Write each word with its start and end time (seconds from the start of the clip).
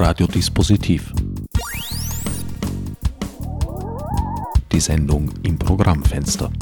Radiodispositiv. 0.00 1.12
Die 4.70 4.78
Sendung 4.78 5.28
im 5.42 5.58
Programmfenster. 5.58 6.52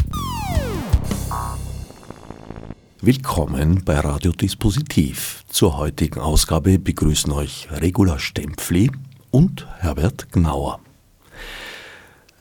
Willkommen 3.02 3.84
bei 3.84 4.00
Radiodispositiv. 4.00 5.44
Zur 5.48 5.76
heutigen 5.76 6.18
Ausgabe 6.18 6.78
begrüßen 6.78 7.30
euch 7.30 7.68
Regula 7.70 8.18
Stempfli 8.18 8.90
und 9.30 9.66
Herbert 9.80 10.32
Gnauer. 10.32 10.80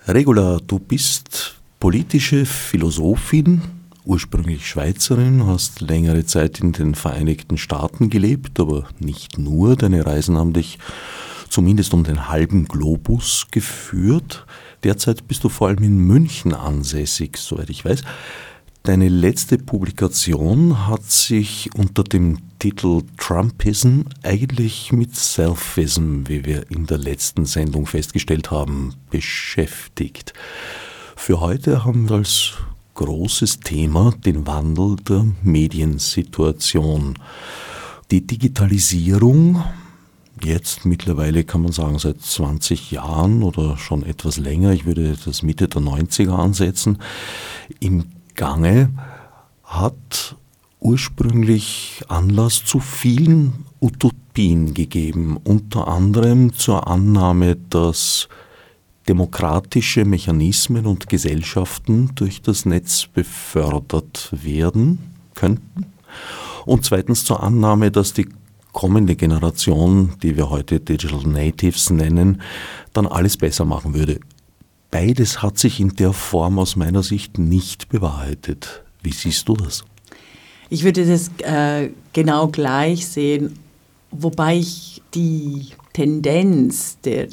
Regula, 0.08 0.60
du 0.66 0.80
bist 0.80 1.56
politische 1.78 2.46
Philosophin, 2.46 3.62
ursprünglich 4.06 4.68
Schweizerin, 4.68 5.46
hast 5.46 5.82
längere 5.82 6.26
Zeit 6.26 6.60
in 6.60 6.72
den 6.72 6.96
Vereinigten 6.96 7.58
Staaten 7.58 8.10
gelebt, 8.10 8.60
aber 8.60 8.88
nicht 9.00 9.38
nur. 9.38 9.76
Deine 9.76 10.06
Reisen 10.06 10.38
haben 10.38 10.54
dich 10.54 10.80
zumindest 11.50 11.94
um 11.94 12.04
den 12.04 12.30
halben 12.30 12.66
Globus 12.66 13.48
geführt. 13.52 14.46
Derzeit 14.84 15.28
bist 15.28 15.44
du 15.44 15.50
vor 15.50 15.68
allem 15.68 15.84
in 15.84 15.98
München 15.98 16.54
ansässig, 16.54 17.38
soweit 17.38 17.70
ich 17.70 17.86
weiß. 17.86 18.04
Deine 18.84 19.10
letzte 19.10 19.58
Publikation 19.58 20.88
hat 20.88 21.04
sich 21.06 21.72
unter 21.74 22.04
dem 22.04 22.38
Titel 22.60 23.02
Trumpism 23.18 24.02
eigentlich 24.22 24.92
mit 24.92 25.16
Selfism, 25.16 26.28
wie 26.28 26.46
wir 26.46 26.70
in 26.70 26.86
der 26.86 27.00
letzten 27.00 27.46
Sendung 27.46 27.88
festgestellt 27.88 28.52
haben, 28.52 28.94
beschäftigt. 29.10 30.34
Für 31.16 31.40
heute 31.40 31.84
haben 31.84 32.10
wir 32.10 32.18
als 32.18 32.54
großes 32.96 33.60
Thema 33.60 34.14
den 34.26 34.48
Wandel 34.48 34.96
der 34.96 35.26
Mediensituation. 35.44 37.20
Die 38.10 38.26
Digitalisierung, 38.26 39.64
jetzt 40.44 40.86
mittlerweile 40.86 41.44
kann 41.44 41.62
man 41.62 41.72
sagen 41.72 42.00
seit 42.00 42.22
20 42.22 42.92
Jahren 42.92 43.44
oder 43.44 43.78
schon 43.78 44.04
etwas 44.04 44.38
länger, 44.38 44.72
ich 44.72 44.86
würde 44.86 45.16
das 45.24 45.44
Mitte 45.44 45.68
der 45.68 45.82
90er 45.82 46.36
ansetzen, 46.36 46.98
im 47.80 48.06
Gange, 48.36 48.90
hat 49.64 50.36
ursprünglich 50.80 52.04
Anlass 52.08 52.64
zu 52.64 52.80
vielen 52.80 53.66
Utopien 53.80 54.74
gegeben, 54.74 55.38
unter 55.44 55.88
anderem 55.88 56.54
zur 56.54 56.88
Annahme, 56.88 57.58
dass 57.70 58.30
demokratische 59.08 60.06
Mechanismen 60.06 60.86
und 60.86 61.08
Gesellschaften 61.08 62.12
durch 62.16 62.42
das 62.42 62.66
Netz 62.66 63.08
befördert 63.08 64.30
werden 64.32 65.00
könnten. 65.36 65.86
Und 66.66 66.86
zweitens 66.86 67.24
zur 67.24 67.44
Annahme, 67.44 67.92
dass 67.92 68.14
die 68.14 68.28
kommende 68.72 69.16
Generation, 69.16 70.14
die 70.22 70.36
wir 70.36 70.50
heute 70.50 70.80
Digital 70.80 71.24
Natives 71.24 71.90
nennen, 71.90 72.42
dann 72.94 73.08
alles 73.08 73.38
besser 73.38 73.64
machen 73.64 73.94
würde. 73.94 74.20
Beides 74.92 75.42
hat 75.42 75.58
sich 75.58 75.80
in 75.80 75.90
der 75.96 76.14
Form 76.14 76.60
aus 76.60 76.76
meiner 76.76 77.04
Sicht 77.04 77.38
nicht 77.38 77.90
bewahrheitet. 77.90 78.84
Wie 79.02 79.12
siehst 79.12 79.48
du 79.48 79.56
das? 79.56 79.86
Ich 80.70 80.84
würde 80.84 81.06
das 81.06 81.30
äh, 81.44 81.90
genau 82.12 82.48
gleich 82.48 83.08
sehen, 83.08 83.60
wobei 84.12 84.58
ich 84.58 85.02
die 85.14 85.68
Tendenz 85.94 86.98
der 87.02 87.28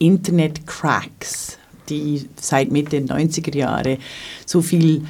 Internet-Cracks, 0.00 1.58
die 1.88 2.28
seit 2.40 2.72
Mitte 2.72 3.00
der 3.00 3.16
90er 3.16 3.56
Jahre 3.56 3.98
so 4.46 4.60
viel 4.62 5.02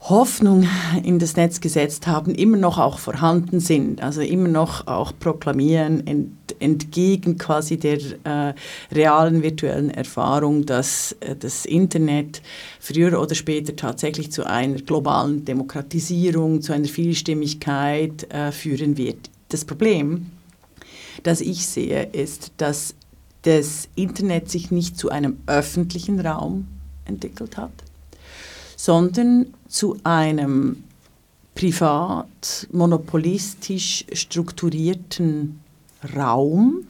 Hoffnung 0.00 0.66
in 1.02 1.18
das 1.18 1.36
Netz 1.36 1.60
gesetzt 1.60 2.06
haben, 2.06 2.34
immer 2.34 2.56
noch 2.56 2.78
auch 2.78 2.98
vorhanden 2.98 3.60
sind, 3.60 4.00
also 4.02 4.20
immer 4.20 4.48
noch 4.48 4.86
auch 4.86 5.12
proklamieren, 5.18 6.06
ent, 6.06 6.30
entgegen 6.60 7.36
quasi 7.36 7.78
der 7.78 7.98
äh, 8.24 8.54
realen 8.92 9.42
virtuellen 9.42 9.90
Erfahrung, 9.90 10.64
dass 10.66 11.16
äh, 11.20 11.36
das 11.36 11.66
Internet 11.66 12.42
früher 12.80 13.20
oder 13.20 13.34
später 13.34 13.76
tatsächlich 13.76 14.32
zu 14.32 14.46
einer 14.46 14.76
globalen 14.76 15.44
Demokratisierung, 15.44 16.62
zu 16.62 16.72
einer 16.72 16.88
Vielstimmigkeit 16.88 18.32
äh, 18.32 18.50
führen 18.52 18.96
wird. 18.96 19.30
Das 19.48 19.64
Problem, 19.64 20.26
das 21.22 21.40
ich 21.40 21.66
sehe, 21.66 22.04
ist, 22.12 22.52
dass 22.56 22.94
das 23.48 23.88
Internet 23.94 24.50
sich 24.50 24.70
nicht 24.70 24.98
zu 24.98 25.08
einem 25.08 25.38
öffentlichen 25.46 26.20
Raum 26.20 26.68
entwickelt 27.06 27.56
hat, 27.56 27.72
sondern 28.76 29.54
zu 29.68 29.96
einem 30.04 30.84
privat 31.54 32.68
monopolistisch 32.70 34.04
strukturierten 34.12 35.60
Raum, 36.14 36.86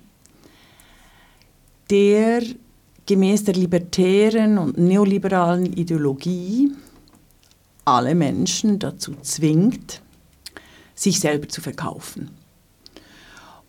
der 1.91 2.43
gemäß 3.07 3.45
der 3.45 3.55
libertären 3.55 4.59
und 4.59 4.79
neoliberalen 4.79 5.73
Ideologie 5.75 6.73
alle 7.85 8.17
Menschen 8.17 8.81
dazu 8.81 9.15
zwingt, 9.23 10.03
sich 10.97 11.21
selber 11.21 11.49
zu 11.49 11.61
verkaufen. 11.61 12.31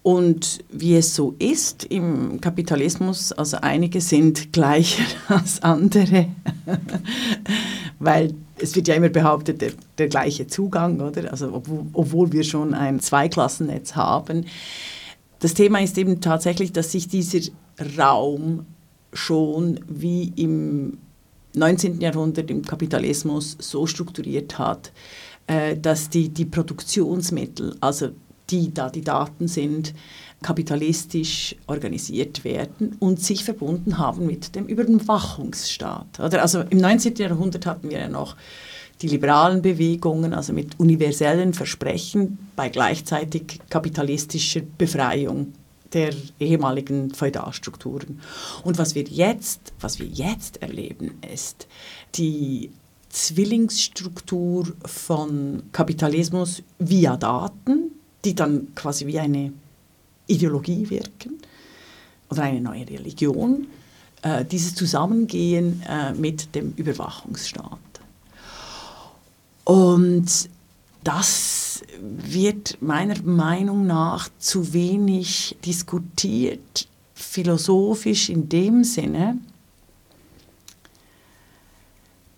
Und 0.01 0.59
wie 0.71 0.95
es 0.95 1.13
so 1.13 1.35
ist 1.39 1.83
im 1.83 2.39
Kapitalismus, 2.39 3.33
also 3.33 3.57
einige 3.57 3.99
sind 3.99 4.53
gleicher 4.53 5.03
als 5.27 5.61
andere, 5.61 6.27
weil 7.99 8.33
es 8.57 8.75
wird 8.75 8.87
ja 8.87 8.95
immer 8.95 9.09
behauptet, 9.09 9.61
der, 9.61 9.71
der 9.97 10.07
gleiche 10.07 10.47
Zugang, 10.47 11.01
oder? 11.01 11.31
Also 11.31 11.53
obwohl, 11.53 11.85
obwohl 11.93 12.31
wir 12.31 12.43
schon 12.43 12.73
ein 12.73 12.99
Zweiklassennetz 12.99 13.95
haben. 13.95 14.45
Das 15.39 15.53
Thema 15.53 15.81
ist 15.81 15.97
eben 15.97 16.21
tatsächlich, 16.21 16.71
dass 16.71 16.91
sich 16.91 17.07
dieser 17.07 17.51
Raum 17.97 18.65
schon 19.13 19.79
wie 19.87 20.31
im 20.35 20.97
19. 21.55 21.99
Jahrhundert 21.99 22.49
im 22.51 22.63
Kapitalismus 22.63 23.57
so 23.59 23.87
strukturiert 23.87 24.59
hat, 24.59 24.91
äh, 25.47 25.75
dass 25.77 26.09
die, 26.09 26.29
die 26.29 26.45
Produktionsmittel, 26.45 27.75
also 27.81 28.09
die 28.49 28.73
da 28.73 28.89
die 28.89 29.01
Daten 29.01 29.47
sind, 29.47 29.93
kapitalistisch 30.41 31.55
organisiert 31.67 32.43
werden 32.43 32.95
und 32.99 33.21
sich 33.21 33.43
verbunden 33.43 33.97
haben 33.97 34.25
mit 34.25 34.55
dem 34.55 34.67
Überwachungsstaat. 34.67 36.19
Also 36.19 36.61
im 36.61 36.77
19. 36.77 37.15
Jahrhundert 37.15 37.65
hatten 37.65 37.89
wir 37.89 37.99
ja 37.99 38.09
noch 38.09 38.35
die 39.01 39.07
liberalen 39.07 39.61
Bewegungen, 39.61 40.33
also 40.33 40.53
mit 40.53 40.79
universellen 40.79 41.53
Versprechen 41.53 42.37
bei 42.55 42.69
gleichzeitig 42.69 43.59
kapitalistischer 43.69 44.61
Befreiung 44.77 45.53
der 45.93 46.13
ehemaligen 46.39 47.13
Feudalstrukturen. 47.13 48.21
Und 48.63 48.77
was 48.77 48.95
wir 48.95 49.03
jetzt, 49.03 49.73
was 49.79 49.99
wir 49.99 50.05
jetzt 50.05 50.61
erleben, 50.61 51.13
ist 51.33 51.67
die 52.15 52.71
Zwillingsstruktur 53.09 54.67
von 54.85 55.63
Kapitalismus 55.71 56.61
via 56.77 57.17
Daten, 57.17 57.91
die 58.25 58.35
dann 58.35 58.73
quasi 58.75 59.05
wie 59.07 59.19
eine 59.19 59.53
Ideologie 60.27 60.89
wirken 60.89 61.39
oder 62.29 62.43
eine 62.43 62.61
neue 62.61 62.87
Religion, 62.87 63.67
äh, 64.21 64.45
dieses 64.45 64.75
Zusammengehen 64.75 65.81
äh, 65.87 66.13
mit 66.13 66.53
dem 66.55 66.73
Überwachungsstaat. 66.75 67.79
Und 69.63 70.49
das 71.03 71.81
wird 72.01 72.81
meiner 72.81 73.21
Meinung 73.21 73.87
nach 73.87 74.29
zu 74.39 74.73
wenig 74.73 75.57
diskutiert, 75.65 76.87
philosophisch 77.13 78.29
in 78.29 78.49
dem 78.49 78.83
Sinne, 78.83 79.37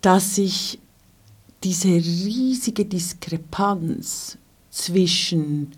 dass 0.02 0.36
sich 0.36 0.80
diese 1.64 1.90
riesige 1.90 2.86
Diskrepanz 2.86 4.38
zwischen 4.72 5.74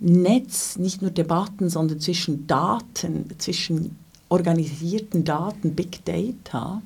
Netz, 0.00 0.76
nicht 0.76 1.02
nur 1.02 1.10
Debatten, 1.10 1.70
sondern 1.70 2.00
zwischen 2.00 2.46
Daten, 2.46 3.26
zwischen 3.38 3.96
organisierten 4.28 5.24
Daten, 5.24 5.74
Big 5.74 6.04
Data 6.04 6.82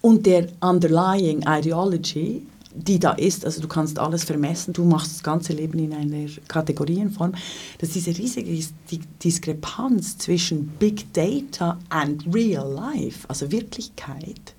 und 0.00 0.26
der 0.26 0.48
underlying 0.60 1.44
Ideology, 1.46 2.46
die 2.74 2.98
da 2.98 3.12
ist, 3.12 3.44
also 3.44 3.60
du 3.60 3.68
kannst 3.68 3.98
alles 3.98 4.24
vermessen, 4.24 4.72
du 4.72 4.84
machst 4.84 5.12
das 5.12 5.22
ganze 5.22 5.52
Leben 5.52 5.78
in 5.78 5.92
einer 5.92 6.28
Kategorienform, 6.48 7.34
dass 7.78 7.90
diese 7.90 8.16
riesige 8.16 8.66
Diskrepanz 9.22 10.16
zwischen 10.18 10.68
Big 10.78 11.12
Data 11.12 11.78
and 11.90 12.24
Real 12.32 12.70
Life, 12.72 13.28
also 13.28 13.50
Wirklichkeit, 13.50 14.54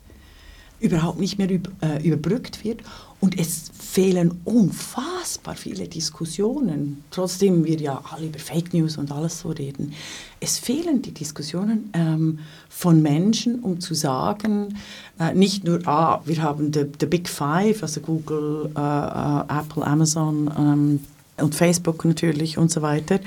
überhaupt 0.80 1.20
nicht 1.20 1.38
mehr 1.38 1.50
äh, 1.50 2.06
überbrückt 2.06 2.64
wird 2.64 2.82
und 3.24 3.40
es 3.40 3.72
fehlen 3.80 4.42
unfassbar 4.44 5.56
viele 5.56 5.88
Diskussionen, 5.88 7.06
trotzdem 7.10 7.64
wir 7.64 7.80
ja 7.80 8.04
alle 8.12 8.26
über 8.26 8.38
Fake 8.38 8.74
News 8.74 8.98
und 8.98 9.14
alles 9.14 9.40
so 9.40 9.48
reden. 9.48 9.94
Es 10.42 10.60
fehlen 10.60 11.02
die 11.02 11.14
Diskussionen 11.14 11.90
ähm, 11.94 12.40
von 12.68 13.02
Menschen, 13.02 13.62
um 13.62 13.80
zu 13.80 13.94
sagen, 13.94 14.78
äh, 15.22 15.34
nicht 15.34 15.64
nur, 15.64 15.80
ah, 15.88 16.22
wir 16.26 16.42
haben 16.42 16.74
the 16.74 17.06
Big 17.06 17.30
Five, 17.30 17.82
also 17.82 18.02
Google, 18.02 18.70
äh, 18.76 18.80
äh 18.82 19.60
Apple, 19.60 19.88
Amazon, 19.88 20.52
ähm, 20.60 21.00
und 21.38 21.56
Facebook 21.56 22.06
natürlich 22.06 22.58
und 22.58 22.72
so 22.72 22.82
weiter, 22.82 23.20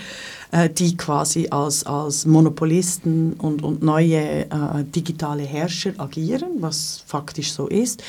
äh, 0.53 0.70
die 0.70 0.97
quasi 0.97 1.49
als, 1.50 1.85
als 1.85 2.25
Monopolisten 2.26 3.35
und, 3.35 3.62
und 3.62 3.82
neue 3.82 4.44
äh, 4.44 4.85
digitale 4.85 5.43
Herrscher 5.43 5.93
agieren, 5.99 6.56
was 6.61 7.03
faktisch 7.06 7.53
so 7.53 7.67
ist. 7.67 8.03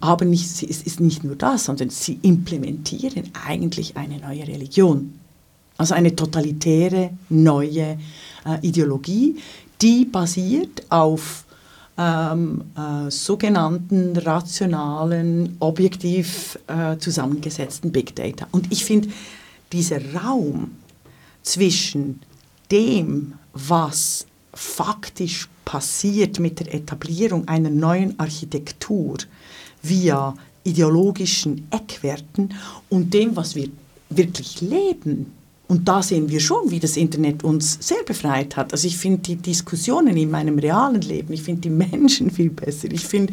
Aber 0.00 0.24
nicht, 0.24 0.44
es 0.44 0.82
ist 0.82 1.00
nicht 1.00 1.24
nur 1.24 1.36
das, 1.36 1.64
sondern 1.64 1.90
sie 1.90 2.18
implementieren 2.22 3.30
eigentlich 3.46 3.96
eine 3.96 4.18
neue 4.18 4.46
Religion. 4.46 5.18
Also 5.76 5.94
eine 5.94 6.14
totalitäre 6.14 7.10
neue 7.28 7.98
äh, 8.46 8.58
Ideologie, 8.62 9.36
die 9.80 10.04
basiert 10.04 10.84
auf 10.90 11.41
ähm, 12.02 12.64
äh, 12.76 13.10
sogenannten 13.10 14.16
rationalen, 14.16 15.56
objektiv 15.60 16.58
äh, 16.66 16.96
zusammengesetzten 16.98 17.92
Big 17.92 18.16
Data. 18.16 18.46
Und 18.50 18.72
ich 18.72 18.84
finde, 18.84 19.08
dieser 19.72 20.00
Raum 20.14 20.72
zwischen 21.42 22.20
dem, 22.70 23.34
was 23.52 24.26
faktisch 24.54 25.48
passiert 25.64 26.38
mit 26.40 26.60
der 26.60 26.74
Etablierung 26.74 27.48
einer 27.48 27.70
neuen 27.70 28.18
Architektur 28.18 29.18
via 29.82 30.34
ideologischen 30.64 31.66
Eckwerten 31.70 32.54
und 32.88 33.12
dem, 33.14 33.36
was 33.36 33.54
wir 33.54 33.68
wirklich 34.10 34.60
leben, 34.60 35.32
und 35.72 35.88
da 35.88 36.02
sehen 36.02 36.28
wir 36.28 36.38
schon, 36.38 36.70
wie 36.70 36.80
das 36.80 36.98
Internet 36.98 37.44
uns 37.44 37.78
sehr 37.80 38.02
befreit 38.04 38.58
hat. 38.58 38.72
Also 38.72 38.86
ich 38.86 38.98
finde 38.98 39.22
die 39.22 39.36
Diskussionen 39.36 40.18
in 40.18 40.30
meinem 40.30 40.58
realen 40.58 41.00
Leben, 41.00 41.32
ich 41.32 41.42
finde 41.42 41.62
die 41.62 41.70
Menschen 41.70 42.30
viel 42.30 42.50
besser. 42.50 42.92
Ich 42.92 43.06
finde 43.06 43.32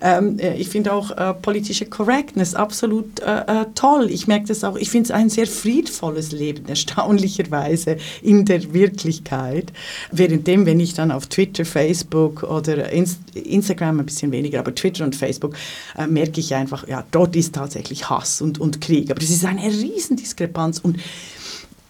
ähm, 0.00 0.38
äh, 0.38 0.64
find 0.64 0.88
auch 0.88 1.10
äh, 1.10 1.34
politische 1.34 1.84
Correctness 1.84 2.54
absolut 2.54 3.20
äh, 3.20 3.40
äh, 3.40 3.66
toll. 3.74 4.08
Ich 4.10 4.26
merke 4.26 4.46
das 4.46 4.64
auch, 4.64 4.76
ich 4.76 4.88
finde 4.88 5.08
es 5.08 5.10
ein 5.10 5.28
sehr 5.28 5.46
friedvolles 5.46 6.32
Leben, 6.32 6.64
erstaunlicherweise 6.66 7.98
in 8.22 8.46
der 8.46 8.72
Wirklichkeit. 8.72 9.70
Währenddem, 10.10 10.64
wenn 10.64 10.80
ich 10.80 10.94
dann 10.94 11.10
auf 11.10 11.26
Twitter, 11.26 11.66
Facebook 11.66 12.44
oder 12.44 12.90
Inst 12.92 13.18
Instagram 13.34 14.00
ein 14.00 14.06
bisschen 14.06 14.32
weniger, 14.32 14.60
aber 14.60 14.74
Twitter 14.74 15.04
und 15.04 15.16
Facebook, 15.16 15.54
äh, 15.98 16.06
merke 16.06 16.40
ich 16.40 16.54
einfach, 16.54 16.88
ja, 16.88 17.04
dort 17.10 17.36
ist 17.36 17.54
tatsächlich 17.54 18.08
Hass 18.08 18.40
und, 18.40 18.58
und 18.58 18.80
Krieg. 18.80 19.10
Aber 19.10 19.20
es 19.20 19.28
ist 19.28 19.44
eine 19.44 19.64
Riesendiskrepanz 19.64 20.78
und 20.78 20.98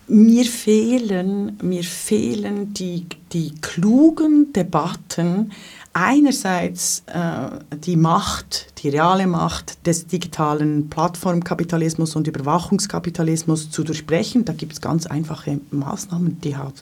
mir 0.07 0.45
fehlen, 0.45 1.59
mir 1.63 1.83
fehlen 1.83 2.75
die, 2.75 3.07
die 3.33 3.55
klugen 3.61 4.53
Debatten, 4.53 5.51
einerseits 5.95 7.05
äh, 7.07 7.77
die 7.79 7.97
Macht, 7.97 8.67
die 8.83 8.89
reale 8.89 9.29
Macht 9.29 9.87
des 9.87 10.09
digitalen 10.09 10.91
Plattformkapitalismus 10.91 12.17
und 12.17 12.27
Überwachungskapitalismus 12.27 13.71
zu 13.71 13.85
durchbrechen. 13.85 14.45
Da 14.45 14.53
gibt 14.53 14.73
es 14.73 14.81
ganz 14.81 15.07
einfache 15.07 15.61
Maßnahmen, 15.71 16.41
die 16.41 16.57
hat, 16.57 16.75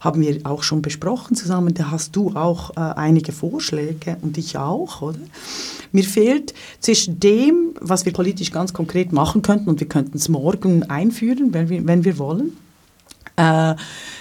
haben 0.00 0.20
wir 0.20 0.40
auch 0.44 0.64
schon 0.64 0.82
besprochen 0.82 1.36
zusammen. 1.36 1.74
Da 1.74 1.92
hast 1.92 2.16
du 2.16 2.34
auch 2.34 2.70
äh, 2.70 2.80
einige 2.80 3.30
Vorschläge 3.30 4.16
und 4.22 4.36
ich 4.36 4.58
auch, 4.58 5.00
oder? 5.00 5.20
Mir 5.92 6.04
fehlt 6.04 6.52
zwischen 6.80 7.20
dem, 7.20 7.76
was 7.80 8.04
wir 8.04 8.12
politisch 8.12 8.50
ganz 8.50 8.72
konkret 8.72 9.12
machen 9.12 9.42
könnten, 9.42 9.70
und 9.70 9.78
wir 9.78 9.88
könnten 9.88 10.18
es 10.18 10.28
morgen 10.28 10.82
einführen, 10.90 11.54
wenn 11.54 11.68
wir, 11.68 11.86
wenn 11.86 12.04
wir 12.04 12.18
wollen, 12.18 12.52
äh, 13.36 13.74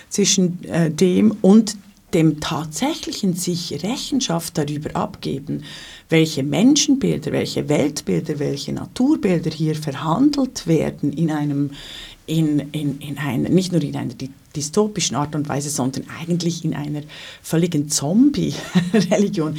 zwischen 0.10 0.64
äh, 0.66 0.92
dem 0.92 1.32
und 1.42 1.76
dem 2.14 2.40
tatsächlichen 2.40 3.34
sich 3.34 3.84
Rechenschaft 3.84 4.58
darüber 4.58 4.96
abgeben, 4.96 5.64
welche 6.08 6.44
Menschenbilder, 6.44 7.34
welche 7.34 7.68
Weltbilder, 7.68 8.40
welche 8.40 8.72
Naturbilder 8.72 9.52
hier 9.52 9.76
verhandelt 9.76 10.66
werden 10.66 11.12
in 11.12 11.30
einem, 11.30 11.72
in, 12.26 12.60
in, 12.72 13.00
in 13.00 13.18
einer, 13.18 13.50
nicht 13.50 13.74
nur 13.74 13.82
in 13.82 13.98
einer 13.98 14.14
dystopischen 14.56 15.18
Art 15.18 15.36
und 15.36 15.50
Weise, 15.50 15.70
sondern 15.70 16.06
eigentlich 16.22 16.64
in 16.64 16.74
einer 16.74 17.02
völligen 17.42 17.90
Zombie-Religion. 17.90 19.58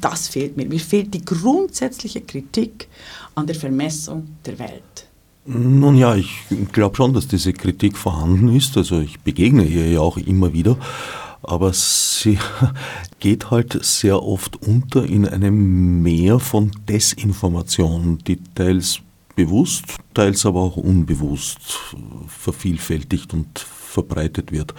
Das 0.00 0.28
fehlt 0.28 0.56
mir. 0.56 0.66
Mir 0.66 0.80
fehlt 0.80 1.12
die 1.12 1.24
grundsätzliche 1.24 2.22
Kritik 2.22 2.88
an 3.34 3.46
der 3.46 3.56
Vermessung 3.56 4.28
der 4.46 4.58
Welt. 4.58 5.07
Nun 5.50 5.96
ja, 5.96 6.14
ich 6.14 6.44
glaube 6.72 6.94
schon, 6.94 7.14
dass 7.14 7.26
diese 7.26 7.54
Kritik 7.54 7.96
vorhanden 7.96 8.54
ist. 8.54 8.76
Also 8.76 9.00
ich 9.00 9.18
begegne 9.20 9.64
ihr 9.64 9.90
ja 9.90 10.00
auch 10.00 10.18
immer 10.18 10.52
wieder. 10.52 10.76
Aber 11.42 11.72
sie 11.72 12.38
geht 13.18 13.50
halt 13.50 13.82
sehr 13.82 14.22
oft 14.22 14.60
unter 14.66 15.06
in 15.06 15.26
einem 15.26 16.02
Meer 16.02 16.38
von 16.38 16.70
Desinformation, 16.86 18.18
die 18.26 18.36
teils 18.54 19.00
bewusst, 19.36 19.84
teils 20.12 20.44
aber 20.44 20.60
auch 20.60 20.76
unbewusst 20.76 21.60
vervielfältigt 22.26 23.32
und 23.32 23.58
verbreitet 23.58 24.52
wird. 24.52 24.74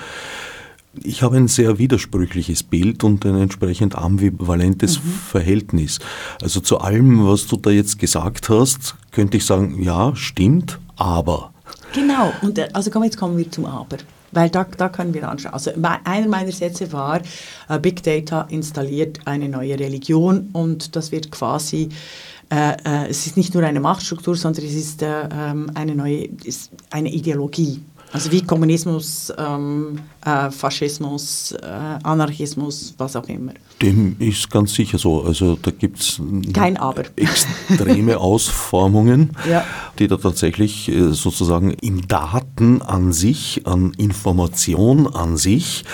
Ich 0.94 1.21
habe 1.21 1.38
ein 1.38 1.47
sehr 1.47 1.77
widersprüchliches 1.77 2.63
Bild 2.63 3.03
und 3.03 3.25
ein 3.25 3.39
entsprechend 3.39 3.95
ambivalentes 3.95 5.03
mhm. 5.03 5.09
Verhältnis. 5.09 6.00
Also 6.41 6.62
zu 6.62 6.80
allem, 6.80 7.27
was 7.27 7.45
du 7.47 7.57
da 7.57 7.69
jetzt 7.69 8.00
gesagt 8.00 8.50
hast, 8.50 8.95
könnte 9.12 9.38
ich 9.38 9.45
sagen, 9.45 9.81
ja, 9.83 10.15
stimmt, 10.15 10.80
aber. 10.95 11.53
Genau, 11.94 12.33
und 12.41 12.57
äh, 12.57 12.69
also 12.74 12.89
komm, 12.91 13.03
jetzt 13.03 13.18
kommen 13.18 13.38
wir 13.38 13.50
zum 13.51 13.65
Aber. 13.65 13.97
Weil 14.31 14.50
da, 14.50 14.63
da 14.63 14.89
können 14.89 15.13
wir 15.13 15.27
anschauen. 15.27 15.53
Also 15.53 15.71
einer 16.03 16.27
meiner 16.27 16.51
Sätze 16.51 16.92
war, 16.92 17.21
uh, 17.69 17.80
Big 17.80 18.03
Data 18.03 18.42
installiert 18.50 19.19
eine 19.25 19.50
neue 19.50 19.80
Religion 19.80 20.50
und 20.53 20.95
das 20.95 21.12
wird 21.12 21.31
quasi, 21.31 21.89
äh, 22.51 22.74
äh, 22.85 23.07
es 23.09 23.25
ist 23.25 23.38
nicht 23.38 23.56
nur 23.56 23.63
eine 23.63 23.80
Machtstruktur, 23.80 24.35
sondern 24.35 24.65
es 24.65 24.75
ist 24.75 25.01
äh, 25.01 25.27
ähm, 25.31 25.71
eine 25.74 25.95
neue, 25.95 26.25
ist 26.44 26.69
eine 26.92 27.12
Ideologie. 27.12 27.81
Also 28.11 28.31
wie 28.31 28.41
Kommunismus, 28.41 29.31
ähm, 29.38 30.00
äh, 30.25 30.50
Faschismus, 30.50 31.51
äh, 31.51 31.67
Anarchismus, 32.03 32.95
was 32.97 33.15
auch 33.15 33.27
immer. 33.27 33.53
Dem 33.81 34.15
ist 34.19 34.50
ganz 34.50 34.73
sicher 34.73 34.97
so. 34.97 35.23
Also 35.23 35.57
da 35.61 35.69
gibt 35.69 36.00
es. 36.00 36.19
Extreme 37.15 38.17
Ausformungen, 38.17 39.38
ja. 39.47 39.63
die 40.00 40.07
da 40.07 40.17
tatsächlich 40.17 40.89
äh, 40.89 41.11
sozusagen 41.11 41.71
in 41.71 42.07
Daten 42.07 42.81
an 42.81 43.13
sich, 43.13 43.61
an 43.65 43.94
Information 43.97 45.07
an 45.07 45.38
sich, 45.38 45.85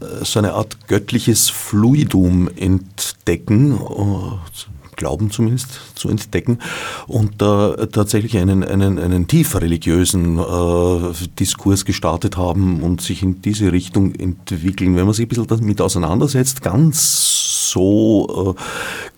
äh, 0.00 0.24
so 0.24 0.40
eine 0.40 0.52
Art 0.52 0.88
göttliches 0.88 1.48
Fluidum 1.48 2.50
entdecken 2.54 3.72
äh, 3.72 4.81
Glauben 5.02 5.32
zumindest 5.32 5.80
zu 5.96 6.08
entdecken 6.08 6.60
und 7.08 7.42
da 7.42 7.74
äh, 7.74 7.88
tatsächlich 7.88 8.38
einen, 8.38 8.62
einen, 8.62 9.00
einen 9.00 9.26
tiefer 9.26 9.60
religiösen 9.60 10.38
äh, 10.38 11.12
Diskurs 11.40 11.84
gestartet 11.84 12.36
haben 12.36 12.84
und 12.84 13.00
sich 13.00 13.20
in 13.24 13.42
diese 13.42 13.72
Richtung 13.72 14.14
entwickeln. 14.14 14.94
Wenn 14.94 15.06
man 15.06 15.12
sich 15.12 15.26
ein 15.26 15.28
bisschen 15.28 15.48
damit 15.48 15.80
auseinandersetzt, 15.80 16.62
ganz 16.62 17.70
so 17.72 18.54
äh, 18.56 18.62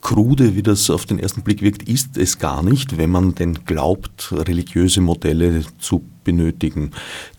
krude, 0.00 0.56
wie 0.56 0.62
das 0.62 0.88
auf 0.88 1.04
den 1.04 1.18
ersten 1.18 1.42
Blick 1.42 1.60
wirkt, 1.60 1.82
ist 1.82 2.16
es 2.16 2.38
gar 2.38 2.62
nicht, 2.62 2.96
wenn 2.96 3.10
man 3.10 3.34
denn 3.34 3.66
glaubt, 3.66 4.32
religiöse 4.32 5.02
Modelle 5.02 5.64
zu 5.78 6.02
benötigen 6.24 6.92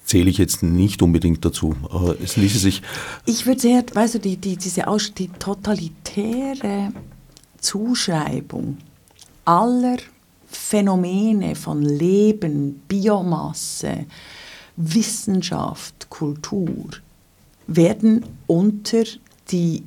zähle 0.06 0.30
ich 0.30 0.38
jetzt 0.38 0.64
nicht 0.64 1.02
unbedingt 1.02 1.44
dazu. 1.44 1.76
Aber 1.90 2.16
es 2.22 2.38
ließe 2.38 2.60
sich. 2.60 2.82
Ich 3.26 3.46
würde 3.46 3.60
sehr, 3.60 3.84
weißt 3.92 4.16
du, 4.16 4.20
die, 4.20 4.38
die, 4.38 4.56
diese 4.56 4.88
Aus 4.88 5.14
die 5.14 5.28
totalitäre 5.28 6.94
Zuschreibung 7.66 8.78
aller 9.44 9.98
Phänomene 10.48 11.56
von 11.56 11.82
Leben, 11.82 12.82
Biomasse, 12.88 14.06
Wissenschaft, 14.78 16.10
Kultur 16.10 16.90
werden 17.68 18.24
unter 18.46 19.04
die 19.50 19.84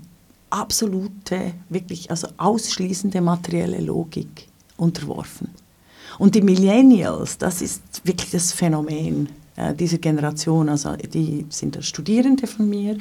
absolute, 0.50 1.52
wirklich 1.68 2.10
also 2.10 2.28
ausschließende 2.36 3.20
materielle 3.20 3.80
Logik 3.80 4.48
unterworfen. 4.76 5.48
Und 6.18 6.34
die 6.34 6.42
Millennials, 6.42 7.38
das 7.38 7.62
ist 7.62 7.82
wirklich 8.02 8.30
das 8.30 8.52
Phänomen 8.52 9.28
äh, 9.56 9.74
dieser 9.74 9.98
Generation. 9.98 10.68
Also 10.68 10.96
die 10.96 11.46
sind 11.50 11.78
Studierende 11.84 12.46
von 12.46 12.68
mir 12.68 12.98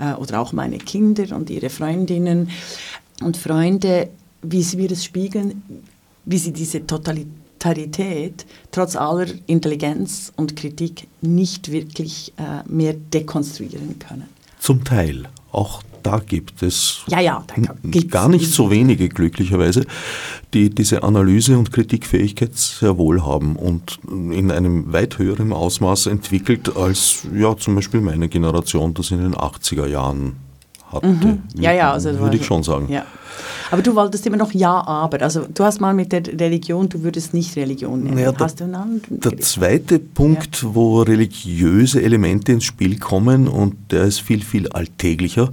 äh, 0.00 0.14
oder 0.14 0.40
auch 0.40 0.52
meine 0.52 0.78
Kinder 0.78 1.36
und 1.36 1.50
ihre 1.50 1.70
Freundinnen 1.70 2.50
und 3.22 3.36
Freunde, 3.36 4.08
wie 4.42 4.62
sie 4.62 4.76
mir 4.76 4.88
das 4.88 5.04
spiegeln, 5.04 5.62
wie 6.24 6.38
sie 6.38 6.52
diese 6.52 6.86
Totalitarität 6.86 8.46
trotz 8.70 8.96
aller 8.96 9.26
Intelligenz 9.46 10.32
und 10.36 10.56
Kritik 10.56 11.06
nicht 11.20 11.70
wirklich 11.70 12.32
äh, 12.36 12.68
mehr 12.68 12.94
dekonstruieren 12.94 13.98
können. 13.98 14.28
Zum 14.58 14.84
Teil. 14.84 15.28
Auch 15.52 15.82
da 16.02 16.20
gibt 16.20 16.62
es 16.62 17.02
ja, 17.08 17.20
ja, 17.20 17.44
gar 18.08 18.28
nicht 18.28 18.52
so 18.52 18.70
wenige, 18.70 19.08
glücklicherweise, 19.08 19.86
die 20.54 20.70
diese 20.70 21.02
Analyse- 21.02 21.58
und 21.58 21.72
Kritikfähigkeit 21.72 22.54
sehr 22.54 22.96
wohl 22.96 23.24
haben 23.24 23.56
und 23.56 23.98
in 24.06 24.52
einem 24.52 24.92
weit 24.92 25.18
höheren 25.18 25.52
Ausmaß 25.52 26.06
entwickelt 26.06 26.76
als 26.76 27.26
ja, 27.34 27.56
zum 27.56 27.74
Beispiel 27.74 28.00
meine 28.00 28.28
Generation 28.28 28.94
das 28.94 29.10
in 29.10 29.18
den 29.18 29.34
80er 29.34 29.86
Jahren 29.86 30.36
hatte. 30.92 31.06
Mhm. 31.06 31.42
Ja, 31.58 31.72
ja, 31.72 31.92
also 31.92 32.18
würde 32.18 32.36
ich 32.36 32.46
schon 32.46 32.62
sagen. 32.62 32.88
Ja. 32.90 33.04
Aber 33.70 33.82
du 33.82 33.94
wolltest 33.94 34.26
immer 34.26 34.36
noch 34.36 34.52
Ja, 34.52 34.86
aber. 34.86 35.22
Also 35.22 35.46
du 35.52 35.64
hast 35.64 35.80
mal 35.80 35.94
mit 35.94 36.12
der 36.12 36.26
Religion, 36.26 36.88
du 36.88 37.02
würdest 37.02 37.34
nicht 37.34 37.56
Religion 37.56 38.02
nennen. 38.02 38.16
Naja, 38.16 38.32
hast 38.38 38.60
der, 38.60 38.68
du 38.68 38.76
einen 38.76 39.02
der 39.08 39.38
zweite 39.38 39.98
Punkt, 39.98 40.62
ja. 40.62 40.74
wo 40.74 41.02
religiöse 41.02 42.02
Elemente 42.02 42.52
ins 42.52 42.64
Spiel 42.64 42.98
kommen, 42.98 43.48
und 43.48 43.74
der 43.90 44.04
ist 44.04 44.20
viel, 44.20 44.42
viel 44.42 44.68
alltäglicher, 44.68 45.50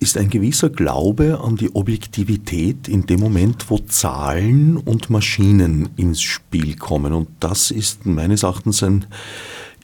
ist 0.00 0.18
ein 0.18 0.28
gewisser 0.28 0.68
Glaube 0.68 1.40
an 1.42 1.56
die 1.56 1.74
Objektivität 1.74 2.88
in 2.88 3.06
dem 3.06 3.20
Moment, 3.20 3.70
wo 3.70 3.78
Zahlen 3.78 4.76
und 4.76 5.08
Maschinen 5.08 5.88
ins 5.96 6.20
Spiel 6.20 6.76
kommen. 6.76 7.14
Und 7.14 7.28
das 7.40 7.70
ist 7.70 8.04
meines 8.04 8.42
Erachtens 8.42 8.82
ein 8.82 9.06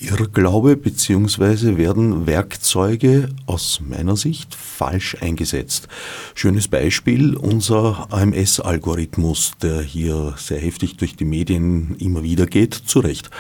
Irrglaube, 0.01 0.77
beziehungsweise 0.77 1.77
werden 1.77 2.27
Werkzeuge 2.27 3.29
aus 3.47 3.81
meiner 3.87 4.17
Sicht 4.17 4.55
falsch 4.55 5.17
eingesetzt. 5.21 5.89
Schönes 6.35 6.69
Beispiel, 6.69 7.37
unser 7.37 8.09
AMS-Algorithmus, 8.11 9.53
der 9.63 9.83
hier 9.83 10.35
sehr 10.39 10.59
heftig 10.59 10.97
durch 10.97 11.17
die 11.17 11.27
Medien 11.27 11.97
immer 11.99 12.23
wieder 12.23 12.47
geht, 12.47 12.75
zu 12.75 13.01
Recht. 13.01 13.31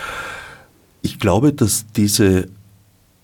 Ich 1.00 1.19
glaube, 1.19 1.55
dass 1.55 1.87
diese 1.97 2.49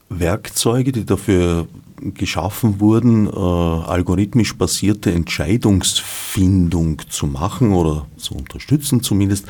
Werkzeuge, 0.09 0.93
die 0.93 1.05
dafür 1.05 1.69
geschaffen 2.01 2.81
wurden, 2.81 3.27
äh, 3.27 3.31
algorithmisch 3.31 4.57
basierte 4.57 5.13
Entscheidungsfindung 5.13 7.03
zu 7.09 7.27
machen 7.27 7.73
oder 7.73 8.07
zu 8.17 8.35
unterstützen 8.35 9.03
zumindest, 9.03 9.47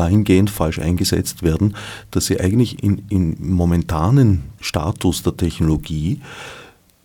dahingehend 0.00 0.48
falsch 0.48 0.78
eingesetzt 0.78 1.42
werden, 1.42 1.76
dass 2.10 2.26
sie 2.26 2.40
eigentlich 2.40 2.82
in, 2.82 3.02
im 3.10 3.36
momentanen 3.54 4.44
Status 4.60 5.22
der 5.22 5.36
Technologie 5.36 6.20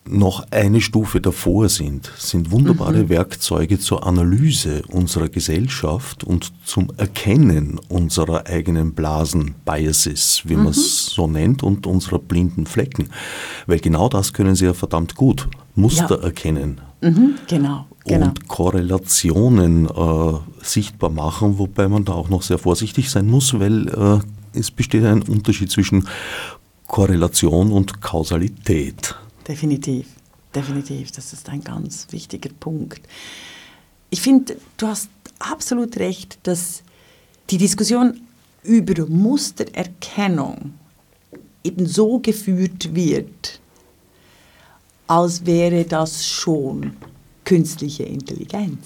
noch 0.07 0.45
eine 0.51 0.81
Stufe 0.81 1.19
davor 1.19 1.67
sind, 1.67 2.11
sind 2.17 2.51
wunderbare 2.51 3.03
mhm. 3.03 3.09
Werkzeuge 3.09 3.79
zur 3.79 4.05
Analyse 4.05 4.83
unserer 4.91 5.29
Gesellschaft 5.29 6.23
und 6.23 6.53
zum 6.63 6.91
Erkennen 6.97 7.79
unserer 7.89 8.45
eigenen 8.45 8.93
Blasen-Biases, 8.93 10.43
wie 10.45 10.55
mhm. 10.55 10.63
man 10.63 10.71
es 10.71 11.07
so 11.07 11.27
nennt, 11.27 11.63
und 11.63 11.87
unserer 11.87 12.19
blinden 12.19 12.67
Flecken. 12.67 13.09
Weil 13.65 13.79
genau 13.79 14.07
das 14.07 14.31
können 14.31 14.55
sie 14.55 14.65
ja 14.65 14.73
verdammt 14.73 15.15
gut. 15.15 15.47
Muster 15.73 16.19
ja. 16.19 16.23
erkennen. 16.23 16.81
Mhm, 17.01 17.35
genau, 17.47 17.87
genau. 18.05 18.27
Und 18.27 18.47
Korrelationen 18.47 19.87
äh, 19.87 20.33
sichtbar 20.63 21.09
machen, 21.09 21.57
wobei 21.57 21.87
man 21.87 22.05
da 22.05 22.13
auch 22.13 22.29
noch 22.29 22.41
sehr 22.41 22.57
vorsichtig 22.57 23.09
sein 23.09 23.27
muss, 23.27 23.59
weil 23.59 23.87
äh, 23.89 24.57
es 24.57 24.71
besteht 24.71 25.03
ein 25.03 25.21
Unterschied 25.23 25.71
zwischen 25.71 26.07
Korrelation 26.87 27.71
und 27.71 28.01
Kausalität. 28.01 29.15
Definitiv, 29.47 30.07
definitiv. 30.53 31.11
Das 31.11 31.33
ist 31.33 31.49
ein 31.49 31.63
ganz 31.63 32.07
wichtiger 32.11 32.49
Punkt. 32.59 33.01
Ich 34.09 34.21
finde, 34.21 34.57
du 34.77 34.87
hast 34.87 35.09
absolut 35.39 35.97
recht, 35.97 36.39
dass 36.43 36.83
die 37.49 37.57
Diskussion 37.57 38.21
über 38.63 39.05
Mustererkennung 39.07 40.73
eben 41.63 41.85
so 41.85 42.19
geführt 42.19 42.95
wird, 42.95 43.59
als 45.07 45.45
wäre 45.45 45.83
das 45.83 46.25
schon 46.25 46.93
künstliche 47.45 48.03
Intelligenz. 48.03 48.79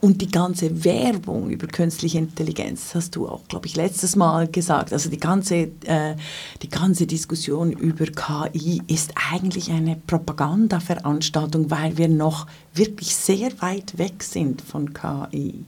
Und 0.00 0.20
die 0.20 0.30
ganze 0.32 0.84
Werbung 0.84 1.48
über 1.48 1.68
künstliche 1.68 2.18
Intelligenz, 2.18 2.92
hast 2.92 3.14
du 3.14 3.28
auch, 3.28 3.46
glaube 3.46 3.68
ich, 3.68 3.76
letztes 3.76 4.16
Mal 4.16 4.48
gesagt. 4.48 4.92
Also 4.92 5.08
die 5.08 5.18
ganze, 5.18 5.70
äh, 5.84 6.16
die 6.60 6.68
ganze 6.68 7.06
Diskussion 7.06 7.70
über 7.70 8.06
KI 8.06 8.82
ist 8.88 9.12
eigentlich 9.30 9.70
eine 9.70 9.94
Propagandaveranstaltung, 9.94 11.70
weil 11.70 11.98
wir 11.98 12.08
noch 12.08 12.48
wirklich 12.74 13.14
sehr 13.14 13.52
weit 13.62 13.96
weg 13.96 14.24
sind 14.24 14.60
von 14.60 14.92
KI. 14.92 15.64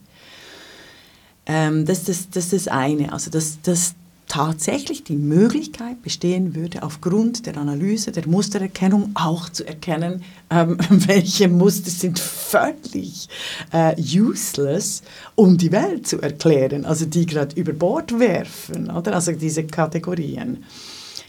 Ähm, 1.47 1.87
das, 1.87 2.02
das, 2.02 2.28
das 2.28 2.52
ist 2.52 2.66
das 2.66 2.69
eine. 2.69 3.12
Also 3.12 3.31
das, 3.31 3.61
das, 3.62 3.95
tatsächlich 4.28 5.04
die 5.04 5.16
Möglichkeit 5.16 6.02
bestehen 6.02 6.54
würde, 6.54 6.83
aufgrund 6.83 7.47
der 7.47 7.57
Analyse, 7.57 8.12
der 8.12 8.26
Mustererkennung 8.26 9.11
auch 9.14 9.49
zu 9.49 9.66
erkennen, 9.66 10.23
ähm, 10.50 10.78
welche 10.88 11.49
Muster 11.49 11.90
sind 11.90 12.19
völlig 12.19 13.28
äh, 13.73 13.95
useless, 13.99 15.02
um 15.35 15.59
die 15.59 15.73
Welt 15.73 16.07
zu 16.07 16.21
erklären, 16.21 16.85
also 16.85 17.04
die 17.04 17.26
gerade 17.26 17.54
über 17.57 17.73
Bord 17.73 18.19
werfen, 18.19 18.90
oder? 18.90 19.14
Also 19.14 19.33
diese 19.33 19.64
Kategorien. 19.64 20.64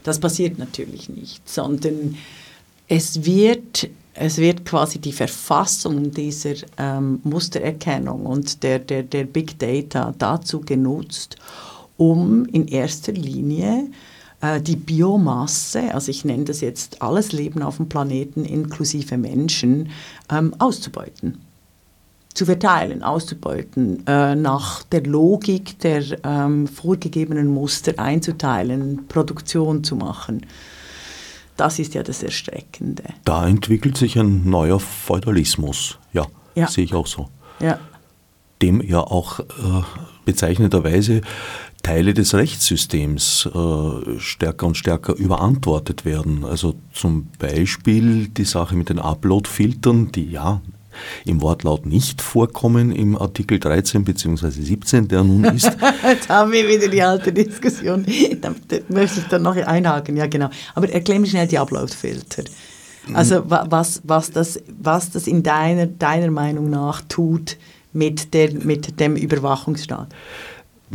Das 0.03 0.19
passiert 0.19 0.59
natürlich 0.59 1.09
nicht, 1.09 1.47
sondern 1.49 2.15
es 2.87 3.25
wird 3.25 3.89
es 4.17 4.37
wird 4.37 4.65
quasi 4.65 4.99
die 4.99 5.11
Verfassung 5.11 6.11
dieser 6.11 6.53
ähm, 6.77 7.19
Mustererkennung 7.23 8.25
und 8.25 8.63
der, 8.63 8.79
der, 8.79 9.03
der 9.03 9.25
Big 9.25 9.59
Data 9.59 10.13
dazu 10.17 10.61
genutzt, 10.61 11.35
um 11.97 12.45
in 12.45 12.67
erster 12.67 13.11
Linie 13.11 13.89
äh, 14.41 14.61
die 14.61 14.75
Biomasse, 14.75 15.93
also 15.93 16.11
ich 16.11 16.25
nenne 16.25 16.45
das 16.45 16.61
jetzt 16.61 17.01
alles 17.01 17.31
Leben 17.31 17.61
auf 17.61 17.77
dem 17.77 17.89
Planeten 17.89 18.45
inklusive 18.45 19.17
Menschen, 19.17 19.89
ähm, 20.29 20.53
auszubeuten 20.59 21.39
zu 22.35 22.45
verteilen, 22.45 23.01
auszubeuten, 23.01 24.05
äh, 24.05 24.35
nach 24.35 24.83
der 24.83 25.03
Logik 25.03 25.79
der 25.79 26.03
ähm, 26.23 26.67
vorgegebenen 26.67 27.47
Muster 27.47 27.93
einzuteilen, 27.97 29.07
Produktion 29.07 29.85
zu 29.85 29.95
machen. 29.95 30.45
Das 31.55 31.79
ist 31.79 31.93
ja 31.93 32.03
das 32.03 32.21
Erstreckende. 32.21 33.03
Da 33.23 33.47
entwickelt 33.47 33.97
sich 33.97 34.19
ein 34.19 34.49
neuer 34.49 34.81
Feudalismus. 34.81 35.97
Ja, 36.11 36.27
ja. 36.55 36.67
sehe 36.67 36.83
ich 36.83 36.93
auch 36.93 37.07
so. 37.07 37.29
Ja. 37.61 37.79
Dem 38.61 38.81
ja 38.81 38.99
auch 38.99 39.39
äh, 39.39 39.43
bezeichnenderweise 40.25 41.21
Teile 41.85 42.15
des 42.15 42.33
Rechtssystems 42.33 43.47
äh, 43.53 44.19
stärker 44.19 44.65
und 44.65 44.75
stärker 44.75 45.13
überantwortet 45.13 46.03
werden. 46.03 46.43
Also 46.43 46.73
zum 46.91 47.27
Beispiel 47.37 48.27
die 48.27 48.43
Sache 48.43 48.75
mit 48.75 48.89
den 48.89 48.97
Upload-Filtern, 48.97 50.11
die 50.11 50.31
ja 50.31 50.61
im 51.25 51.43
Wortlaut 51.43 51.85
nicht 51.85 52.23
vorkommen 52.23 52.91
im 52.91 53.15
Artikel 53.15 53.59
13 53.59 54.03
bzw. 54.03 54.49
17, 54.49 55.09
der 55.09 55.23
nun 55.23 55.43
ist. 55.43 55.65
Jetzt 56.03 56.27
haben 56.27 56.51
wir 56.53 56.67
wieder 56.67 56.87
die 56.87 57.03
alte 57.03 57.31
Diskussion. 57.31 58.03
Da, 58.41 58.55
möchte 58.89 59.19
ich 59.19 59.27
dann 59.27 59.43
noch 59.43 59.55
einhaken, 59.55 60.17
ja 60.17 60.25
genau. 60.25 60.49
Aber 60.73 60.89
erklär 60.89 61.19
mir 61.19 61.27
schnell 61.27 61.47
die 61.47 61.59
Upload-Filter. 61.59 62.45
Also 63.13 63.43
was, 63.45 64.01
was, 64.03 64.31
das, 64.31 64.59
was 64.81 65.11
das 65.11 65.27
in 65.27 65.43
deiner, 65.43 65.85
deiner 65.85 66.31
Meinung 66.31 66.71
nach 66.71 67.03
tut 67.07 67.57
mit, 67.93 68.33
der, 68.33 68.51
mit 68.53 68.99
dem 68.99 69.15
Überwachungsstaat. 69.15 70.09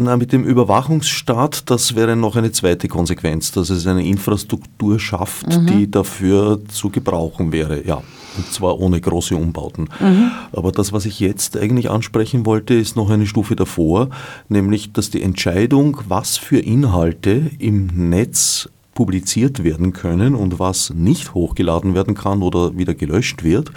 Na, 0.03 0.17
mit 0.17 0.33
dem 0.33 0.45
Überwachungsstaat, 0.45 1.69
das 1.69 1.95
wäre 1.95 2.17
noch 2.17 2.35
eine 2.35 2.53
zweite 2.53 2.89
Konsequenz, 2.89 3.53
dass 3.53 3.69
es 3.69 3.87
eine 3.87 4.03
Infrastruktur 4.07 4.99
schafft, 4.99 5.47
mhm. 5.49 5.67
die 5.67 5.91
dafür 5.91 6.59
zu 6.69 6.89
gebrauchen 6.89 7.53
wäre. 7.53 7.87
Ja, 7.87 8.03
und 8.39 8.51
zwar 8.51 8.79
ohne 8.79 8.99
große 8.99 9.37
Umbauten. 9.37 9.91
Mhm. 10.01 10.31
Aber 10.53 10.73
das, 10.73 10.95
was 10.95 11.05
ich 11.05 11.21
jetzt 11.21 11.55
eigentlich 11.59 11.91
ansprechen 11.91 12.47
wollte, 12.47 12.73
ist 12.73 12.97
noch 12.97 13.11
eine 13.11 13.27
Stufe 13.27 13.57
davor, 13.57 14.09
nämlich, 14.49 14.93
dass 14.93 15.11
die 15.11 15.23
Entscheidung, 15.23 15.99
was 16.09 16.39
für 16.39 16.61
Inhalte 16.61 17.51
im 17.59 18.09
Netz 18.09 18.71
publiziert 18.95 19.65
werden 19.65 19.93
können 19.93 20.35
und 20.35 20.59
was 20.59 20.95
nicht 20.95 21.35
hochgeladen 21.35 21.95
werden 21.95 22.15
kann 22.15 22.43
oder 22.43 22.79
wieder 22.79 22.95
gelöscht 22.95 23.45
wird, 23.45 23.71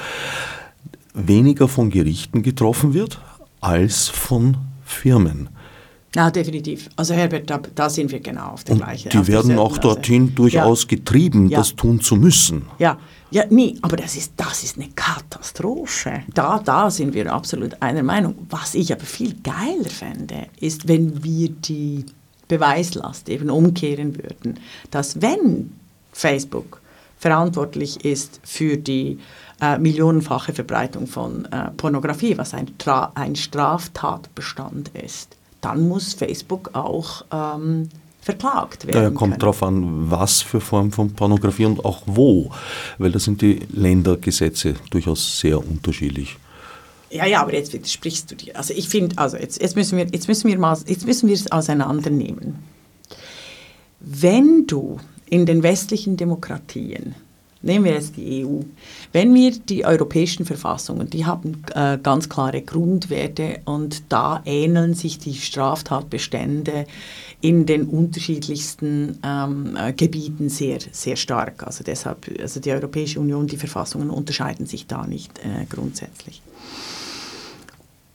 weniger 1.13 1.67
von 1.67 1.89
Gerichten 1.89 2.43
getroffen 2.43 2.93
wird 2.93 3.19
als 3.59 4.07
von 4.07 4.55
Firmen. 4.85 5.49
Ja, 6.15 6.29
definitiv. 6.29 6.89
Also 6.95 7.15
Herbert, 7.15 7.49
da, 7.49 7.59
da 7.73 7.89
sind 7.89 8.11
wir 8.11 8.19
genau 8.19 8.49
auf 8.49 8.63
der 8.63 8.75
gleichen. 8.75 9.09
Die 9.09 9.27
werden 9.27 9.57
auch 9.57 9.79
dorthin 9.79 10.35
durchaus 10.35 10.83
ja. 10.83 10.89
getrieben, 10.89 11.47
ja. 11.47 11.57
das 11.57 11.75
tun 11.75 12.01
zu 12.01 12.15
müssen. 12.15 12.67
Ja, 12.77 12.99
ja, 13.31 13.45
nee, 13.49 13.75
aber 13.81 13.97
das 13.97 14.15
ist, 14.15 14.33
das 14.37 14.63
ist 14.63 14.77
eine 14.77 14.89
Katastrophe. 14.89 16.21
Da, 16.35 16.59
da 16.63 16.91
sind 16.91 17.15
wir 17.15 17.33
absolut 17.33 17.81
einer 17.81 18.03
Meinung. 18.03 18.35
Was 18.51 18.75
ich 18.75 18.93
aber 18.93 19.05
viel 19.05 19.35
geiler 19.41 19.89
fände, 19.89 20.47
ist, 20.59 20.87
wenn 20.87 21.23
wir 21.23 21.49
die 21.49 22.05
Beweislast 22.47 23.29
eben 23.29 23.49
umkehren 23.49 24.15
würden, 24.15 24.59
dass 24.91 25.19
wenn 25.19 25.71
Facebook 26.11 26.79
verantwortlich 27.17 28.05
ist 28.05 28.39
für 28.43 28.77
die 28.77 29.17
äh, 29.59 29.79
millionenfache 29.79 30.53
Verbreitung 30.53 31.07
von 31.07 31.45
äh, 31.45 31.71
Pornografie, 31.71 32.37
was 32.37 32.53
ein, 32.53 32.71
ein 33.15 33.35
Straftatbestand 33.35 34.89
ist, 34.89 35.37
dann 35.63 35.87
muss 35.87 36.13
Facebook 36.13 36.71
auch 36.73 37.25
ähm, 37.31 37.89
verklagt 38.21 38.87
werden. 38.87 39.03
Ja, 39.03 39.09
kommt 39.09 39.41
darauf 39.41 39.63
an, 39.63 40.09
was 40.11 40.41
für 40.41 40.61
Form 40.61 40.91
von 40.91 41.13
Pornografie 41.13 41.65
und 41.65 41.83
auch 41.83 42.03
wo, 42.05 42.51
weil 42.97 43.11
da 43.11 43.19
sind 43.19 43.41
die 43.41 43.59
Ländergesetze 43.71 44.75
durchaus 44.89 45.39
sehr 45.39 45.59
unterschiedlich. 45.59 46.37
Ja, 47.09 47.25
ja, 47.25 47.41
aber 47.41 47.53
jetzt 47.53 47.73
widersprichst 47.73 48.31
du 48.31 48.35
dir. 48.35 48.57
Also 48.57 48.73
ich 48.73 48.89
finde, 48.89 49.17
also 49.17 49.37
jetzt, 49.37 49.61
jetzt 49.61 49.75
müssen 49.75 49.97
wir, 49.97 50.07
jetzt 50.07 50.27
müssen 50.27 50.47
wir 50.47 50.57
mal, 50.57 50.77
jetzt 50.87 51.05
müssen 51.05 51.27
wir 51.27 51.35
es 51.35 51.51
auseinandernehmen. 51.51 52.55
Wenn 53.99 54.65
du 54.65 54.99
in 55.29 55.45
den 55.45 55.61
westlichen 55.61 56.17
Demokratien 56.17 57.15
Nehmen 57.63 57.85
wir 57.85 57.93
jetzt 57.93 58.17
die 58.17 58.45
EU. 58.45 58.59
Wenn 59.13 59.33
wir 59.33 59.51
die 59.51 59.85
europäischen 59.85 60.45
Verfassungen, 60.45 61.09
die 61.09 61.25
haben 61.25 61.63
äh, 61.73 61.97
ganz 61.97 62.27
klare 62.27 62.61
Grundwerte 62.61 63.61
und 63.63 64.03
da 64.09 64.41
ähneln 64.45 64.93
sich 64.95 65.17
die 65.17 65.33
Straftatbestände 65.33 66.85
in 67.39 67.65
den 67.65 67.87
unterschiedlichsten 67.87 69.17
ähm, 69.23 69.77
äh, 69.77 69.93
Gebieten 69.93 70.49
sehr, 70.49 70.79
sehr 70.91 71.15
stark. 71.15 71.65
Also 71.65 71.85
deshalb, 71.85 72.29
also 72.37 72.59
die 72.59 72.71
Europäische 72.71 73.21
Union, 73.21 73.47
die 73.47 73.57
Verfassungen 73.57 74.09
unterscheiden 74.09 74.65
sich 74.65 74.85
da 74.85 75.07
nicht 75.07 75.39
äh, 75.39 75.65
grundsätzlich. 75.69 76.41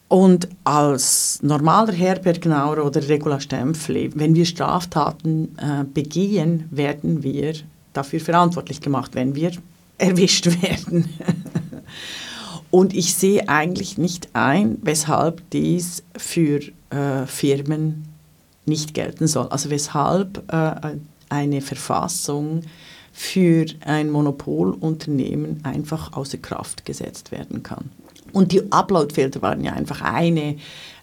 Und 0.09 0.49
als 0.65 1.39
normaler 1.43 1.93
Herbert 1.93 2.43
Gnauer 2.43 2.85
oder 2.85 3.07
Regula 3.09 3.41
Stempfli, 3.41 4.11
wenn 4.15 4.35
wir 4.35 4.45
Straftaten 4.45 5.57
äh, 5.57 5.85
begehen, 5.85 6.65
werden 6.71 7.23
wir 7.23 7.55
dafür 7.93 8.21
verantwortlich 8.21 8.81
gemacht, 8.81 9.15
wenn 9.15 9.35
wir 9.35 9.53
erwischt 9.99 10.47
werden. 10.63 11.09
Und 12.71 12.95
ich 12.95 13.15
sehe 13.15 13.49
eigentlich 13.49 13.97
nicht 13.99 14.29
ein, 14.35 14.79
weshalb 14.83 15.49
dies 15.51 16.03
für 16.17 16.61
äh, 16.91 17.27
Firmen 17.27 18.05
nicht 18.67 18.95
gelten 18.95 19.27
soll. 19.27 19.49
Also 19.49 19.71
weshalb 19.71 20.45
äh, 20.53 20.97
eine 21.31 21.61
Verfassung 21.61 22.63
für 23.13 23.67
ein 23.85 24.11
Monopolunternehmen 24.11 25.65
einfach 25.65 26.13
außer 26.13 26.39
Kraft 26.39 26.85
gesetzt 26.85 27.33
werden 27.33 27.63
kann. 27.63 27.91
Und 28.33 28.53
die 28.53 28.71
Uploadfilter 28.71 29.43
waren 29.43 29.63
ja 29.63 29.73
einfach 29.73 30.03
eine, 30.03 30.57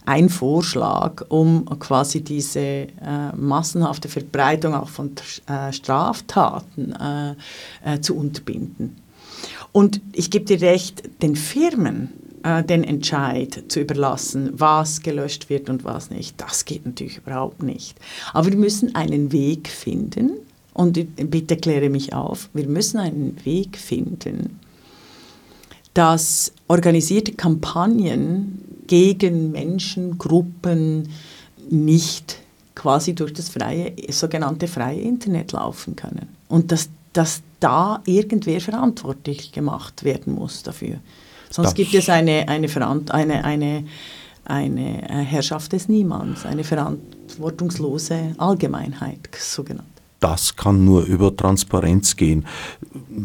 ein 0.06 0.30
Vorschlag, 0.30 1.26
um 1.30 1.66
quasi 1.80 2.22
diese 2.22 2.60
äh, 2.60 2.88
massenhafte 3.36 4.08
Verbreitung 4.08 4.76
auch 4.76 4.90
von 4.90 5.12
äh, 5.48 5.74
Straftaten 5.74 6.94
äh, 6.94 7.36
äh, 7.84 8.02
zu 8.02 8.16
unterbinden. 8.16 8.98
Und 9.72 10.00
ich 10.14 10.32
gebe 10.32 10.46
dir 10.46 10.62
recht, 10.62 11.04
den 11.22 11.36
Firmen 11.36 12.14
äh, 12.44 12.64
den 12.64 12.84
Entscheid 12.84 13.64
zu 13.68 13.82
überlassen, 13.82 14.52
was 14.54 15.02
gelöscht 15.02 15.50
wird 15.50 15.70
und 15.70 15.84
was 15.84 16.12
nicht, 16.12 16.40
das 16.40 16.66
geht 16.66 16.86
natürlich 16.86 17.18
überhaupt 17.18 17.64
nicht. 17.64 17.98
Aber 18.34 18.48
wir 18.50 18.58
müssen 18.58 18.96
einen 18.96 19.32
Weg 19.32 19.68
finden, 19.68 20.32
und 20.76 21.00
bitte 21.32 21.56
kläre 21.56 21.90
mich 21.90 22.14
auf, 22.14 22.50
wir 22.54 22.68
müssen 22.68 23.00
einen 23.00 23.38
Weg 23.46 23.78
finden, 23.78 24.60
dass 25.96 26.52
organisierte 26.68 27.32
Kampagnen 27.32 28.62
gegen 28.86 29.52
Menschen, 29.52 30.20
Gruppen 30.20 31.10
nicht 31.70 32.38
quasi 32.76 33.16
durch 33.16 33.34
das 33.34 33.50
freie, 33.50 33.94
sogenannte 34.10 34.68
freie 34.68 35.00
Internet 35.00 35.54
laufen 35.54 35.96
können. 35.96 36.28
Und 36.50 36.72
dass, 36.72 36.90
dass 37.14 37.42
da 37.62 38.04
irgendwer 38.06 38.60
verantwortlich 38.62 39.52
gemacht 39.54 40.04
werden 40.04 40.36
muss 40.36 40.62
dafür. 40.62 40.98
Sonst 41.50 41.70
das 41.70 41.74
gibt 41.76 41.94
es 41.94 42.10
eine, 42.10 42.48
eine, 42.50 42.68
eine, 43.14 43.46
eine, 43.46 43.86
eine 44.44 45.24
Herrschaft 45.24 45.72
des 45.72 45.88
Niemands, 45.88 46.46
eine 46.46 46.66
verantwortungslose 46.66 48.36
Allgemeinheit, 48.38 49.30
sogenannt 49.40 49.95
das 50.26 50.56
kann 50.56 50.84
nur 50.84 51.04
über 51.04 51.38
Transparenz 51.38 52.16
gehen. 52.16 52.48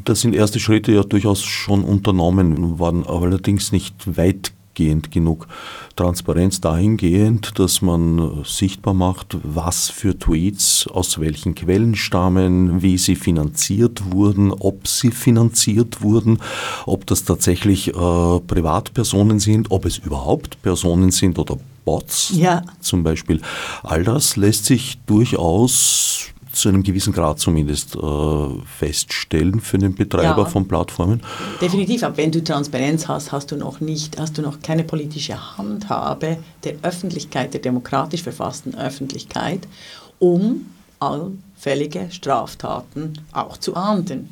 Da 0.05 0.15
sind 0.15 0.35
erste 0.35 0.61
Schritte 0.61 0.93
ja 0.93 1.03
durchaus 1.03 1.43
schon 1.43 1.83
unternommen 1.83 2.79
worden, 2.79 3.05
aber 3.07 3.23
allerdings 3.23 3.73
nicht 3.73 4.19
weitgehend 4.19 5.11
genug. 5.11 5.49
Transparenz 5.97 6.61
dahingehend, 6.61 7.59
dass 7.59 7.81
man 7.81 8.45
sichtbar 8.45 8.93
macht, 8.93 9.39
was 9.43 9.89
für 9.89 10.19
Tweets 10.19 10.89
aus 10.89 11.19
welchen 11.19 11.55
Quellen 11.55 11.95
stammen, 11.95 12.83
wie 12.83 12.99
sie 12.99 13.17
finanziert 13.17 14.13
wurden, 14.13 14.53
ob 14.53 14.87
sie 14.87 15.11
finanziert 15.11 16.03
wurden, 16.03 16.39
ob 16.85 17.07
das 17.07 17.25
tatsächlich 17.25 17.89
äh, 17.89 17.93
Privatpersonen 17.93 19.41
sind, 19.41 19.71
ob 19.71 19.87
es 19.87 19.97
überhaupt 19.97 20.61
Personen 20.61 21.13
sind 21.13 21.39
oder 21.39 21.57
Bots 21.87 22.31
ja. 22.35 22.63
zum 22.81 23.03
Beispiel. 23.03 23.41
All 23.83 24.05
das 24.05 24.37
lässt 24.37 24.67
sich 24.67 24.99
durchaus 25.07 26.35
zu 26.61 26.69
einem 26.69 26.83
gewissen 26.83 27.13
Grad 27.13 27.39
zumindest 27.39 27.97
äh, 27.97 28.49
feststellen 28.79 29.61
für 29.61 29.79
den 29.79 29.95
Betreiber 29.95 30.43
ja, 30.43 30.45
von 30.45 30.69
Plattformen. 30.69 31.23
Definitiv, 31.61 32.03
aber 32.03 32.17
wenn 32.17 32.31
du 32.31 32.43
Transparenz 32.45 33.09
hast, 33.09 33.33
hast 33.33 33.51
du 33.51 33.57
noch 33.57 33.81
nicht, 33.81 34.19
hast 34.19 34.39
du 34.39 34.43
noch 34.43 34.61
keine 34.61 34.85
politische 34.85 35.57
Handhabe 35.57 36.39
der 36.65 36.75
Öffentlichkeit, 36.83 37.55
der 37.55 37.61
demokratisch 37.61 38.23
verfassten 38.23 38.75
Öffentlichkeit, 38.75 39.67
um 40.19 40.67
allfällige 41.01 42.09
Straftaten 42.11 43.15
auch 43.33 43.57
zu 43.57 43.75
ahnden. 43.75 44.29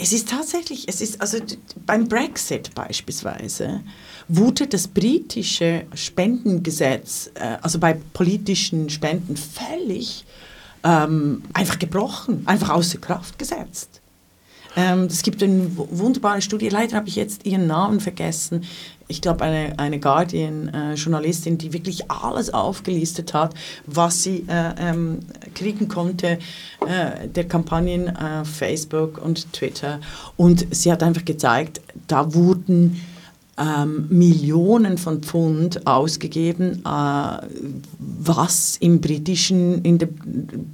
Es 0.00 0.12
ist 0.12 0.28
tatsächlich, 0.28 0.86
es 0.86 1.00
ist 1.00 1.20
also 1.20 1.38
beim 1.84 2.06
Brexit 2.06 2.72
beispielsweise, 2.74 3.80
wurde 4.28 4.66
das 4.68 4.86
britische 4.86 5.86
Spendengesetz, 5.94 7.30
äh, 7.34 7.56
also 7.60 7.78
bei 7.80 7.98
politischen 8.12 8.88
Spenden, 8.90 9.36
völlig 9.36 10.24
ähm, 10.84 11.42
einfach 11.52 11.78
gebrochen, 11.78 12.42
einfach 12.46 12.70
außer 12.70 12.98
Kraft 12.98 13.38
gesetzt. 13.38 14.00
Ähm, 14.76 15.04
es 15.04 15.22
gibt 15.22 15.42
eine 15.42 15.70
wunderbare 15.76 16.40
Studie, 16.40 16.68
leider 16.68 16.96
habe 16.96 17.08
ich 17.08 17.16
jetzt 17.16 17.46
ihren 17.46 17.66
Namen 17.66 18.00
vergessen. 18.00 18.64
Ich 19.08 19.22
glaube, 19.22 19.42
eine, 19.42 19.78
eine 19.78 19.98
Guardian-Journalistin, 19.98 21.54
äh, 21.54 21.56
die 21.56 21.72
wirklich 21.72 22.10
alles 22.10 22.52
aufgelistet 22.52 23.34
hat, 23.34 23.54
was 23.86 24.22
sie 24.22 24.44
äh, 24.48 24.74
ähm, 24.78 25.20
kriegen 25.54 25.88
konnte, 25.88 26.38
äh, 26.86 27.26
der 27.26 27.48
Kampagnen 27.48 28.14
auf 28.14 28.48
Facebook 28.48 29.18
und 29.18 29.52
Twitter. 29.52 30.00
Und 30.36 30.66
sie 30.70 30.92
hat 30.92 31.02
einfach 31.02 31.24
gezeigt, 31.24 31.80
da 32.06 32.34
wurden 32.34 33.00
ähm, 33.58 34.06
Millionen 34.08 34.98
von 34.98 35.20
Pfund 35.20 35.86
ausgegeben, 35.86 36.82
äh, 36.84 37.46
was 37.98 38.76
im 38.80 39.00
britischen, 39.00 39.82
in 39.82 39.98
der 39.98 40.08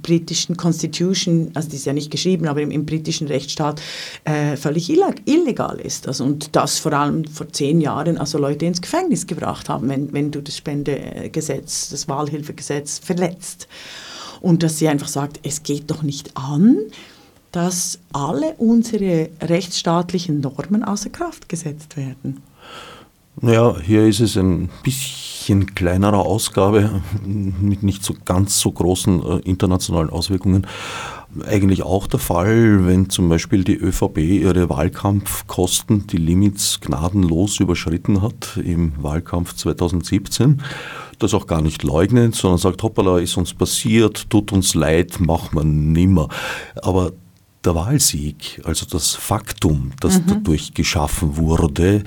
britischen 0.01 0.55
Constitution, 0.55 1.51
also 1.53 1.69
die 1.69 1.77
ist 1.77 1.85
ja 1.85 1.93
nicht 1.93 2.11
geschrieben, 2.11 2.47
aber 2.47 2.61
im, 2.61 2.71
im 2.71 2.85
britischen 2.85 3.27
Rechtsstaat 3.27 3.81
äh, 4.23 4.55
völlig 4.55 4.89
illegal 4.89 5.79
ist. 5.79 6.07
Also, 6.07 6.23
und 6.23 6.55
das 6.55 6.79
vor 6.79 6.93
allem 6.93 7.25
vor 7.25 7.49
zehn 7.51 7.81
Jahren 7.81 8.17
also 8.17 8.37
Leute 8.37 8.65
ins 8.65 8.81
Gefängnis 8.81 9.25
gebracht 9.27 9.69
haben, 9.69 9.89
wenn, 9.89 10.13
wenn 10.13 10.31
du 10.31 10.41
das 10.41 10.57
Spendegesetz, 10.57 11.89
das 11.89 12.07
Wahlhilfegesetz 12.07 12.99
verletzt. 12.99 13.67
Und 14.41 14.61
dass 14.61 14.77
sie 14.77 14.87
einfach 14.87 15.07
sagt, 15.07 15.39
es 15.43 15.63
geht 15.63 15.89
doch 15.89 16.03
nicht 16.03 16.37
an, 16.37 16.77
dass 17.51 17.99
alle 18.11 18.53
unsere 18.57 19.29
rechtsstaatlichen 19.41 20.41
Normen 20.41 20.83
außer 20.83 21.09
Kraft 21.09 21.47
gesetzt 21.47 21.95
werden. 21.95 22.43
Ja, 23.41 23.77
hier 23.79 24.05
ist 24.05 24.21
es 24.21 24.37
ein 24.37 24.69
bisschen 24.83 25.75
kleinerer 25.75 26.19
Ausgabe 26.19 27.01
mit 27.25 27.83
nicht 27.83 28.03
so 28.03 28.15
ganz 28.25 28.59
so 28.59 28.71
großen 28.71 29.23
äh, 29.23 29.39
internationalen 29.39 30.09
Auswirkungen. 30.09 30.65
Eigentlich 31.45 31.83
auch 31.83 32.07
der 32.07 32.19
Fall, 32.19 32.87
wenn 32.87 33.09
zum 33.09 33.27
Beispiel 33.27 33.65
die 33.65 33.75
ÖVP 33.75 34.19
ihre 34.19 34.69
Wahlkampfkosten, 34.69 36.07
die 36.07 36.17
Limits 36.17 36.79
gnadenlos 36.79 37.59
überschritten 37.59 38.21
hat 38.21 38.57
im 38.63 38.93
Wahlkampf 39.03 39.53
2017 39.53 40.61
das 41.19 41.33
auch 41.33 41.47
gar 41.47 41.61
nicht 41.61 41.83
leugnet, 41.83 42.35
sondern 42.35 42.59
sagt, 42.59 42.83
hoppala, 42.83 43.19
ist 43.19 43.37
uns 43.37 43.53
passiert, 43.53 44.29
tut 44.29 44.51
uns 44.51 44.75
leid, 44.75 45.19
machen 45.19 45.57
wir 45.57 45.63
nimmer. 45.63 46.27
Aber 46.81 47.13
der 47.63 47.75
Wahlsieg, 47.75 48.61
also 48.63 48.85
das 48.85 49.15
Faktum, 49.15 49.91
das 49.99 50.19
mhm. 50.19 50.23
dadurch 50.27 50.73
geschaffen 50.73 51.37
wurde, 51.37 52.03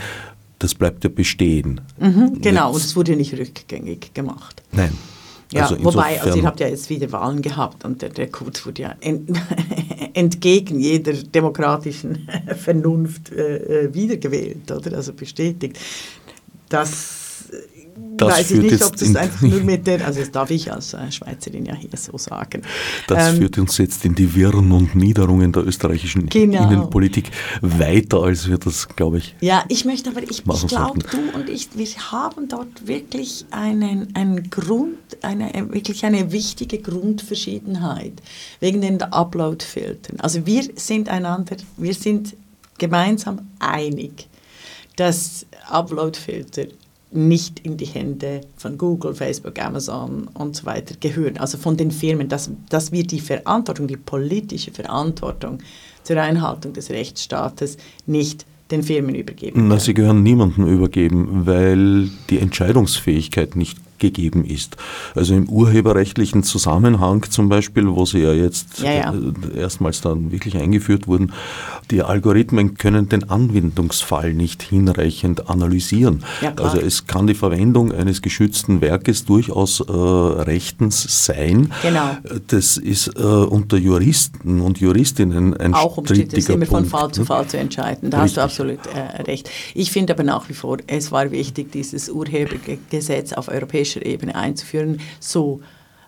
das 0.59 0.75
bleibt 0.75 1.05
ja 1.05 1.11
bestehen. 1.11 1.81
Mhm, 1.99 2.40
genau, 2.40 2.73
und 2.73 2.77
es 2.83 2.97
wurde 2.97 3.16
nicht 3.16 3.33
rückgängig 3.35 4.12
gemacht. 4.14 4.62
Nein. 4.73 4.92
Ja, 5.51 5.62
also 5.62 5.83
wobei, 5.83 6.21
also 6.21 6.38
ihr 6.38 6.44
habt 6.44 6.61
ja 6.61 6.68
jetzt 6.68 6.90
wieder 6.90 7.11
Wahlen 7.11 7.40
gehabt 7.40 7.85
und 7.85 8.03
der, 8.03 8.11
der 8.11 8.29
Kurz 8.29 8.66
wurde 8.66 8.83
ja 8.83 8.94
ent, 9.01 9.31
entgegen 10.12 10.79
jeder 10.79 11.14
demokratischen 11.14 12.29
Vernunft 12.57 13.33
äh, 13.33 13.85
äh, 13.85 13.94
wiedergewählt, 13.94 14.71
oder? 14.71 14.97
Also 14.97 15.14
bestätigt. 15.14 15.79
Das 16.68 17.18
das 18.19 18.29
weiß 18.29 18.51
ich 18.51 18.63
nicht, 18.63 18.85
ob 18.85 18.97
das 18.97 19.17
einfach 19.17 19.43
nur 19.43 19.61
mit 19.61 19.87
der, 19.87 20.05
also 20.05 20.21
das 20.21 20.31
darf 20.31 20.51
ich 20.51 20.71
als 20.73 20.93
äh, 20.93 21.11
Schweizerin 21.11 21.67
ja 21.67 21.75
hier 21.75 21.91
so 21.97 22.19
sagen. 22.19 22.63
Das 23.07 23.31
ähm, 23.31 23.37
führt 23.37 23.59
uns 23.59 23.79
jetzt 23.79 24.05
in 24.05 24.15
die 24.15 24.35
Wirren 24.35 24.73
und 24.73 24.95
Niederungen 24.95 25.53
der 25.53 25.67
österreichischen 25.67 26.29
genau. 26.29 26.65
Innenpolitik 26.65 27.31
weiter, 27.61 28.23
als 28.23 28.49
wir 28.49 28.59
das, 28.59 28.89
glaube 28.89 29.19
ich. 29.19 29.35
Ja, 29.41 29.65
ich 29.69 29.85
möchte 29.85 30.11
aber, 30.11 30.23
ich, 30.23 30.43
ich 30.47 30.67
glaube, 30.67 30.99
du 30.99 31.39
und 31.39 31.49
ich, 31.49 31.69
wir 31.75 31.87
haben 32.11 32.49
dort 32.49 32.87
wirklich 32.87 33.47
einen, 33.51 34.15
einen 34.15 34.51
Grund, 34.51 34.97
eine, 35.23 35.53
wirklich 35.73 36.05
eine 36.05 36.33
wichtige 36.33 36.79
Grundverschiedenheit 36.79 38.15
wegen 38.61 38.81
den 38.81 39.01
Upload-Filtern. 39.01 40.21
Also 40.21 40.45
wir 40.45 40.65
sind 40.75 41.09
einander, 41.09 41.57
wir 41.77 41.95
sind 41.95 42.35
gemeinsam 42.79 43.41
einig, 43.59 44.29
dass 44.97 45.47
Upload-Filter 45.69 46.67
nicht 47.11 47.61
in 47.61 47.77
die 47.77 47.87
Hände 47.87 48.42
von 48.57 48.77
Google, 48.77 49.14
Facebook, 49.14 49.59
Amazon 49.61 50.29
und 50.35 50.57
so 50.57 50.66
weiter 50.66 50.94
gehören, 51.01 51.38
also 51.38 51.57
von 51.57 51.77
den 51.77 51.90
Firmen, 51.90 52.29
dass, 52.29 52.51
dass 52.68 52.92
wir 52.92 53.05
die 53.05 53.21
Verantwortung, 53.21 53.87
die 53.87 53.97
politische 53.97 54.73
Verantwortung 54.73 55.59
zur 56.03 56.18
Einhaltung 56.18 56.75
des 56.75 56.90
Rechtsstaates 56.90 57.79
nicht 58.07 58.44
den 58.71 58.83
Firmen 58.83 59.14
übergeben. 59.14 59.68
Na, 59.68 59.79
sie 59.79 59.94
gehören 59.94 60.23
niemandem 60.23 60.66
übergeben, 60.66 61.47
weil 61.47 62.11
die 62.29 62.38
Entscheidungsfähigkeit 62.38 63.57
nicht 63.57 63.79
gegeben 63.99 64.45
ist. 64.45 64.77
Also 65.15 65.35
im 65.35 65.49
urheberrechtlichen 65.49 66.43
Zusammenhang 66.43 67.25
zum 67.31 67.49
Beispiel, 67.49 67.89
wo 67.89 68.05
sie 68.05 68.21
ja 68.21 68.33
jetzt 68.33 68.81
ja, 68.81 68.93
ja. 68.93 69.15
Äh, 69.15 69.59
erstmals 69.59 70.01
dann 70.01 70.31
wirklich 70.33 70.57
eingeführt 70.57 71.07
wurden, 71.07 71.33
die 71.91 72.03
Algorithmen 72.03 72.75
können 72.75 73.09
den 73.09 73.31
Anwendungsfall 73.31 74.35
nicht 74.35 74.63
hinreichend 74.63 75.49
analysieren. 75.49 76.25
Ja, 76.43 76.53
also 76.57 76.79
es 76.79 77.07
kann 77.07 77.27
die 77.27 77.35
Verwendung 77.35 77.93
eines 77.93 78.23
geschützten 78.23 78.81
Werkes 78.81 79.25
durchaus 79.25 79.81
äh, 79.81 79.93
rechtens 79.93 81.25
sein. 81.25 81.73
Genau. 81.83 82.17
Das 82.49 82.77
ist 82.77 83.09
äh, 83.17 83.23
unter 83.23 83.77
Juristen 83.77 84.61
und 84.61 84.79
Juristinnen 84.81 85.57
ein 85.57 85.75
Auch 85.75 85.97
umstritten, 85.97 86.37
ist 86.37 86.49
immer 86.49 86.67
Punkt, 86.67 86.91
von 86.91 87.01
Fall 87.01 87.11
zu 87.13 87.21
ne? 87.21 87.27
Fall 87.27 87.47
zu 87.47 87.57
entscheiden. 87.59 88.11
Da 88.11 88.23
Richtig. 88.23 88.43
hast 88.43 88.59
du 88.59 88.65
absolut 88.65 88.87
äh, 88.95 89.23
recht. 89.23 89.51
Ich 89.75 89.91
finde 89.91 90.13
aber 90.13 90.25
nach 90.25 90.49
wie 90.49 90.55
vor, 90.55 90.79
es 90.87 91.11
war 91.13 91.31
wichtig, 91.31 91.73
dieses 91.73 92.09
Urhebergesetz 92.09 93.33
auf 93.33 93.49
europäischer 93.49 93.88
Ebene 93.96 94.35
einzuführen, 94.35 95.01
so 95.20 95.61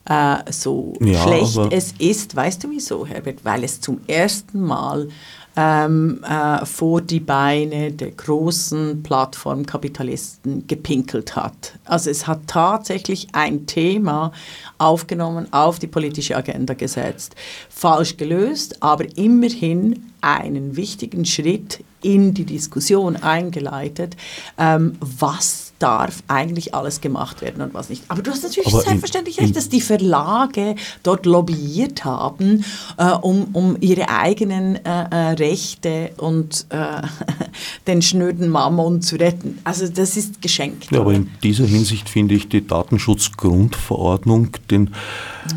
äh, 0.06 0.36
so 0.50 0.94
Ja, 1.00 1.22
schlecht 1.22 1.58
es 1.70 1.92
ist. 1.98 2.34
Weißt 2.34 2.64
du 2.64 2.70
wieso, 2.70 3.06
Herbert? 3.06 3.44
Weil 3.44 3.64
es 3.64 3.80
zum 3.80 4.00
ersten 4.06 4.60
Mal 4.60 5.08
ähm, 5.56 6.24
äh, 6.24 6.64
vor 6.64 7.00
die 7.00 7.20
Beine 7.20 7.92
der 7.92 8.12
großen 8.12 9.02
Plattformkapitalisten 9.02 10.66
gepinkelt 10.66 11.36
hat. 11.36 11.74
Also 11.84 12.10
es 12.10 12.26
hat 12.26 12.40
tatsächlich 12.46 13.28
ein 13.32 13.66
Thema 13.66 14.32
aufgenommen, 14.78 15.48
auf 15.52 15.78
die 15.78 15.88
politische 15.88 16.36
Agenda 16.36 16.74
gesetzt. 16.74 17.34
Falsch 17.68 18.16
gelöst, 18.16 18.82
aber 18.82 19.04
immerhin 19.16 20.10
einen 20.20 20.76
wichtigen 20.76 21.24
Schritt 21.24 21.82
in 22.02 22.32
die 22.32 22.44
Diskussion 22.44 23.16
eingeleitet, 23.16 24.16
ähm, 24.56 24.96
was 25.00 25.69
darf 25.80 26.22
eigentlich 26.28 26.74
alles 26.74 27.00
gemacht 27.00 27.40
werden 27.42 27.60
und 27.62 27.74
was 27.74 27.88
nicht. 27.88 28.04
Aber 28.08 28.22
du 28.22 28.30
hast 28.30 28.42
natürlich 28.44 28.68
Aber 28.68 28.78
in- 28.78 28.84
selbstverständlich 28.84 29.38
in- 29.38 29.44
recht, 29.44 29.56
dass 29.56 29.68
die 29.68 29.80
Verlage 29.80 30.76
dort 31.02 31.26
lobbyiert 31.26 32.04
haben, 32.04 32.64
äh, 32.98 33.10
um, 33.10 33.48
um 33.54 33.76
ihre 33.80 34.08
eigenen 34.08 34.76
äh, 34.84 35.06
äh, 35.10 35.16
Rechte 35.32 36.12
und 36.18 36.66
äh, 36.68 37.02
den 37.88 38.02
schnöden 38.02 38.48
Mammon 38.48 39.02
zu 39.02 39.16
retten. 39.16 39.58
Also 39.64 39.88
das 39.88 40.16
ist 40.16 40.40
geschenkt. 40.42 40.92
Ja, 40.92 41.00
aber 41.00 41.12
in 41.14 41.30
dieser 41.42 41.64
Hinsicht 41.66 42.08
finde 42.08 42.34
ich 42.34 42.48
die 42.48 42.66
Datenschutzgrundverordnung 42.66 44.48
den 44.70 44.90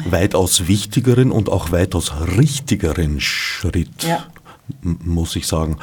weitaus 0.09 0.67
wichtigeren 0.67 1.31
und 1.31 1.49
auch 1.49 1.71
weitaus 1.71 2.11
richtigeren 2.37 3.19
Schritt, 3.19 4.03
Ja. 4.03 4.23
muss 4.81 5.35
ich 5.35 5.45
sagen. 5.47 5.77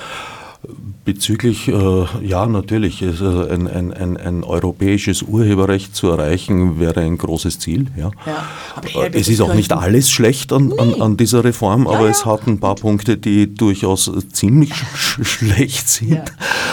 Bezüglich, 1.04 1.68
äh, 1.68 2.04
ja, 2.22 2.46
natürlich, 2.46 3.00
äh, 3.00 3.06
ein, 3.06 3.66
ein, 3.66 3.92
ein, 3.92 4.16
ein 4.18 4.44
europäisches 4.44 5.22
Urheberrecht 5.22 5.96
zu 5.96 6.10
erreichen, 6.10 6.78
wäre 6.78 7.00
ein 7.00 7.16
großes 7.16 7.58
Ziel. 7.58 7.86
Ja. 7.96 8.10
Ja, 8.26 8.46
Äh, 9.02 9.10
es 9.14 9.28
ist 9.28 9.40
auch 9.40 9.54
nicht 9.54 9.72
alles 9.72 10.10
schlecht 10.10 10.52
an, 10.52 10.72
an, 10.78 11.00
an 11.00 11.16
dieser 11.16 11.44
Reform, 11.44 11.86
aber 11.86 12.04
ja. 12.04 12.10
es 12.10 12.26
hat 12.26 12.46
ein 12.46 12.60
paar 12.60 12.74
Punkte, 12.74 13.16
die 13.16 13.52
durchaus 13.52 14.10
ziemlich 14.32 14.74
sch 14.94 15.24
schlecht 15.24 15.88
sind. 15.88 16.10
Ja. 16.12 16.24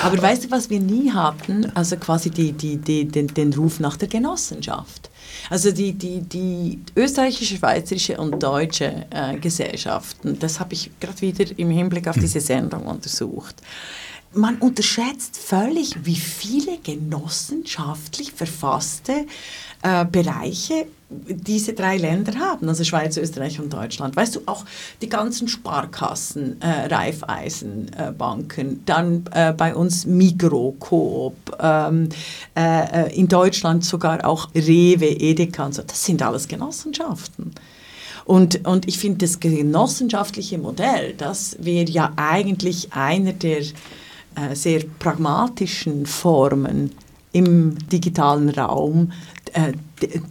Aber 0.04 0.22
weißt 0.22 0.46
du, 0.46 0.52
was 0.52 0.70
wir 0.70 0.80
nie 0.80 1.12
hatten? 1.12 1.72
Also 1.74 1.96
quasi 1.96 2.30
die, 2.30 2.52
die, 2.52 2.78
die, 2.78 3.08
den, 3.08 3.28
den 3.28 3.54
Ruf 3.54 3.80
nach 3.80 3.98
der 3.98 4.10
Genossenschaft. 4.10 5.10
Also 5.50 5.72
die, 5.72 5.94
die, 5.94 6.22
die 6.22 6.80
österreichische, 6.96 7.58
schweizerische 7.58 8.18
und 8.18 8.42
deutsche 8.42 9.06
äh, 9.10 9.38
Gesellschaften, 9.38 10.38
das 10.40 10.60
habe 10.60 10.74
ich 10.74 10.92
gerade 11.00 11.22
wieder 11.22 11.46
im 11.58 11.70
Hinblick 11.70 12.08
auf 12.08 12.18
diese 12.18 12.42
Sendung 12.42 12.86
untersucht. 12.86 13.56
Man 14.34 14.58
unterschätzt 14.58 15.38
völlig, 15.38 16.06
wie 16.06 16.16
viele 16.16 16.78
genossenschaftlich 16.80 18.34
verfasste 18.34 19.26
äh, 19.82 20.06
Bereiche 20.06 20.88
diese 21.10 21.74
drei 21.74 21.98
Länder 21.98 22.38
haben, 22.38 22.68
also 22.68 22.84
Schweiz, 22.84 23.16
Österreich 23.16 23.60
und 23.60 23.72
Deutschland. 23.72 24.16
Weißt 24.16 24.36
du, 24.36 24.42
auch 24.46 24.66
die 25.02 25.08
ganzen 25.08 25.48
Sparkassen, 25.48 26.62
äh, 26.62 26.94
Raiffeisenbanken, 26.94 28.72
äh, 28.72 28.80
dann 28.86 29.24
äh, 29.32 29.54
bei 29.54 29.74
uns 29.74 30.06
Migro, 30.06 30.76
Coop, 30.80 31.36
ähm, 31.60 32.10
äh, 32.56 33.06
äh, 33.06 33.18
in 33.18 33.30
Deutschland 33.30 33.86
sogar 33.86 34.26
auch 34.26 34.50
Rewe, 34.54 35.08
Edeka 35.08 35.66
und 35.66 35.76
so, 35.76 35.82
das 35.82 36.04
sind 36.04 36.22
alles 36.22 36.48
Genossenschaften. 36.48 37.54
Und, 38.26 38.68
und 38.68 38.90
ich 38.90 39.00
finde, 39.00 39.20
das 39.20 39.40
genossenschaftliche 39.40 40.58
Modell, 40.58 41.14
das 41.14 41.56
wäre 41.62 41.90
ja 41.90 42.12
eigentlich 42.18 42.92
einer 42.92 43.32
der 43.32 43.62
äh, 43.62 44.54
sehr 44.54 44.84
pragmatischen 45.00 46.06
Formen 46.06 46.92
im 47.32 47.78
digitalen 47.88 48.50
Raum, 48.50 49.14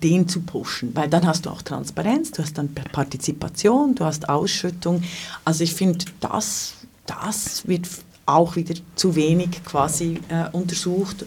den 0.03 0.29
zu 0.29 0.41
pushen. 0.41 0.95
Weil 0.95 1.09
dann 1.09 1.27
hast 1.27 1.47
du 1.47 1.51
auch 1.51 1.63
Transparenz, 1.63 2.31
du 2.31 2.43
hast 2.43 2.59
dann 2.59 2.73
Partizipation, 2.75 3.95
du 3.95 4.05
hast 4.05 4.29
Ausschüttung. 4.29 5.03
Also 5.45 5.65
ich 5.65 5.75
finde, 5.75 6.05
das, 6.21 6.75
das 7.07 7.67
wird 7.67 7.89
auch 8.27 8.57
wieder 8.57 8.75
zu 8.97 9.15
wenig 9.15 9.65
quasi 9.65 10.21
äh, 10.29 10.51
untersucht, 10.51 11.25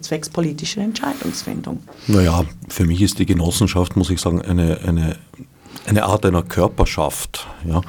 zwecks 0.00 0.28
politischer 0.28 0.82
Entscheidungsfindung. 0.82 1.82
Naja, 2.08 2.44
für 2.68 2.84
mich 2.84 3.00
ist 3.00 3.18
die 3.18 3.26
Genossenschaft, 3.26 3.96
muss 3.96 4.10
ich 4.10 4.20
sagen, 4.20 4.42
eine, 4.42 4.80
eine, 4.80 5.16
eine 5.86 6.04
Art 6.04 6.26
einer 6.26 6.42
Körperschaft. 6.42 7.46
Ja. 7.64 7.80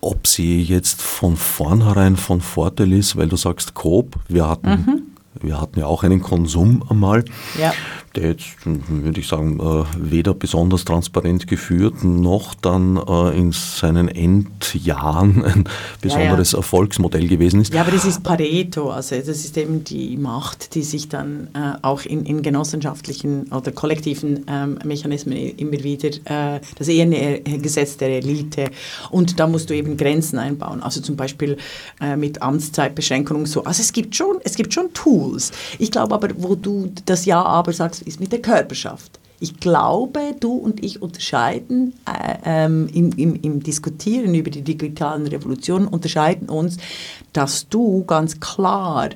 Ob 0.00 0.26
sie 0.26 0.62
jetzt 0.62 1.00
von 1.00 1.36
vornherein 1.36 2.16
von 2.16 2.40
Vorteil 2.40 2.92
ist, 2.92 3.16
weil 3.16 3.28
du 3.28 3.36
sagst 3.36 3.74
Coop, 3.74 4.16
wir 4.28 4.48
hatten, 4.48 5.14
wir 5.40 5.60
hatten 5.60 5.78
ja 5.78 5.86
auch 5.86 6.02
einen 6.02 6.20
Konsum 6.20 6.84
einmal, 6.88 7.24
Ja. 7.58 7.72
Der 8.16 8.30
jetzt, 8.30 8.56
würde 8.64 9.20
ich 9.20 9.28
sagen, 9.28 9.58
äh, 9.60 9.84
weder 9.98 10.34
besonders 10.34 10.84
transparent 10.84 11.46
geführt, 11.46 12.04
noch 12.04 12.54
dann 12.54 12.96
äh, 12.96 13.36
in 13.36 13.52
seinen 13.52 14.08
Endjahren 14.08 15.44
ein 15.44 15.64
besonderes 16.00 16.54
Erfolgsmodell 16.54 17.26
gewesen 17.26 17.60
ist. 17.60 17.74
Ja, 17.74 17.82
aber 17.82 17.90
das 17.90 18.04
ist 18.04 18.22
Pareto, 18.22 18.90
also 18.90 19.16
das 19.16 19.28
ist 19.28 19.56
eben 19.56 19.84
die 19.84 20.16
Macht, 20.16 20.74
die 20.74 20.82
sich 20.82 21.08
dann 21.08 21.48
äh, 21.54 21.76
auch 21.82 22.02
in, 22.02 22.24
in 22.24 22.42
genossenschaftlichen 22.42 23.52
oder 23.52 23.72
kollektiven 23.72 24.44
ähm, 24.48 24.78
Mechanismen 24.84 25.36
immer 25.36 25.82
wieder, 25.82 26.10
das 26.24 26.60
ist 26.78 26.88
eher 26.88 27.04
ein 27.04 27.62
Gesetz 27.62 27.96
der 27.96 28.18
Elite 28.18 28.70
und 29.10 29.38
da 29.40 29.46
musst 29.46 29.70
du 29.70 29.74
eben 29.74 29.96
Grenzen 29.96 30.38
einbauen, 30.38 30.82
also 30.82 31.00
zum 31.00 31.16
Beispiel 31.16 31.56
mit 32.16 32.42
Amtszeitbeschränkung 32.42 33.38
und 33.38 33.46
so. 33.46 33.64
Also 33.64 33.82
es 33.82 33.92
gibt 33.92 34.14
schon, 34.14 34.38
es 34.44 34.54
gibt 34.54 34.72
schon 34.72 34.92
Tools. 34.92 35.52
Ich 35.78 35.90
glaube 35.90 36.14
aber, 36.14 36.28
wo 36.36 36.54
du 36.54 36.92
das 37.06 37.24
Ja 37.24 37.42
aber 37.42 37.72
sagst, 37.72 38.03
ist 38.06 38.20
mit 38.20 38.32
der 38.32 38.42
Körperschaft. 38.42 39.18
Ich 39.40 39.58
glaube, 39.58 40.34
du 40.38 40.52
und 40.52 40.82
ich 40.82 41.02
unterscheiden 41.02 41.94
äh, 42.06 42.36
ähm, 42.44 42.88
im, 42.92 43.10
im, 43.16 43.34
im 43.42 43.62
Diskutieren 43.62 44.34
über 44.34 44.50
die 44.50 44.62
digitalen 44.62 45.26
Revolutionen, 45.26 45.88
unterscheiden 45.88 46.48
uns, 46.48 46.78
dass 47.32 47.68
du 47.68 48.04
ganz 48.04 48.40
klar 48.40 49.10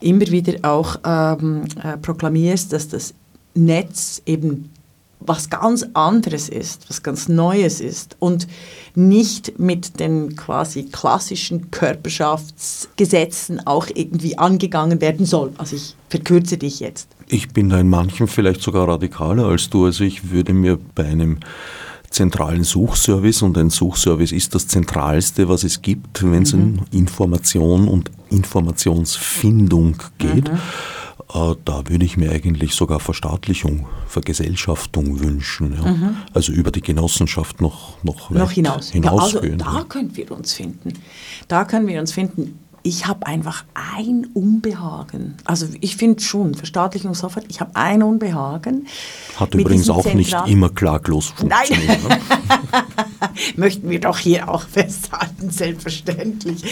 immer 0.00 0.26
wieder 0.28 0.58
auch 0.62 0.96
ähm, 1.04 1.64
äh, 1.82 1.96
proklamierst, 1.98 2.72
dass 2.72 2.88
das 2.88 3.14
Netz 3.54 4.22
eben 4.24 4.70
was 5.20 5.50
ganz 5.50 5.84
anderes 5.94 6.48
ist, 6.48 6.88
was 6.88 7.02
ganz 7.02 7.28
Neues 7.28 7.80
ist 7.80 8.16
und 8.18 8.46
nicht 8.94 9.58
mit 9.58 9.98
den 9.98 10.36
quasi 10.36 10.84
klassischen 10.84 11.70
Körperschaftsgesetzen 11.70 13.66
auch 13.66 13.88
irgendwie 13.94 14.38
angegangen 14.38 15.00
werden 15.00 15.26
soll. 15.26 15.52
Also 15.58 15.76
ich 15.76 15.96
verkürze 16.08 16.58
dich 16.58 16.80
jetzt. 16.80 17.08
Ich 17.28 17.48
bin 17.48 17.68
da 17.70 17.80
in 17.80 17.88
manchen 17.88 18.28
vielleicht 18.28 18.62
sogar 18.62 18.88
radikaler 18.88 19.46
als 19.46 19.68
du. 19.70 19.86
Also 19.86 20.04
ich 20.04 20.30
würde 20.30 20.52
mir 20.52 20.78
bei 20.94 21.04
einem 21.04 21.38
zentralen 22.10 22.64
Suchservice 22.64 23.42
und 23.42 23.58
ein 23.58 23.70
Suchservice 23.70 24.32
ist 24.32 24.54
das 24.54 24.68
zentralste, 24.68 25.48
was 25.48 25.64
es 25.64 25.82
gibt, 25.82 26.22
wenn 26.22 26.44
es 26.44 26.54
um 26.54 26.80
Information 26.92 27.88
und 27.88 28.10
Informationsfindung 28.30 29.96
geht. 30.18 30.48
Äh, 30.48 30.52
Da 31.28 31.88
würde 31.88 32.04
ich 32.04 32.16
mir 32.16 32.30
eigentlich 32.30 32.74
sogar 32.74 33.00
Verstaatlichung, 33.00 33.86
Vergesellschaftung 34.06 35.20
wünschen. 35.20 35.74
Ja. 35.74 36.14
Also 36.32 36.52
über 36.52 36.70
die 36.70 36.80
Genossenschaft 36.80 37.60
noch, 37.60 38.02
noch, 38.04 38.30
noch 38.30 38.50
hinaus. 38.52 38.92
Ja, 38.94 39.00
also 39.10 39.40
hinausgehen. 39.40 39.58
da 39.58 39.84
können 39.88 40.16
wir 40.16 40.30
uns 40.30 40.54
finden. 40.54 40.92
Da 41.48 41.64
können 41.64 41.88
wir 41.88 42.00
uns 42.00 42.12
finden. 42.12 42.58
Ich 42.86 43.04
habe 43.08 43.26
einfach 43.26 43.64
ein 43.74 44.28
Unbehagen. 44.32 45.34
Also 45.44 45.66
ich 45.80 45.96
finde 45.96 46.22
schon, 46.22 46.54
Verstaatlichung 46.54 47.14
sofort, 47.14 47.44
ich 47.48 47.58
habe 47.58 47.72
ein 47.74 48.00
Unbehagen. 48.00 48.86
Hat 49.34 49.52
übrigens 49.56 49.90
auch 49.90 50.04
nicht 50.14 50.30
zentral- 50.30 50.48
immer 50.48 50.68
klaglos 50.68 51.26
funktioniert. 51.34 52.08
ne? 52.08 52.18
Möchten 53.56 53.90
wir 53.90 53.98
doch 53.98 54.18
hier 54.18 54.48
auch 54.48 54.62
festhalten, 54.62 55.50
selbstverständlich. 55.50 56.62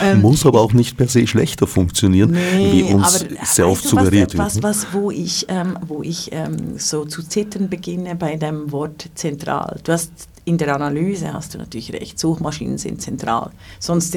Ähm, 0.00 0.22
Muss 0.22 0.46
aber 0.46 0.60
auch 0.60 0.74
nicht 0.74 0.96
per 0.96 1.08
se 1.08 1.26
schlechter 1.26 1.66
funktionieren, 1.66 2.30
nee, 2.30 2.70
wie 2.72 2.82
uns 2.94 3.24
sehr 3.42 3.66
oft 3.66 3.82
suggeriert 3.82 4.32
wird. 4.34 4.44
Was, 4.46 4.62
was, 4.62 4.86
wo 4.92 5.10
ich, 5.10 5.46
ähm, 5.48 5.76
wo 5.88 6.02
ich 6.02 6.30
ähm, 6.30 6.78
so 6.78 7.04
zu 7.04 7.24
zittern 7.24 7.68
beginne 7.68 8.14
bei 8.14 8.36
dem 8.36 8.70
Wort 8.70 9.08
zentral. 9.16 9.80
Du 9.82 9.90
hast 9.90 10.12
in 10.44 10.58
der 10.58 10.74
Analyse 10.74 11.32
hast 11.32 11.54
du 11.54 11.58
natürlich 11.58 11.92
recht, 11.92 12.18
Suchmaschinen 12.18 12.76
sind 12.78 13.00
zentral. 13.00 13.50
Sonst, 13.78 14.16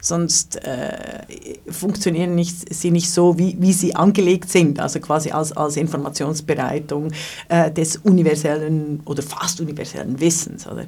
sonst 0.00 0.56
äh, 0.64 1.24
funktionieren 1.68 2.34
nicht, 2.34 2.74
sie 2.74 2.90
nicht 2.90 3.10
so, 3.10 3.38
wie, 3.38 3.56
wie 3.60 3.72
sie 3.72 3.94
angelegt 3.94 4.50
sind, 4.50 4.80
also 4.80 4.98
quasi 5.00 5.30
als, 5.30 5.52
als 5.52 5.76
Informationsbereitung 5.76 7.12
äh, 7.48 7.70
des 7.70 7.96
universellen 7.98 9.00
oder 9.04 9.22
fast 9.22 9.60
universellen 9.60 10.20
Wissens. 10.20 10.66
Oder? 10.66 10.86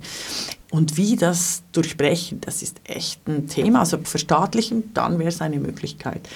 Und 0.71 0.97
wie 0.97 1.15
das 1.15 1.63
durchbrechen, 1.71 2.41
das 2.41 2.63
ist 2.63 2.81
echt 2.85 3.27
ein 3.29 3.47
Thema. 3.47 3.81
Also 3.81 3.99
verstaatlichen, 3.99 4.93
dann 4.93 5.19
wäre 5.21 5.29
es 5.29 5.41
eine 5.41 5.61
Möglichkeit. 5.61 6.29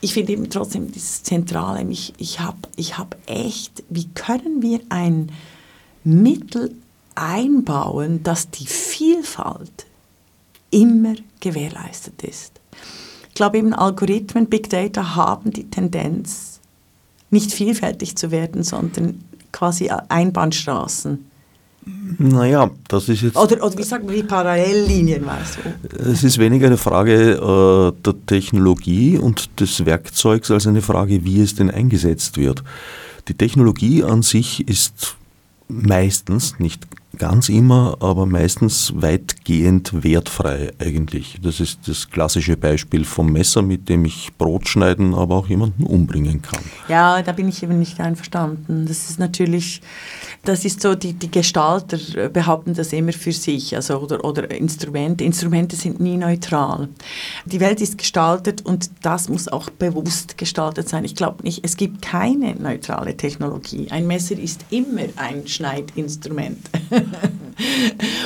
Ich 0.00 0.14
finde 0.14 0.32
eben 0.32 0.50
trotzdem 0.50 0.92
das 0.92 1.22
Zentrale, 1.22 1.82
ich, 1.88 2.12
ich 2.18 2.40
habe 2.40 2.58
ich 2.76 2.98
hab 2.98 3.16
echt, 3.26 3.84
wie 3.88 4.08
können 4.08 4.60
wir 4.60 4.80
ein 4.88 5.30
Mittel 6.02 6.74
einbauen, 7.14 8.22
dass 8.22 8.50
die 8.50 8.66
Vielfalt 8.66 9.86
immer 10.70 11.14
gewährleistet 11.40 12.22
ist. 12.22 12.60
Ich 13.28 13.34
glaube 13.34 13.58
eben 13.58 13.72
Algorithmen, 13.72 14.46
Big 14.46 14.70
Data 14.70 15.16
haben 15.16 15.50
die 15.52 15.68
Tendenz, 15.70 16.60
nicht 17.30 17.52
vielfältig 17.52 18.16
zu 18.16 18.30
werden, 18.30 18.62
sondern 18.62 19.24
quasi 19.50 19.90
Einbahnstraßen. 20.08 21.30
Naja, 22.18 22.70
das 22.88 23.08
ist 23.08 23.22
jetzt. 23.22 23.36
Oder, 23.36 23.62
oder 23.62 23.76
wie 23.76 23.82
sagt 23.82 24.06
man, 24.06 24.14
die 24.14 24.22
Parallellinien, 24.22 25.26
weißt 25.26 25.58
du? 25.58 26.10
Es 26.10 26.24
ist 26.24 26.38
weniger 26.38 26.68
eine 26.68 26.78
Frage 26.78 27.32
äh, 27.32 28.02
der 28.02 28.26
Technologie 28.26 29.18
und 29.18 29.60
des 29.60 29.84
Werkzeugs 29.84 30.50
als 30.50 30.66
eine 30.66 30.80
Frage, 30.80 31.24
wie 31.24 31.40
es 31.40 31.54
denn 31.54 31.70
eingesetzt 31.70 32.38
wird. 32.38 32.62
Die 33.28 33.34
Technologie 33.34 34.02
an 34.02 34.22
sich 34.22 34.66
ist 34.66 35.16
meistens, 35.68 36.58
nicht 36.58 36.86
ganz 37.16 37.48
immer, 37.48 37.96
aber 38.00 38.26
meistens 38.26 38.92
weitgehend 38.96 40.02
wertfrei 40.02 40.72
eigentlich. 40.78 41.38
Das 41.42 41.60
ist 41.60 41.86
das 41.86 42.10
klassische 42.10 42.56
Beispiel 42.56 43.04
vom 43.04 43.32
Messer, 43.32 43.62
mit 43.62 43.88
dem 43.88 44.04
ich 44.04 44.32
Brot 44.36 44.68
schneiden, 44.68 45.14
aber 45.14 45.36
auch 45.36 45.48
jemanden 45.48 45.84
umbringen 45.84 46.42
kann. 46.42 46.60
Ja, 46.88 47.22
da 47.22 47.32
bin 47.32 47.48
ich 47.48 47.62
eben 47.62 47.78
nicht 47.78 48.00
einverstanden. 48.00 48.86
Das 48.86 49.10
ist 49.10 49.18
natürlich, 49.18 49.80
das 50.44 50.64
ist 50.64 50.80
so, 50.80 50.94
die, 50.94 51.12
die 51.12 51.30
Gestalter 51.30 51.98
behaupten 52.28 52.74
das 52.74 52.92
immer 52.92 53.12
für 53.12 53.32
sich, 53.32 53.74
also 53.74 53.98
oder, 53.98 54.24
oder 54.24 54.50
Instrumente. 54.50 55.24
Instrumente 55.24 55.76
sind 55.76 56.00
nie 56.00 56.16
neutral. 56.16 56.88
Die 57.44 57.60
Welt 57.60 57.80
ist 57.80 57.98
gestaltet 57.98 58.64
und 58.64 58.90
das 59.02 59.28
muss 59.28 59.48
auch 59.48 59.70
bewusst 59.70 60.38
gestaltet 60.38 60.88
sein. 60.88 61.04
Ich 61.04 61.14
glaube 61.14 61.42
nicht, 61.42 61.64
es 61.64 61.76
gibt 61.76 62.02
keine 62.02 62.54
neutrale 62.56 63.16
Technologie. 63.16 63.88
Ein 63.90 64.06
Messer 64.06 64.38
ist 64.38 64.64
immer 64.70 65.02
ein 65.16 65.46
Schneidinstrument. 65.46 66.58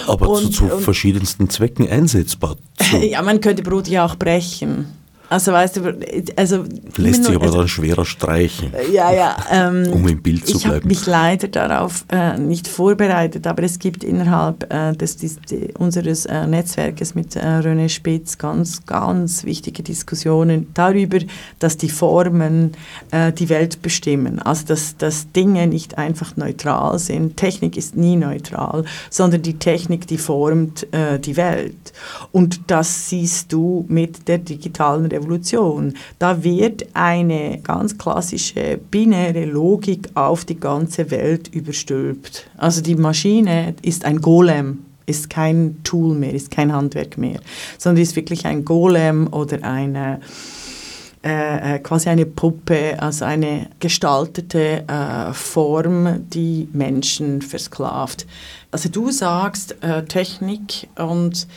Aber 0.07 0.29
und, 0.31 0.55
zu, 0.55 0.69
zu 0.69 0.79
verschiedensten 0.79 1.51
Zwecken 1.51 1.89
einsetzbar. 1.89 2.57
So. 2.91 2.97
Ja, 3.03 3.23
man 3.23 3.41
könnte 3.41 3.63
Brot 3.63 3.89
ja 3.89 4.05
auch 4.05 4.17
brechen. 4.17 4.87
Also 5.31 5.53
weißt 5.53 5.77
du, 5.77 5.99
also 6.37 6.65
lässt 6.97 7.25
sich 7.25 7.35
aber 7.35 7.47
also, 7.47 7.59
dann 7.59 7.69
schwerer 7.69 8.07
streichen. 8.07 8.73
Ja, 8.93 9.13
ja. 9.13 9.37
Ähm, 9.51 9.93
um 9.93 10.09
im 10.09 10.23
Bild 10.23 10.47
zu 10.47 10.57
ich 10.57 10.63
bleiben. 10.63 10.77
Ich 10.77 10.81
habe 10.81 10.89
mich 10.89 11.07
leider 11.07 11.49
darauf 11.49 12.07
äh, 12.11 12.39
nicht 12.39 12.67
vorbereitet, 12.67 13.47
aber 13.47 13.63
es 13.63 13.79
gibt 13.79 14.05
innerhalb 14.05 14.73
äh, 14.73 14.95
des, 14.95 15.19
des, 15.19 15.39
des, 15.43 15.75
unseres 15.79 16.25
äh, 16.25 16.47
Netzwerkes 16.47 17.15
mit 17.15 17.37
äh, 17.37 17.41
René 17.41 17.91
Spitz 17.91 18.39
ganz, 18.39 18.87
ganz 18.87 19.45
wichtige 19.45 19.83
Diskussionen 19.83 20.69
darüber, 20.73 21.19
dass 21.59 21.77
die 21.77 21.91
Formen 21.91 22.73
äh, 23.11 23.31
die 23.31 23.51
Welt 23.51 23.83
bestimmen. 23.83 24.39
Also 24.39 24.65
dass, 24.67 24.97
dass 24.97 25.31
Dinge 25.33 25.67
nicht 25.67 25.99
einfach 25.99 26.39
neutral 26.39 26.99
sind. 26.99 27.37
Technik 27.37 27.77
ist 27.77 27.97
nie 27.97 28.17
neutral, 28.17 28.85
sondern 29.11 29.43
die 29.43 29.59
Technik, 29.59 30.07
die 30.07 30.19
formt 30.19 30.91
äh, 30.95 31.19
die 31.19 31.37
Welt. 31.37 31.93
Und 32.33 32.63
das 32.69 33.11
siehst 33.11 33.53
du 33.53 33.85
mit 33.89 34.27
der 34.27 34.39
digitalen 34.39 35.05
Revolution 35.05 35.18
Evolution. 35.19 35.95
Da 36.19 36.43
wird 36.43 36.87
eine 36.95 37.61
ganz 37.63 37.99
klassische 37.99 38.79
binäre 38.91 39.45
Logik 39.45 40.09
auf 40.15 40.45
die 40.45 40.59
ganze 40.59 41.11
Welt 41.11 41.49
überstülpt. 41.49 42.49
Also 42.57 42.81
die 42.81 42.97
Maschine 42.97 43.75
ist 43.83 44.05
ein 44.05 44.21
Golem, 44.21 44.85
ist 45.07 45.31
kein 45.31 45.83
Tool 45.85 46.15
mehr, 46.15 46.35
ist 46.35 46.51
kein 46.51 46.73
Handwerk 46.73 47.19
mehr, 47.19 47.41
sondern 47.79 48.03
ist 48.03 48.17
wirklich 48.17 48.47
ein 48.47 48.65
Golem 48.65 49.27
oder 49.33 49.63
eine 49.65 50.21
äh, 51.25 51.75
äh, 51.75 51.79
quasi 51.81 52.09
eine 52.09 52.27
Puppe, 52.27 52.97
also 53.03 53.25
eine 53.25 53.69
gestaltete 53.81 54.85
äh, 54.87 55.33
Form, 55.33 56.29
die 56.29 56.69
Menschen 56.73 57.43
versklavt. 57.43 58.25
Also 58.71 58.89
du 58.89 59.11
sagst, 59.11 59.83
äh, 59.83 60.05
Technik 60.05 60.89
und 60.97 61.49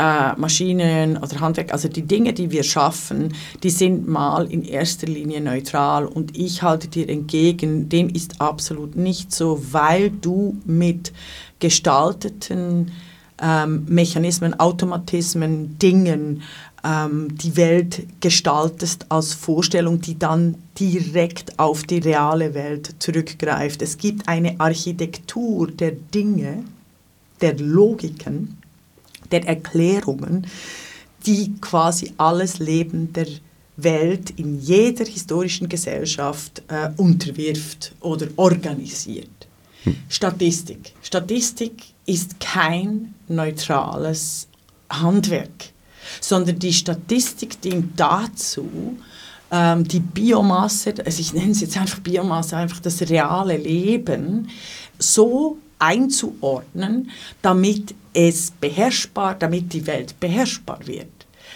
äh, 0.00 0.34
Maschinen 0.36 1.18
oder 1.18 1.40
Handwerk, 1.40 1.72
also 1.72 1.88
die 1.88 2.02
Dinge, 2.02 2.32
die 2.32 2.50
wir 2.50 2.62
schaffen, 2.62 3.34
die 3.62 3.68
sind 3.68 4.08
mal 4.08 4.50
in 4.50 4.64
erster 4.64 5.06
Linie 5.06 5.42
neutral 5.42 6.06
und 6.06 6.38
ich 6.38 6.62
halte 6.62 6.88
dir 6.88 7.08
entgegen, 7.08 7.90
dem 7.90 8.08
ist 8.08 8.40
absolut 8.40 8.96
nicht 8.96 9.30
so, 9.30 9.62
weil 9.72 10.10
du 10.10 10.56
mit 10.64 11.12
gestalteten 11.58 12.92
ähm, 13.42 13.84
Mechanismen, 13.88 14.58
Automatismen, 14.58 15.78
Dingen 15.78 16.42
ähm, 16.82 17.36
die 17.36 17.58
Welt 17.58 18.06
gestaltest 18.20 19.04
als 19.10 19.34
Vorstellung, 19.34 20.00
die 20.00 20.18
dann 20.18 20.54
direkt 20.78 21.58
auf 21.58 21.84
die 21.84 21.98
reale 21.98 22.54
Welt 22.54 22.94
zurückgreift. 23.00 23.82
Es 23.82 23.98
gibt 23.98 24.26
eine 24.28 24.58
Architektur 24.60 25.66
der 25.70 25.92
Dinge, 25.92 26.64
der 27.42 27.58
Logiken, 27.58 28.59
der 29.30 29.46
Erklärungen, 29.46 30.46
die 31.26 31.54
quasi 31.60 32.12
alles 32.16 32.58
Leben 32.58 33.12
der 33.12 33.26
Welt 33.76 34.30
in 34.36 34.60
jeder 34.60 35.04
historischen 35.04 35.68
Gesellschaft 35.68 36.62
äh, 36.68 36.90
unterwirft 36.96 37.92
oder 38.00 38.26
organisiert. 38.36 39.28
Hm. 39.84 39.96
Statistik. 40.08 40.92
Statistik 41.02 41.84
ist 42.06 42.40
kein 42.40 43.14
neutrales 43.28 44.48
Handwerk, 44.90 45.70
sondern 46.20 46.58
die 46.58 46.72
Statistik 46.72 47.60
dient 47.60 47.98
dazu, 47.98 48.98
ähm, 49.50 49.84
die 49.84 50.00
Biomasse, 50.00 50.94
also 51.04 51.20
ich 51.20 51.32
nenne 51.32 51.52
es 51.52 51.60
jetzt 51.60 51.76
einfach 51.76 52.00
Biomasse, 52.00 52.56
einfach 52.56 52.80
das 52.80 53.00
reale 53.02 53.56
Leben, 53.56 54.48
so 54.98 55.58
einzuordnen, 55.80 57.10
damit 57.42 57.94
es 58.12 58.52
beherrschbar, 58.52 59.34
damit 59.34 59.72
die 59.72 59.86
Welt 59.86 60.18
beherrschbar 60.20 60.86
wird. 60.86 61.08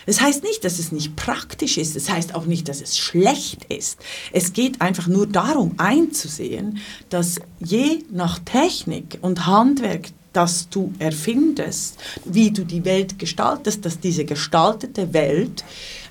Das 0.06 0.20
heißt 0.20 0.42
nicht, 0.42 0.64
dass 0.64 0.78
es 0.78 0.92
nicht 0.92 1.16
praktisch 1.16 1.78
ist, 1.78 1.96
das 1.96 2.10
heißt 2.10 2.34
auch 2.34 2.44
nicht, 2.44 2.68
dass 2.68 2.82
es 2.82 2.98
schlecht 2.98 3.64
ist. 3.64 3.98
Es 4.32 4.52
geht 4.52 4.80
einfach 4.80 5.06
nur 5.06 5.26
darum 5.26 5.74
einzusehen, 5.78 6.78
dass 7.08 7.40
je 7.58 8.00
nach 8.10 8.38
Technik 8.40 9.18
und 9.22 9.46
Handwerk, 9.46 10.08
das 10.32 10.68
du 10.68 10.92
erfindest, 10.98 11.96
wie 12.24 12.50
du 12.50 12.64
die 12.64 12.84
Welt 12.84 13.18
gestaltest, 13.18 13.84
dass 13.84 14.00
diese 14.00 14.24
gestaltete 14.24 15.14
Welt 15.14 15.64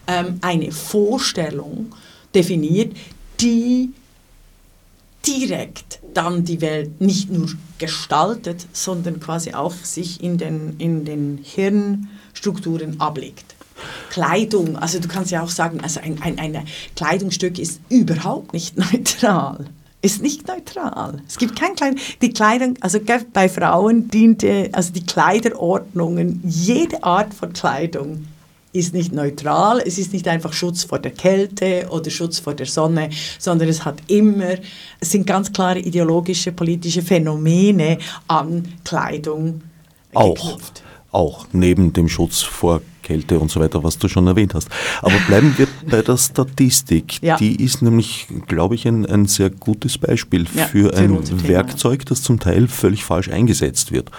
ähm, 0.08 0.40
eine 0.42 0.72
Vorstellung 0.72 1.94
definiert, 2.34 2.96
die 3.40 3.92
direkt 5.26 6.00
dann 6.14 6.44
die 6.44 6.62
Welt 6.62 7.02
nicht 7.02 7.30
nur 7.32 7.50
gestaltet, 7.78 8.68
sondern 8.74 9.20
quasi 9.20 9.54
auch 9.54 9.74
sich 9.74 10.24
in 10.24 10.38
den, 10.38 10.76
in 10.78 11.06
den 11.06 11.40
Hirnstrukturen 11.42 13.00
ablegt. 13.00 13.56
Kleidung, 14.10 14.78
also 14.78 15.00
du 15.00 15.08
kannst 15.08 15.32
ja 15.32 15.44
auch 15.44 15.50
sagen, 15.50 15.82
also 15.82 16.00
ein, 16.00 16.22
ein, 16.22 16.38
ein 16.40 16.66
Kleidungsstück 16.96 17.58
ist 17.60 17.82
überhaupt 17.90 18.54
nicht 18.54 18.78
neutral. 18.94 19.66
Ist 20.02 20.22
nicht 20.22 20.48
neutral. 20.48 21.22
Es 21.28 21.38
gibt 21.38 21.58
kein 21.58 21.76
Kleidung. 21.76 21.98
Die 22.22 22.34
Kleidung, 22.34 22.76
also 22.82 23.00
bei 23.32 23.48
Frauen 23.48 24.10
diente, 24.10 24.70
also 24.74 24.92
die 24.92 25.06
Kleiderordnungen, 25.06 26.42
jede 26.46 27.04
Art 27.04 27.34
von 27.34 27.54
Kleidung 27.54 28.28
ist 28.74 28.94
nicht 28.94 29.14
neutral, 29.14 29.82
es 29.86 29.98
ist 29.98 30.14
nicht 30.14 30.28
einfach 30.28 30.52
Schutz 30.52 30.84
vor 30.84 31.00
der 31.00 31.12
Kälte 31.12 31.88
oder 31.90 32.10
Schutz 32.10 32.40
vor 32.40 32.56
der 32.56 32.66
Sonne, 32.66 33.10
sondern 33.40 33.70
es 33.70 33.86
hat 33.86 34.02
immer, 34.08 34.56
es 35.00 35.12
sind 35.12 35.28
ganz 35.28 35.54
klare 35.54 35.80
ideologische, 35.80 36.52
politische 36.52 37.04
Phänomene 37.04 38.00
an 38.28 38.68
Kleidung 38.84 39.62
auch, 40.14 40.34
geknüpft. 40.34 40.84
Auch, 41.12 41.46
neben 41.52 41.94
dem 41.94 42.10
Schutz 42.10 42.42
vor 42.42 42.82
Kälte 43.04 43.40
und 43.40 43.52
so 43.52 43.60
weiter, 43.60 43.84
was 43.84 44.00
du 44.00 44.08
schon 44.08 44.26
erwähnt 44.26 44.56
hast. 44.56 44.70
Aber 45.02 45.16
bleiben 45.28 45.54
wir 45.58 45.68
bei 45.90 46.02
der 46.02 46.18
Statistik. 46.18 47.22
Ja. 47.22 47.38
Die 47.38 47.64
ist 47.64 47.84
nämlich, 47.84 48.28
glaube 48.48 48.74
ich, 48.76 48.88
ein, 48.88 49.06
ein 49.06 49.28
sehr 49.28 49.52
gutes 49.52 50.00
Beispiel 50.00 50.48
ja, 50.56 50.66
für 50.66 50.96
ein 50.96 51.48
Werkzeug, 51.48 52.06
das 52.08 52.24
zum 52.24 52.40
Teil 52.40 52.68
völlig 52.68 53.04
falsch 53.04 53.30
eingesetzt 53.30 53.92
wird. 53.92 54.10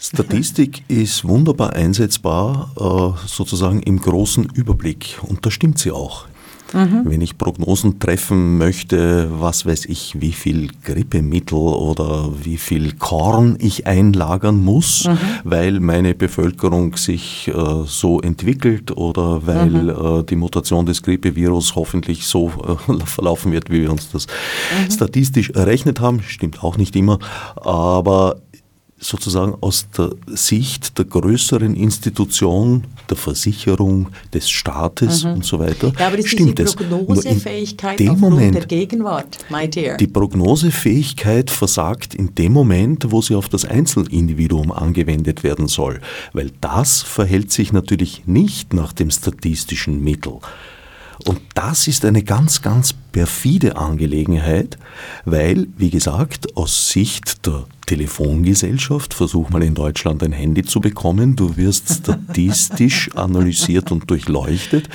Statistik 0.00 0.84
ist 0.86 1.26
wunderbar 1.26 1.72
einsetzbar, 1.72 2.70
äh, 2.78 3.26
sozusagen 3.26 3.82
im 3.82 4.00
großen 4.00 4.48
Überblick. 4.54 5.18
Und 5.22 5.44
da 5.44 5.50
stimmt 5.50 5.78
sie 5.80 5.90
auch. 5.90 6.26
Mhm. 6.72 7.02
Wenn 7.04 7.20
ich 7.20 7.38
Prognosen 7.38 7.98
treffen 7.98 8.58
möchte, 8.58 9.28
was 9.40 9.64
weiß 9.64 9.86
ich, 9.86 10.20
wie 10.20 10.32
viel 10.32 10.68
Grippemittel 10.84 11.56
oder 11.56 12.30
wie 12.42 12.58
viel 12.58 12.92
Korn 12.92 13.56
ich 13.58 13.86
einlagern 13.86 14.62
muss, 14.62 15.06
mhm. 15.06 15.18
weil 15.44 15.80
meine 15.80 16.14
Bevölkerung 16.14 16.96
sich 16.96 17.48
äh, 17.48 17.52
so 17.86 18.20
entwickelt 18.20 18.96
oder 18.96 19.46
weil 19.46 19.70
mhm. 19.70 20.20
äh, 20.20 20.22
die 20.24 20.36
Mutation 20.36 20.84
des 20.84 21.02
Grippevirus 21.02 21.74
hoffentlich 21.74 22.26
so 22.26 22.52
äh, 22.88 22.92
verlaufen 23.06 23.52
wird, 23.52 23.70
wie 23.70 23.80
wir 23.80 23.90
uns 23.90 24.10
das 24.10 24.26
mhm. 24.26 24.90
statistisch 24.90 25.50
errechnet 25.50 26.00
haben. 26.00 26.22
Stimmt 26.22 26.62
auch 26.62 26.76
nicht 26.76 26.94
immer, 26.96 27.18
aber 27.56 28.36
sozusagen 28.98 29.54
aus 29.60 29.86
der 29.96 30.10
Sicht 30.26 30.98
der 30.98 31.04
größeren 31.04 31.74
Institution, 31.76 32.84
der 33.08 33.16
Versicherung, 33.16 34.08
des 34.34 34.50
Staates 34.50 35.24
mhm. 35.24 35.34
und 35.34 35.44
so 35.44 35.58
weiter. 35.58 35.92
Ja, 35.98 36.08
aber 36.08 36.16
das 36.16 36.26
stimmt 36.26 36.58
ist 36.58 36.78
die 36.78 36.84
Prognosefähigkeit 36.84 37.98
dem 37.98 38.18
Moment, 38.18 38.54
der 38.54 38.66
Gegenwart, 38.66 39.38
my 39.50 39.68
dear. 39.68 39.96
Die 39.96 40.06
Prognosefähigkeit 40.06 41.50
versagt 41.50 42.14
in 42.14 42.34
dem 42.34 42.52
Moment, 42.52 43.10
wo 43.10 43.22
sie 43.22 43.34
auf 43.34 43.48
das 43.48 43.64
Einzelindividuum 43.64 44.72
angewendet 44.72 45.44
werden 45.44 45.68
soll, 45.68 46.00
weil 46.32 46.50
das 46.60 47.02
verhält 47.02 47.52
sich 47.52 47.72
natürlich 47.72 48.26
nicht 48.26 48.72
nach 48.74 48.92
dem 48.92 49.10
statistischen 49.10 50.02
Mittel. 50.02 50.38
Und 51.24 51.40
das 51.54 51.88
ist 51.88 52.04
eine 52.04 52.22
ganz, 52.22 52.62
ganz 52.62 52.94
perfide 53.12 53.76
Angelegenheit, 53.76 54.78
weil, 55.24 55.66
wie 55.76 55.90
gesagt, 55.90 56.56
aus 56.56 56.90
Sicht 56.90 57.46
der 57.46 57.64
Telefongesellschaft, 57.86 59.14
versuch 59.14 59.48
mal 59.48 59.62
in 59.62 59.74
Deutschland 59.74 60.22
ein 60.22 60.32
Handy 60.32 60.62
zu 60.62 60.80
bekommen, 60.80 61.34
du 61.34 61.56
wirst 61.56 61.88
statistisch 61.88 63.10
analysiert 63.16 63.90
und 63.90 64.08
durchleuchtet. 64.10 64.88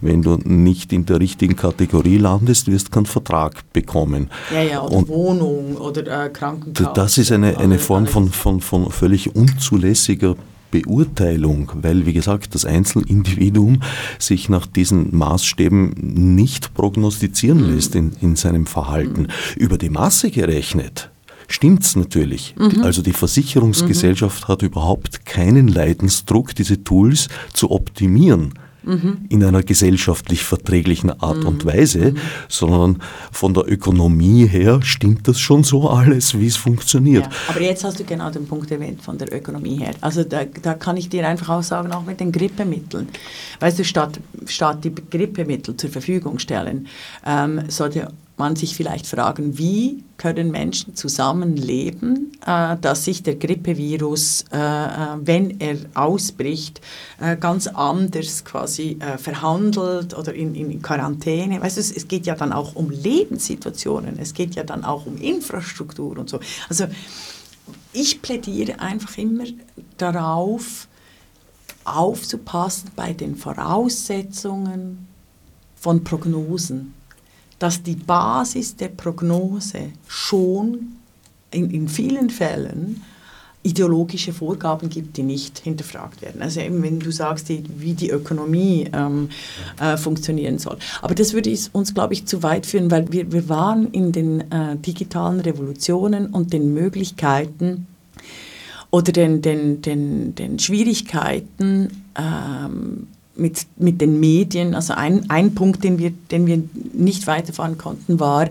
Wenn 0.00 0.22
du 0.22 0.36
nicht 0.44 0.92
in 0.92 1.06
der 1.06 1.20
richtigen 1.20 1.56
Kategorie 1.56 2.18
landest, 2.18 2.70
wirst 2.70 2.88
du 2.88 2.90
keinen 2.92 3.06
Vertrag 3.06 3.72
bekommen. 3.72 4.30
Ja, 4.52 4.62
ja, 4.62 4.82
oder 4.82 4.96
und 4.96 5.08
Wohnung 5.08 5.76
oder 5.78 6.26
äh, 6.26 6.28
Krankenkasse. 6.28 6.92
Das 6.94 7.18
ist 7.18 7.32
eine, 7.32 7.56
eine 7.58 7.78
Form 7.78 8.06
von, 8.06 8.30
von, 8.30 8.60
von 8.60 8.90
völlig 8.90 9.34
unzulässiger 9.34 10.36
Beurteilung, 10.82 11.70
weil, 11.74 12.04
wie 12.04 12.12
gesagt, 12.12 12.54
das 12.54 12.64
Einzelindividuum 12.64 13.80
sich 14.18 14.48
nach 14.48 14.66
diesen 14.66 15.16
Maßstäben 15.16 15.94
nicht 16.34 16.74
prognostizieren 16.74 17.62
mhm. 17.62 17.74
lässt 17.74 17.94
in, 17.94 18.12
in 18.20 18.34
seinem 18.34 18.66
Verhalten. 18.66 19.28
Über 19.56 19.78
die 19.78 19.90
Masse 19.90 20.30
gerechnet 20.30 21.10
stimmt 21.46 21.82
es 21.82 21.94
natürlich. 21.94 22.54
Mhm. 22.58 22.82
Also 22.82 23.02
die 23.02 23.12
Versicherungsgesellschaft 23.12 24.44
mhm. 24.44 24.48
hat 24.48 24.62
überhaupt 24.62 25.26
keinen 25.26 25.68
Leidensdruck, 25.68 26.54
diese 26.54 26.82
Tools 26.82 27.28
zu 27.52 27.70
optimieren 27.70 28.54
in 29.28 29.44
einer 29.44 29.62
gesellschaftlich 29.62 30.44
verträglichen 30.44 31.10
Art 31.10 31.38
mhm. 31.38 31.46
und 31.46 31.64
Weise, 31.64 32.14
sondern 32.48 33.02
von 33.32 33.54
der 33.54 33.70
Ökonomie 33.70 34.46
her 34.46 34.80
stimmt 34.82 35.26
das 35.28 35.40
schon 35.40 35.64
so 35.64 35.88
alles, 35.88 36.38
wie 36.38 36.46
es 36.46 36.56
funktioniert. 36.56 37.24
Ja, 37.24 37.30
aber 37.48 37.62
jetzt 37.62 37.84
hast 37.84 38.00
du 38.00 38.04
genau 38.04 38.30
den 38.30 38.46
Punkt 38.46 38.70
erwähnt 38.70 39.02
von 39.02 39.18
der 39.18 39.32
Ökonomie 39.32 39.78
her. 39.78 39.94
Also 40.00 40.24
da, 40.24 40.44
da 40.44 40.74
kann 40.74 40.96
ich 40.96 41.08
dir 41.08 41.26
einfach 41.26 41.48
auch 41.48 41.62
sagen, 41.62 41.92
auch 41.92 42.04
mit 42.04 42.20
den 42.20 42.32
Grippemitteln. 42.32 43.08
Weißt 43.60 43.78
du, 43.78 43.84
statt, 43.84 44.20
statt 44.46 44.84
die 44.84 44.94
Grippemittel 44.94 45.76
zur 45.76 45.90
Verfügung 45.90 46.38
stellen, 46.38 46.86
ähm, 47.26 47.62
sollte 47.68 48.08
man 48.36 48.56
sich 48.56 48.74
vielleicht 48.74 49.06
fragen, 49.06 49.58
wie 49.58 50.02
können 50.16 50.50
Menschen 50.50 50.96
zusammenleben, 50.96 52.32
äh, 52.44 52.76
dass 52.80 53.04
sich 53.04 53.22
der 53.22 53.36
Grippevirus, 53.36 54.44
äh, 54.52 54.56
äh, 54.56 54.88
wenn 55.20 55.60
er 55.60 55.76
ausbricht, 55.94 56.80
äh, 57.20 57.36
ganz 57.36 57.66
anders 57.68 58.44
quasi 58.44 58.98
äh, 59.00 59.18
verhandelt 59.18 60.16
oder 60.16 60.34
in, 60.34 60.54
in 60.54 60.82
Quarantäne. 60.82 61.60
Weißt 61.60 61.76
du, 61.76 61.80
es, 61.80 61.92
es, 61.92 62.08
geht 62.08 62.26
ja 62.26 62.34
dann 62.34 62.52
auch 62.52 62.74
um 62.74 62.90
Lebenssituationen, 62.90 64.18
es 64.18 64.34
geht 64.34 64.54
ja 64.54 64.64
dann 64.64 64.84
auch 64.84 65.06
um 65.06 65.16
Infrastruktur 65.16 66.18
und 66.18 66.28
so. 66.28 66.40
Also 66.68 66.86
ich 67.92 68.20
plädiere 68.20 68.80
einfach 68.80 69.16
immer 69.16 69.44
darauf, 69.96 70.88
aufzupassen 71.84 72.90
bei 72.96 73.12
den 73.12 73.36
Voraussetzungen 73.36 75.06
von 75.76 76.02
Prognosen 76.02 76.94
dass 77.58 77.82
die 77.82 77.96
Basis 77.96 78.76
der 78.76 78.88
Prognose 78.88 79.90
schon 80.06 80.96
in, 81.50 81.70
in 81.70 81.88
vielen 81.88 82.30
Fällen 82.30 83.02
ideologische 83.64 84.34
Vorgaben 84.34 84.90
gibt, 84.90 85.16
die 85.16 85.22
nicht 85.22 85.58
hinterfragt 85.58 86.20
werden. 86.20 86.42
Also 86.42 86.60
eben, 86.60 86.82
wenn 86.82 87.00
du 87.00 87.10
sagst, 87.10 87.48
die, 87.48 87.64
wie 87.78 87.94
die 87.94 88.10
Ökonomie 88.10 88.90
ähm, 88.92 89.30
äh, 89.80 89.96
funktionieren 89.96 90.58
soll. 90.58 90.76
Aber 91.00 91.14
das 91.14 91.32
würde 91.32 91.52
uns, 91.72 91.94
glaube 91.94 92.12
ich, 92.12 92.26
zu 92.26 92.42
weit 92.42 92.66
führen, 92.66 92.90
weil 92.90 93.10
wir, 93.10 93.32
wir 93.32 93.48
waren 93.48 93.90
in 93.90 94.12
den 94.12 94.52
äh, 94.52 94.76
digitalen 94.76 95.40
Revolutionen 95.40 96.26
und 96.26 96.52
den 96.52 96.74
Möglichkeiten 96.74 97.86
oder 98.90 99.12
den, 99.12 99.40
den, 99.40 99.80
den, 99.80 100.34
den 100.34 100.58
Schwierigkeiten, 100.58 102.04
ähm, 102.16 103.06
mit, 103.36 103.66
mit 103.76 104.00
den 104.00 104.20
Medien. 104.20 104.74
Also 104.74 104.94
ein, 104.94 105.28
ein 105.30 105.54
Punkt, 105.54 105.84
den 105.84 105.98
wir, 105.98 106.10
den 106.30 106.46
wir 106.46 106.62
nicht 106.92 107.26
weiterfahren 107.26 107.78
konnten, 107.78 108.20
war, 108.20 108.48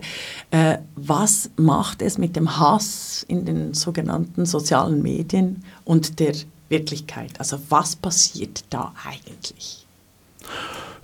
äh, 0.50 0.78
was 0.96 1.50
macht 1.56 2.02
es 2.02 2.18
mit 2.18 2.36
dem 2.36 2.58
Hass 2.58 3.24
in 3.28 3.44
den 3.44 3.74
sogenannten 3.74 4.46
sozialen 4.46 5.02
Medien 5.02 5.64
und 5.84 6.20
der 6.20 6.34
Wirklichkeit? 6.68 7.32
Also 7.38 7.58
was 7.68 7.96
passiert 7.96 8.64
da 8.70 8.92
eigentlich? 9.04 9.86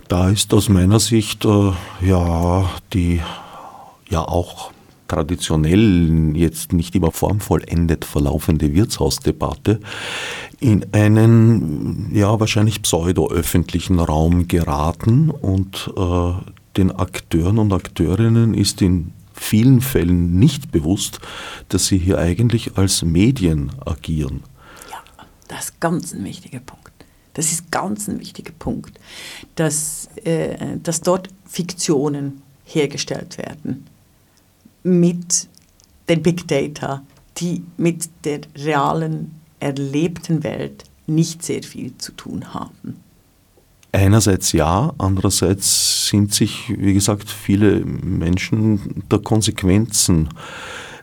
Da 0.07 0.29
ist 0.29 0.53
aus 0.53 0.69
meiner 0.69 0.99
Sicht 0.99 1.45
äh, 1.45 1.71
ja 2.01 2.69
die 2.93 3.21
ja 4.09 4.27
auch 4.27 4.70
traditionell 5.11 6.35
jetzt 6.37 6.71
nicht 6.71 6.95
immer 6.95 7.11
formvollendet 7.11 8.05
verlaufende 8.05 8.73
Wirtshausdebatte 8.73 9.81
in 10.61 10.85
einen 10.93 12.09
ja 12.13 12.39
wahrscheinlich 12.39 12.81
pseudo-öffentlichen 12.81 13.99
Raum 13.99 14.47
geraten 14.47 15.29
und 15.29 15.91
äh, 15.97 16.33
den 16.77 16.91
Akteuren 16.91 17.59
und 17.59 17.73
Akteurinnen 17.73 18.53
ist 18.53 18.81
in 18.81 19.11
vielen 19.33 19.81
Fällen 19.81 20.39
nicht 20.39 20.71
bewusst, 20.71 21.19
dass 21.67 21.87
sie 21.87 21.97
hier 21.97 22.17
eigentlich 22.17 22.77
als 22.77 23.01
Medien 23.01 23.71
agieren. 23.85 24.43
Ja, 24.89 25.03
das 25.49 25.65
ist 25.65 25.79
ganz 25.81 26.13
ein 26.13 26.23
wichtiger 26.23 26.59
Punkt. 26.59 26.93
Das 27.33 27.51
ist 27.51 27.69
ganz 27.71 28.07
ein 28.07 28.19
wichtiger 28.19 28.53
Punkt, 28.57 28.97
dass, 29.55 30.09
äh, 30.23 30.77
dass 30.81 31.01
dort 31.01 31.27
Fiktionen 31.45 32.43
hergestellt 32.63 33.37
werden 33.37 33.87
mit 34.83 35.47
den 36.09 36.21
Big 36.21 36.47
Data, 36.47 37.03
die 37.37 37.63
mit 37.77 38.09
der 38.23 38.41
realen, 38.57 39.31
erlebten 39.59 40.43
Welt 40.43 40.83
nicht 41.07 41.43
sehr 41.43 41.63
viel 41.63 41.97
zu 41.97 42.11
tun 42.13 42.53
haben. 42.53 42.97
Einerseits 43.93 44.53
ja, 44.53 44.93
andererseits 44.97 46.07
sind 46.07 46.33
sich, 46.33 46.69
wie 46.69 46.93
gesagt, 46.93 47.29
viele 47.29 47.83
Menschen 47.85 49.03
der 49.11 49.19
Konsequenzen 49.19 50.29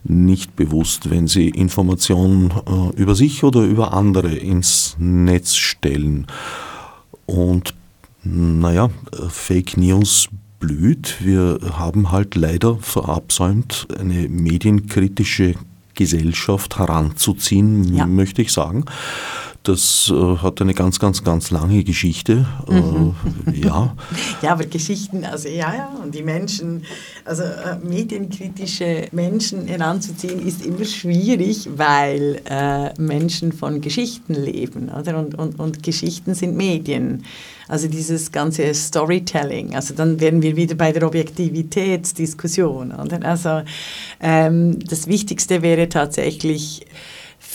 nicht 0.04 0.56
bewusst, 0.56 1.10
wenn 1.10 1.26
sie 1.26 1.50
Informationen 1.50 2.50
äh, 2.50 2.96
über 2.96 3.14
sich 3.14 3.44
oder 3.44 3.62
über 3.62 3.92
andere 3.92 4.34
ins 4.34 4.96
Netz 4.98 5.54
stellen. 5.54 6.26
Und 7.26 7.74
naja, 8.22 8.88
Fake 9.28 9.76
News 9.76 10.28
blüht. 10.58 11.16
Wir 11.20 11.58
haben 11.72 12.10
halt 12.10 12.34
leider 12.34 12.76
verabsäumt, 12.78 13.86
eine 13.98 14.28
medienkritische 14.28 15.54
Gesellschaft 15.94 16.78
heranzuziehen, 16.78 17.94
ja. 17.94 18.06
möchte 18.06 18.42
ich 18.42 18.52
sagen. 18.52 18.84
Das 19.64 20.10
äh, 20.14 20.36
hat 20.36 20.60
eine 20.60 20.72
ganz, 20.72 20.98
ganz, 20.98 21.24
ganz 21.24 21.50
lange 21.50 21.84
Geschichte. 21.84 22.46
Mhm. 22.68 23.14
Äh, 23.46 23.66
ja. 23.66 23.94
ja, 24.42 24.52
aber 24.52 24.64
Geschichten, 24.64 25.24
also 25.24 25.48
ja, 25.48 25.74
ja, 25.74 25.90
und 26.02 26.14
die 26.14 26.22
Menschen, 26.22 26.84
also 27.24 27.42
äh, 27.42 27.76
medienkritische 27.82 29.08
Menschen 29.12 29.66
heranzuziehen, 29.66 30.46
ist 30.46 30.64
immer 30.64 30.84
schwierig, 30.84 31.68
weil 31.76 32.40
äh, 32.48 32.98
Menschen 33.00 33.52
von 33.52 33.80
Geschichten 33.80 34.34
leben, 34.34 34.88
oder? 34.88 35.18
Und, 35.18 35.34
und, 35.34 35.58
und 35.58 35.82
Geschichten 35.82 36.34
sind 36.34 36.56
Medien. 36.56 37.24
Also 37.68 37.86
dieses 37.86 38.32
ganze 38.32 38.72
Storytelling, 38.72 39.74
also 39.74 39.92
dann 39.92 40.18
wären 40.20 40.40
wir 40.40 40.56
wieder 40.56 40.74
bei 40.74 40.90
der 40.90 41.06
Objektivitätsdiskussion. 41.06 42.92
Oder? 42.92 43.22
Also 43.22 43.60
ähm, 44.20 44.78
das 44.88 45.06
Wichtigste 45.06 45.60
wäre 45.60 45.90
tatsächlich, 45.90 46.86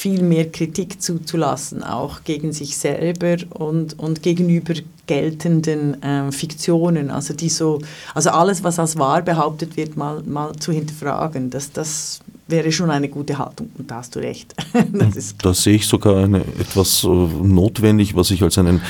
viel 0.04 0.22
mehr 0.22 0.52
Kritik 0.52 1.02
zuzulassen, 1.02 1.82
auch 1.82 2.26
gegen 2.26 2.52
sich 2.52 2.76
selber 2.76 3.38
und, 3.52 3.98
und 3.98 4.22
gegenüber 4.22 4.74
geltenden 5.08 6.04
äh, 6.04 6.30
Fiktionen. 6.30 7.10
Also, 7.10 7.34
die 7.34 7.48
so, 7.48 7.80
also 8.14 8.32
alles, 8.32 8.66
was 8.66 8.80
als 8.80 8.98
wahr 8.98 9.22
behauptet 9.22 9.78
wird, 9.78 9.96
mal, 9.96 10.22
mal 10.24 10.58
zu 10.58 10.74
hinterfragen. 10.74 11.50
Das, 11.52 11.72
das 11.72 12.20
wäre 12.50 12.74
schon 12.74 12.90
eine 12.90 13.08
gute 13.08 13.38
Haltung 13.38 13.70
und 13.78 13.90
da 13.90 13.96
hast 13.96 14.18
du 14.18 14.20
recht. 14.20 14.54
das 15.14 15.36
da 15.38 15.54
sehe 15.54 15.76
ich 15.76 15.88
sogar 15.88 16.22
eine, 16.22 16.42
etwas 16.60 17.04
notwendig, 17.04 18.14
was 18.14 18.30
ich 18.32 18.44
als 18.44 18.58
einen 18.58 18.82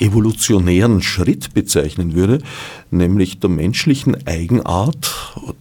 evolutionären 0.00 1.02
Schritt 1.02 1.52
bezeichnen 1.52 2.14
würde, 2.14 2.38
nämlich 2.90 3.40
der 3.40 3.50
menschlichen 3.50 4.26
Eigenart, 4.26 5.12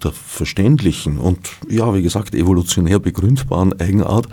der 0.02 0.14
verständlichen 0.14 1.18
und 1.18 1.50
ja, 1.70 1.94
wie 1.94 2.02
gesagt, 2.02 2.34
evolutionär 2.34 3.00
begründbaren 3.00 3.78
Eigenart, 3.78 4.30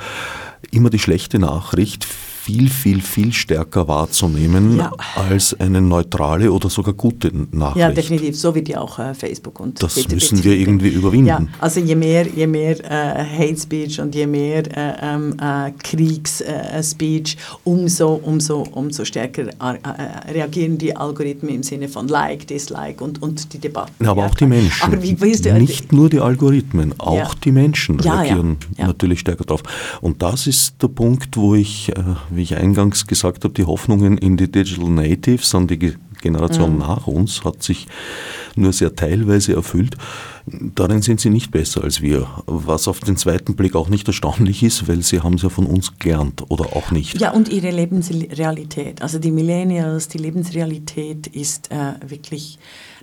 immer 0.70 0.90
die 0.90 0.98
schlechte 0.98 1.38
Nachricht 1.38 2.06
viel, 2.48 2.70
viel, 2.70 3.02
viel 3.02 3.30
stärker 3.34 3.86
wahrzunehmen 3.88 4.78
ja. 4.78 4.90
als 5.14 5.52
eine 5.60 5.82
neutrale 5.82 6.50
oder 6.50 6.70
sogar 6.70 6.94
gute 6.94 7.30
Nachricht. 7.52 7.76
Ja, 7.76 7.90
definitiv, 7.90 8.38
so 8.38 8.54
wie 8.54 8.62
die 8.62 8.74
auch 8.74 8.98
äh, 8.98 9.12
Facebook 9.12 9.60
und 9.60 9.82
Das 9.82 9.96
BTB 9.96 10.12
müssen 10.12 10.44
wir 10.44 10.54
irgendwie 10.54 10.88
überwinden. 10.88 11.26
Ja, 11.26 11.42
also 11.60 11.78
je 11.80 11.94
mehr, 11.94 12.26
je 12.26 12.46
mehr 12.46 12.80
äh, 12.90 13.22
Hate 13.22 13.60
Speech 13.60 14.00
und 14.00 14.14
je 14.14 14.26
mehr 14.26 14.62
äh, 14.74 14.94
ähm, 15.02 15.36
äh 15.38 15.72
Kriegsspeech, 15.72 17.36
äh, 17.36 17.68
umso, 17.68 18.14
umso, 18.14 18.62
umso 18.72 19.04
stärker 19.04 19.48
äh, 19.48 20.32
reagieren 20.32 20.78
die 20.78 20.96
Algorithmen 20.96 21.56
im 21.56 21.62
Sinne 21.62 21.86
von 21.86 22.08
Like, 22.08 22.46
Dislike 22.46 23.04
und, 23.04 23.20
und 23.20 23.52
die 23.52 23.58
Debatten. 23.58 24.02
Ja, 24.02 24.12
aber 24.12 24.24
auch 24.24 24.34
die 24.34 24.46
Menschen. 24.46 24.82
Aber 24.82 25.02
wie, 25.02 25.20
wie 25.20 25.36
du, 25.36 25.52
Nicht 25.52 25.92
nur 25.92 26.08
die 26.08 26.20
Algorithmen, 26.20 26.98
auch 26.98 27.34
die 27.34 27.52
Menschen 27.52 28.00
reagieren 28.00 28.56
natürlich 28.78 29.20
stärker 29.20 29.44
drauf. 29.44 29.62
Und 30.00 30.22
das 30.22 30.46
ist 30.46 30.82
der 30.82 30.88
Punkt, 30.88 31.36
wo 31.36 31.54
ich 31.54 31.92
wie 32.38 32.42
ich 32.42 32.56
eingangs 32.56 33.06
gesagt 33.06 33.44
habe, 33.44 33.52
die 33.52 33.64
Hoffnungen 33.64 34.16
in 34.16 34.36
die 34.36 34.50
Digital 34.50 34.88
Natives, 34.88 35.54
an 35.54 35.66
die 35.66 35.94
Generation 36.20 36.74
mhm. 36.74 36.78
nach 36.78 37.06
uns, 37.06 37.44
hat 37.44 37.62
sich 37.62 37.86
nur 38.56 38.72
sehr 38.72 38.94
teilweise 38.94 39.54
erfüllt. 39.54 39.96
Darin 40.46 41.02
sind 41.02 41.20
sie 41.20 41.30
nicht 41.30 41.50
besser 41.50 41.84
als 41.84 42.00
wir, 42.00 42.26
was 42.46 42.88
auf 42.88 43.00
den 43.00 43.16
zweiten 43.16 43.54
Blick 43.54 43.74
auch 43.74 43.88
nicht 43.88 44.08
erstaunlich 44.08 44.62
ist, 44.62 44.88
weil 44.88 45.02
sie 45.02 45.20
haben 45.20 45.34
es 45.34 45.42
ja 45.42 45.48
von 45.48 45.66
uns 45.66 45.98
gelernt 45.98 46.44
oder 46.48 46.76
auch 46.76 46.90
nicht. 46.90 47.20
Ja, 47.20 47.32
und 47.32 47.48
ihre 47.48 47.70
Lebensrealität, 47.70 49.02
also 49.02 49.18
die 49.18 49.30
Millennials, 49.30 50.08
die 50.08 50.18
Lebensrealität 50.18 51.26
ist 51.26 51.70
äh, 51.70 51.94
wirklich 52.06 52.58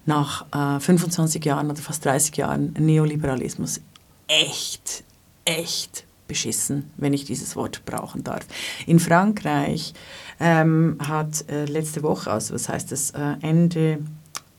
nach 0.05 0.45
äh, 0.53 0.79
25 0.79 1.43
Jahren 1.45 1.69
oder 1.69 1.81
fast 1.81 2.05
30 2.05 2.35
Jahren 2.37 2.73
Neoliberalismus 2.79 3.81
echt, 4.27 5.03
echt 5.45 6.05
beschissen, 6.27 6.91
wenn 6.97 7.13
ich 7.13 7.25
dieses 7.25 7.55
Wort 7.55 7.85
brauchen 7.85 8.23
darf. 8.23 8.45
In 8.85 8.99
Frankreich 8.99 9.93
ähm, 10.39 10.97
hat 10.99 11.49
äh, 11.49 11.65
letzte 11.65 12.03
Woche, 12.03 12.31
also 12.31 12.53
was 12.53 12.69
heißt 12.69 12.91
das, 12.91 13.11
äh, 13.11 13.35
Ende, 13.41 13.99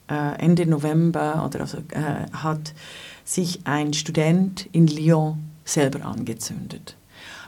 äh, 0.09 0.39
Ende 0.39 0.67
November 0.67 1.45
oder 1.47 1.61
also, 1.61 1.79
äh, 1.91 2.31
hat 2.33 2.75
sich 3.25 3.61
ein 3.65 3.93
Student 3.93 4.69
in 4.73 4.87
Lyon 4.87 5.39
selber 5.65 6.05
angezündet 6.05 6.97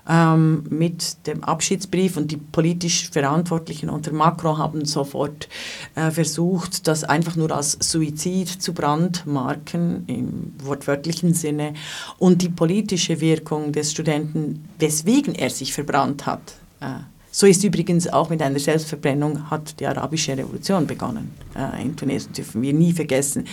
ähm, 0.09 0.64
mit 0.70 1.26
dem 1.26 1.44
Abschiedsbrief 1.44 2.16
und 2.16 2.30
die 2.30 2.36
politisch 2.36 3.11
Verantwortlichen 3.11 3.90
unter 3.90 4.12
Macron 4.12 4.59
haben 4.59 4.84
sofort 4.84 5.48
äh, 5.94 6.11
versucht, 6.11 6.88
das 6.88 7.04
einfach 7.04 7.36
nur 7.36 7.50
als 7.52 7.76
Suizid 7.80 8.48
zu 8.48 8.72
brandmarken 8.72 10.04
im 10.06 10.54
wortwörtlichen 10.62 11.34
Sinne 11.34 11.74
und 12.18 12.42
die 12.42 12.48
politische 12.48 13.20
Wirkung 13.20 13.72
des 13.72 13.92
Studenten, 13.92 14.68
weswegen 14.78 15.34
er 15.34 15.50
sich 15.50 15.72
verbrannt 15.72 16.26
hat, 16.26 16.54
äh, 16.80 17.00
so 17.30 17.46
ist 17.46 17.62
übrigens 17.62 18.09
auch 18.09 18.30
mit 18.30 18.42
einer 18.42 18.59
Selbstverbrennung 18.59 19.50
hat 19.50 19.78
die 19.78 19.86
arabische 19.86 20.36
Revolution 20.36 20.86
begonnen. 20.86 21.30
Äh, 21.54 21.82
in 21.82 21.94
Tunesien 21.94 22.32
dürfen 22.32 22.62
wir 22.62 22.72
nie 22.72 22.92
vergessen. 22.92 23.46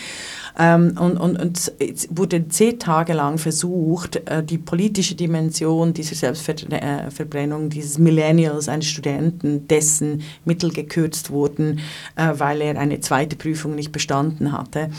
Ähm, 0.57 0.95
und, 0.99 1.17
und, 1.17 1.37
und 1.37 1.73
es 1.79 2.07
wurde 2.09 2.47
zehn 2.47 2.79
Tage 2.79 3.13
lang 3.13 3.37
versucht, 3.37 4.17
äh, 4.27 4.43
die 4.43 4.57
politische 4.57 5.15
Dimension 5.15 5.93
dieser 5.93 6.15
Selbstverbrennung, 6.15 7.69
dieses 7.69 7.97
Millennials, 7.97 8.69
eines 8.69 8.87
Studenten, 8.87 9.67
dessen 9.67 10.21
Mittel 10.45 10.71
gekürzt 10.71 11.29
wurden, 11.29 11.79
äh, 12.15 12.33
weil 12.37 12.61
er 12.61 12.77
eine 12.77 12.99
zweite 13.01 13.35
Prüfung 13.35 13.75
nicht 13.75 13.91
bestanden 13.91 14.51
hatte, 14.51 14.89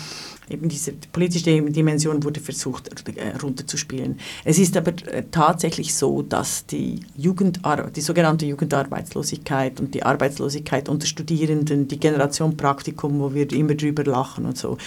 eben 0.48 0.68
diese 0.68 0.92
politische 1.12 1.60
Dimension 1.62 2.22
wurde 2.22 2.40
versucht 2.40 2.88
äh, 3.16 3.36
runterzuspielen. 3.42 4.18
Es 4.44 4.58
ist 4.58 4.76
aber 4.76 4.92
äh, 5.06 5.24
tatsächlich 5.30 5.94
so, 5.94 6.22
dass 6.22 6.66
die, 6.66 7.00
Jugendar 7.16 7.90
die 7.90 8.00
sogenannte 8.00 8.46
Jugendarbeitslosigkeit 8.46 9.80
und 9.80 9.94
die 9.94 10.02
Arbeitslosigkeit 10.02 10.88
unter 10.88 11.06
Studierenden, 11.06 11.88
die 11.88 11.98
Generation 11.98 12.56
Praktikum, 12.56 13.20
wo 13.20 13.34
wir 13.34 13.50
immer 13.52 13.74
drüber 13.74 14.04
lachen 14.04 14.46
und 14.46 14.56
so, 14.56 14.78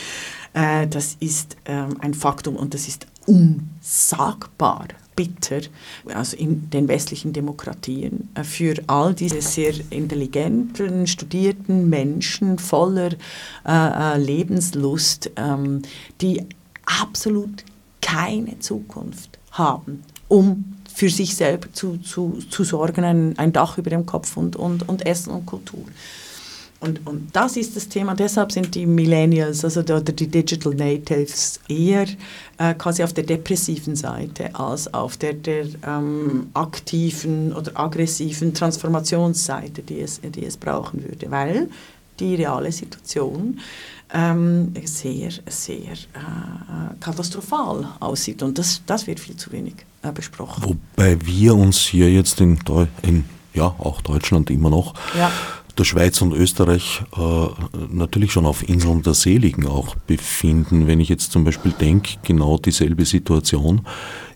äh, 0.53 0.87
das 0.87 1.17
ist 1.19 1.57
ähm, 1.65 1.97
ein 1.99 2.13
Faktum 2.13 2.55
und 2.55 2.73
das 2.73 2.87
ist 2.87 3.07
unsagbar 3.25 4.87
bitter, 5.19 5.59
also 6.13 6.37
in 6.37 6.69
den 6.69 6.87
westlichen 6.87 7.33
Demokratien, 7.33 8.29
äh, 8.35 8.43
für 8.45 8.75
all 8.87 9.13
diese 9.13 9.41
sehr 9.41 9.73
intelligenten, 9.89 11.07
studierten 11.07 11.89
Menschen 11.89 12.57
voller 12.57 13.11
äh, 13.11 14.15
äh, 14.15 14.17
Lebenslust, 14.17 15.31
ähm, 15.35 15.81
die 16.21 16.45
absolut 16.85 17.65
keine 18.01 18.59
Zukunft 18.59 19.37
haben, 19.51 20.03
um 20.29 20.75
für 20.93 21.09
sich 21.09 21.35
selber 21.35 21.67
zu, 21.73 21.97
zu, 21.97 22.39
zu 22.49 22.63
sorgen, 22.63 23.03
ein, 23.03 23.37
ein 23.37 23.51
Dach 23.51 23.77
über 23.77 23.89
dem 23.89 24.05
Kopf 24.05 24.37
und, 24.37 24.55
und, 24.55 24.87
und 24.87 25.05
Essen 25.05 25.33
und 25.33 25.45
Kultur. 25.45 25.83
Und, 26.81 27.05
und 27.05 27.35
das 27.35 27.57
ist 27.57 27.75
das 27.75 27.89
Thema. 27.89 28.15
Deshalb 28.15 28.53
sind 28.53 28.73
die 28.73 28.85
Millennials 28.85 29.65
also 29.65 29.81
die, 29.81 29.91
oder 29.91 30.13
die 30.13 30.27
Digital 30.27 30.73
Natives 30.73 31.59
eher 31.67 32.05
äh, 32.57 32.73
quasi 32.75 33.03
auf 33.03 33.11
der 33.11 33.25
depressiven 33.25 33.97
Seite 33.97 34.55
als 34.55 34.93
auf 34.93 35.17
der, 35.17 35.33
der 35.33 35.65
ähm, 35.85 36.49
aktiven 36.53 37.51
oder 37.51 37.77
aggressiven 37.77 38.53
Transformationsseite, 38.53 39.81
die 39.81 39.99
es, 39.99 40.21
die 40.21 40.45
es 40.45 40.55
brauchen 40.55 41.03
würde. 41.03 41.29
Weil 41.29 41.67
die 42.17 42.35
reale 42.35 42.71
Situation 42.71 43.59
ähm, 44.13 44.73
sehr, 44.85 45.31
sehr 45.47 45.91
äh, 45.91 46.95
katastrophal 47.01 47.89
aussieht. 47.99 48.41
Und 48.41 48.57
das, 48.57 48.81
das 48.85 49.05
wird 49.05 49.19
viel 49.19 49.35
zu 49.35 49.51
wenig 49.51 49.75
äh, 50.01 50.13
besprochen. 50.13 50.63
Wobei 50.63 51.17
wir 51.25 51.55
uns 51.55 51.79
hier 51.79 52.09
jetzt 52.09 52.39
in, 52.39 52.57
in 53.01 53.25
ja, 53.53 53.75
auch 53.77 54.01
Deutschland 54.01 54.49
immer 54.49 54.69
noch 54.69 54.93
ja 55.17 55.29
der 55.79 55.85
Schweiz 55.85 56.21
und 56.21 56.33
Österreich 56.33 57.01
äh, 57.17 57.47
natürlich 57.89 58.31
schon 58.31 58.45
auf 58.45 58.67
Inseln 58.67 59.01
der 59.01 59.13
Seligen 59.13 59.65
auch 59.65 59.95
befinden. 59.95 60.87
Wenn 60.87 60.99
ich 60.99 61.09
jetzt 61.09 61.31
zum 61.31 61.45
Beispiel 61.45 61.71
denke, 61.71 62.17
genau 62.23 62.57
dieselbe 62.57 63.05
Situation 63.05 63.81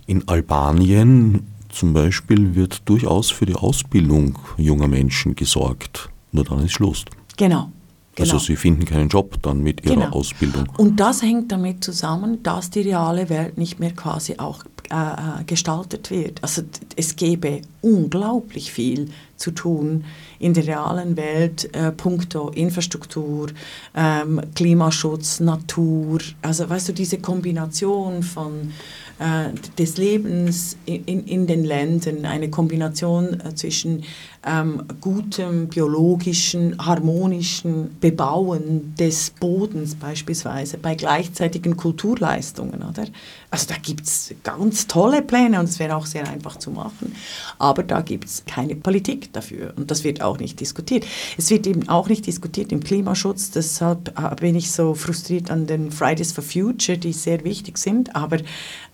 in 0.08 0.28
Albanien 0.28 1.48
zum 1.70 1.94
Beispiel 1.94 2.56
wird 2.56 2.88
durchaus 2.88 3.32
für 3.32 3.46
die 3.46 3.56
Ausbildung 3.56 4.38
junger 4.58 4.88
Menschen 4.88 5.36
gesorgt. 5.36 6.10
Nur 6.32 6.46
dann 6.46 6.64
ist 6.64 6.74
Schluss. 6.74 7.04
Genau. 7.38 7.72
Also 8.18 8.34
genau. 8.34 8.44
sie 8.44 8.56
finden 8.56 8.86
keinen 8.86 9.10
Job 9.10 9.42
dann 9.42 9.62
mit 9.62 9.84
ihrer 9.86 9.96
genau. 9.96 10.10
Ausbildung. 10.12 10.70
Und 10.78 11.00
das 11.00 11.24
hängt 11.24 11.52
damit 11.52 11.84
zusammen, 11.84 12.44
dass 12.44 12.70
die 12.70 12.82
reale 12.82 13.28
Welt 13.30 13.58
nicht 13.58 13.80
mehr 13.80 13.92
quasi 13.92 14.36
auch 14.38 14.64
äh, 14.90 14.96
äh 14.96 15.44
gestaltet 15.46 16.12
wird. 16.12 16.40
Also 16.42 16.64
es 16.96 17.16
gäbe 17.16 17.62
unglaublich 17.82 18.72
viel 18.72 19.10
zu 19.38 19.52
tun 19.52 20.06
in 20.40 20.54
der 20.54 20.68
realen 20.68 21.18
Welt, 21.18 21.74
äh, 21.74 21.92
puncto 21.92 22.50
Infrastruktur, 22.50 23.50
ähm, 23.96 24.42
Klimaschutz, 24.56 25.40
Natur. 25.40 26.20
Also 26.42 26.70
weißt 26.70 26.90
du, 26.90 26.94
diese 26.94 27.20
Kombination 27.20 28.24
von 28.24 28.72
äh, 29.20 29.50
des 29.78 29.98
Lebens 29.98 30.78
in, 30.86 31.04
in, 31.06 31.26
in, 31.26 31.48
den 31.48 31.64
Ländern, 31.64 32.26
eine 32.26 32.50
Kombination 32.50 33.40
äh, 33.40 33.54
zwischen 33.56 34.04
ähm, 34.46 34.84
gutem, 35.00 35.68
biologischen, 35.68 36.78
harmonischen 36.78 37.98
Bebauen 38.00 38.94
des 38.98 39.30
Bodens 39.30 39.96
beispielsweise 39.96 40.78
bei 40.78 40.96
gleichzeitigen 40.96 41.78
Kulturleistungen. 41.78 42.84
Oder? 42.84 43.06
Also 43.54 43.68
da 43.68 43.76
gibt 43.76 44.08
es 44.08 44.34
ganz 44.44 44.88
tolle 44.88 45.22
Pläne 45.22 45.60
und 45.60 45.70
es 45.70 45.78
wäre 45.78 45.96
auch 45.96 46.08
sehr 46.08 46.28
einfach 46.28 46.58
zu 46.58 46.72
machen, 46.72 47.16
aber 47.60 47.84
da 47.84 48.02
gibt 48.02 48.26
es 48.26 48.44
keine 48.46 48.76
Politik 48.76 49.32
dafür 49.32 49.74
und 49.76 49.92
das 49.92 50.04
wird 50.04 50.22
auch 50.22 50.40
nicht 50.40 50.60
diskutiert. 50.60 51.06
Es 51.38 51.52
wird 51.52 51.68
eben 51.68 51.88
auch 51.88 52.10
nicht 52.10 52.26
diskutiert 52.26 52.72
im 52.72 52.84
Klimaschutz, 52.84 53.52
deshalb 53.52 54.20
äh, 54.20 54.36
bin 54.36 54.56
ich 54.56 54.72
so 54.72 54.96
frustriert 54.96 55.52
an 55.52 55.68
den 55.68 55.92
Fridays 55.92 56.32
for 56.32 56.44
Future, 56.44 56.98
die 56.98 57.14
sehr 57.14 57.44
wichtig 57.44 57.78
sind, 57.78 58.16
aber 58.16 58.38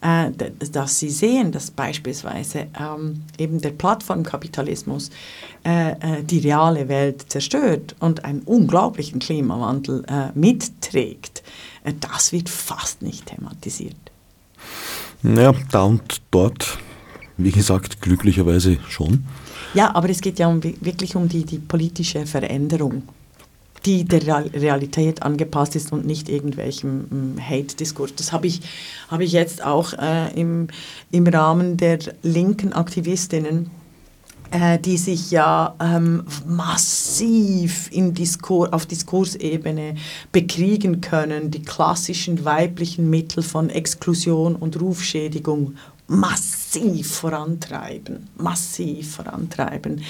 äh, 0.02 0.32
dass 0.72 1.00
sie 1.00 1.10
sehen, 1.10 1.54
dass 1.54 1.72
beispielsweise 1.72 2.68
ähm, 2.78 3.24
eben 3.38 3.62
der 3.62 3.72
Plattformkapitalismus 3.72 5.10
äh, 5.64 5.92
äh, 5.92 6.24
die 6.24 6.40
reale 6.40 6.88
Welt 6.88 7.26
zerstört 7.30 7.96
und 8.00 8.26
einen 8.26 8.42
unglaublichen 8.42 9.20
Klimawandel 9.20 10.06
äh, 10.08 10.30
mitträgt, 10.34 11.44
äh, 11.84 11.94
das 12.00 12.32
wird 12.32 12.50
fast 12.50 13.02
nicht 13.02 13.26
thematisiert. 13.28 13.96
Naja, 15.22 15.54
da 15.72 15.84
und 15.84 16.22
dort, 16.32 16.78
wie 17.38 17.52
gesagt, 17.52 18.02
glücklicherweise 18.02 18.78
schon. 18.88 19.26
Ja, 19.74 19.94
aber 19.94 20.10
es 20.10 20.22
geht 20.22 20.40
ja 20.40 20.48
um, 20.48 20.64
wirklich 20.64 21.16
um 21.16 21.28
die, 21.28 21.44
die 21.44 21.60
politische 21.60 22.26
Veränderung. 22.26 23.04
die 23.86 24.04
der 24.04 24.54
Realität 24.54 25.24
angepasst 25.24 25.76
ist 25.76 25.92
und 25.92 26.06
nicht 26.06 26.30
irgendwelchem 26.30 27.36
mm, 27.36 27.40
Hate-Diskurs. 27.40 28.14
Das 28.16 28.32
habe 28.32 28.48
ich, 28.48 28.62
hab 29.10 29.22
ich 29.22 29.32
jetzt 29.32 29.64
auch 29.64 29.94
äh, 29.94 30.34
im, 30.40 30.68
im 31.12 31.28
Rahmen 31.28 31.78
der 31.78 32.00
linken 32.22 32.74
Aktivistinnen 32.74 33.72
die 34.84 34.98
sich 34.98 35.32
ja 35.32 35.76
ähm, 35.80 36.24
massiv 36.46 37.90
in 37.92 38.14
Diskur 38.14 38.74
auf 38.74 38.86
Diskursebene 38.86 39.96
bekriegen 40.32 41.02
können, 41.02 41.52
die 41.52 41.62
klassischen 41.62 42.46
weiblichen 42.46 43.10
Mittel 43.10 43.44
von 43.44 43.70
Exklusion 43.70 44.56
und 44.56 44.80
Rufschädigung. 44.80 45.76
Massiv 46.08 46.69
vorantreiben, 47.04 48.28
massiv 48.38 49.16
vorantreiben. 49.16 50.04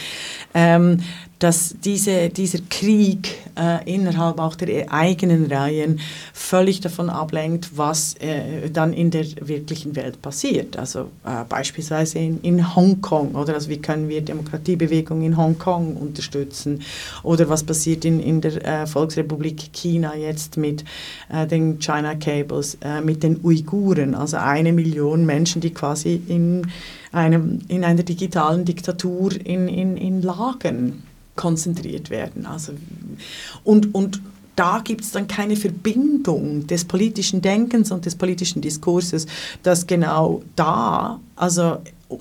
Ähm, 0.53 0.99
dass 1.39 1.75
diese, 1.83 2.29
dieser 2.29 2.59
Krieg 2.69 3.29
äh, 3.57 3.91
innerhalb 3.91 4.39
auch 4.39 4.55
der 4.55 4.91
eigenen 4.91 5.45
Reihen 5.45 6.01
völlig 6.33 6.81
davon 6.81 7.09
ablenkt, 7.09 7.77
was 7.77 8.15
äh, 8.15 8.69
dann 8.69 8.91
in 8.91 9.09
der 9.09 9.25
wirklichen 9.39 9.95
Welt 9.95 10.21
passiert. 10.21 10.77
Also 10.77 11.09
äh, 11.25 11.45
beispielsweise 11.47 12.19
in, 12.19 12.41
in 12.41 12.75
Hongkong 12.75 13.35
oder 13.35 13.53
also 13.53 13.69
wie 13.69 13.77
können 13.77 14.09
wir 14.09 14.21
Demokratiebewegung 14.21 15.21
in 15.21 15.37
Hongkong 15.37 15.95
unterstützen 15.95 16.81
oder 17.23 17.47
was 17.47 17.63
passiert 17.63 18.03
in, 18.03 18.19
in 18.19 18.41
der 18.41 18.65
äh, 18.65 18.85
Volksrepublik 18.85 19.71
China 19.71 20.15
jetzt 20.15 20.57
mit 20.57 20.83
äh, 21.29 21.47
den 21.47 21.79
China 21.79 22.15
Cables, 22.15 22.77
äh, 22.81 22.99
mit 22.99 23.23
den 23.23 23.39
Uiguren, 23.43 24.13
also 24.13 24.35
eine 24.35 24.73
Million 24.73 25.25
Menschen, 25.25 25.61
die 25.61 25.73
quasi 25.73 26.21
in, 26.27 26.48
einem, 27.11 27.59
in 27.67 27.83
einer 27.83 28.03
digitalen 28.03 28.65
Diktatur 28.65 29.33
in, 29.33 29.67
in, 29.67 29.97
in 29.97 30.21
Lagern 30.21 31.03
konzentriert 31.35 32.09
werden. 32.09 32.45
Also, 32.45 32.73
und, 33.63 33.93
und 33.95 34.21
da 34.55 34.81
gibt 34.83 35.05
es 35.05 35.11
dann 35.11 35.27
keine 35.27 35.55
Verbindung 35.55 36.67
des 36.67 36.83
politischen 36.83 37.41
Denkens 37.41 37.91
und 37.91 38.05
des 38.05 38.15
politischen 38.15 38.61
Diskurses, 38.61 39.25
dass 39.63 39.87
genau 39.87 40.41
da, 40.57 41.21
also 41.37 41.77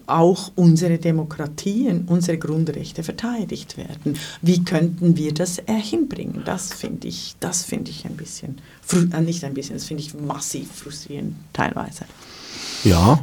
auch 0.06 0.52
unsere 0.54 0.98
Demokratien, 0.98 2.04
unsere 2.06 2.38
Grundrechte 2.38 3.02
verteidigt 3.02 3.76
werden. 3.76 4.16
Wie 4.42 4.62
könnten 4.62 5.16
wir 5.16 5.34
das 5.34 5.60
hinbringen? 5.66 6.42
Das 6.44 6.72
finde 6.72 7.08
ich, 7.08 7.34
das 7.40 7.64
ich 7.90 8.04
ein 8.04 8.16
bisschen, 8.16 8.60
äh, 8.92 9.20
nicht 9.20 9.42
ein 9.44 9.54
bisschen, 9.54 9.74
das 9.74 9.86
finde 9.86 10.02
ich 10.02 10.14
massiv 10.14 10.70
frustrierend 10.70 11.34
teilweise. 11.52 12.04
Ja, 12.84 13.18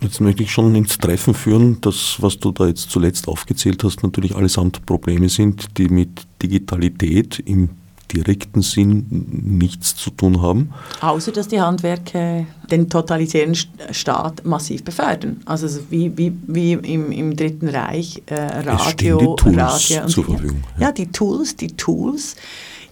Jetzt 0.00 0.20
möchte 0.20 0.42
ich 0.42 0.50
schon 0.50 0.74
ins 0.74 0.98
Treffen 0.98 1.34
führen, 1.34 1.80
dass, 1.80 2.16
was 2.20 2.38
du 2.38 2.52
da 2.52 2.66
jetzt 2.66 2.90
zuletzt 2.90 3.28
aufgezählt 3.28 3.82
hast, 3.82 4.02
natürlich 4.02 4.36
allesamt 4.36 4.84
Probleme 4.84 5.28
sind, 5.28 5.78
die 5.78 5.88
mit 5.88 6.26
Digitalität 6.42 7.38
im 7.40 7.70
direkten 8.12 8.62
Sinn 8.62 9.06
nichts 9.10 9.96
zu 9.96 10.10
tun 10.10 10.40
haben. 10.40 10.72
Außer 11.00 11.32
dass 11.32 11.48
die 11.48 11.60
Handwerke 11.60 12.46
den 12.70 12.88
totalitären 12.88 13.54
Staat 13.54 14.44
massiv 14.44 14.84
befördern. 14.84 15.40
Also 15.44 15.66
wie, 15.90 16.16
wie, 16.16 16.32
wie 16.46 16.72
im, 16.72 17.10
im 17.10 17.36
Dritten 17.36 17.68
Reich 17.68 18.22
äh, 18.26 18.34
Radio, 18.34 19.18
die 19.18 19.42
Tools 19.42 19.56
Radio 19.56 20.02
und 20.02 20.08
zur 20.08 20.24
Verfügung. 20.24 20.62
Ja. 20.78 20.86
ja, 20.86 20.92
die 20.92 21.10
Tools, 21.10 21.56
die 21.56 21.76
Tools. 21.76 22.36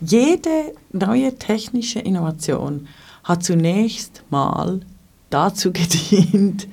Jede 0.00 0.72
neue 0.92 1.36
technische 1.38 2.00
Innovation 2.00 2.88
hat 3.22 3.42
zunächst 3.44 4.22
mal 4.30 4.80
dazu 5.34 5.72
gedient, 5.72 6.68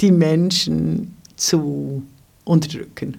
die 0.00 0.12
Menschen 0.12 1.16
zu 1.36 2.02
unterdrücken. 2.44 3.18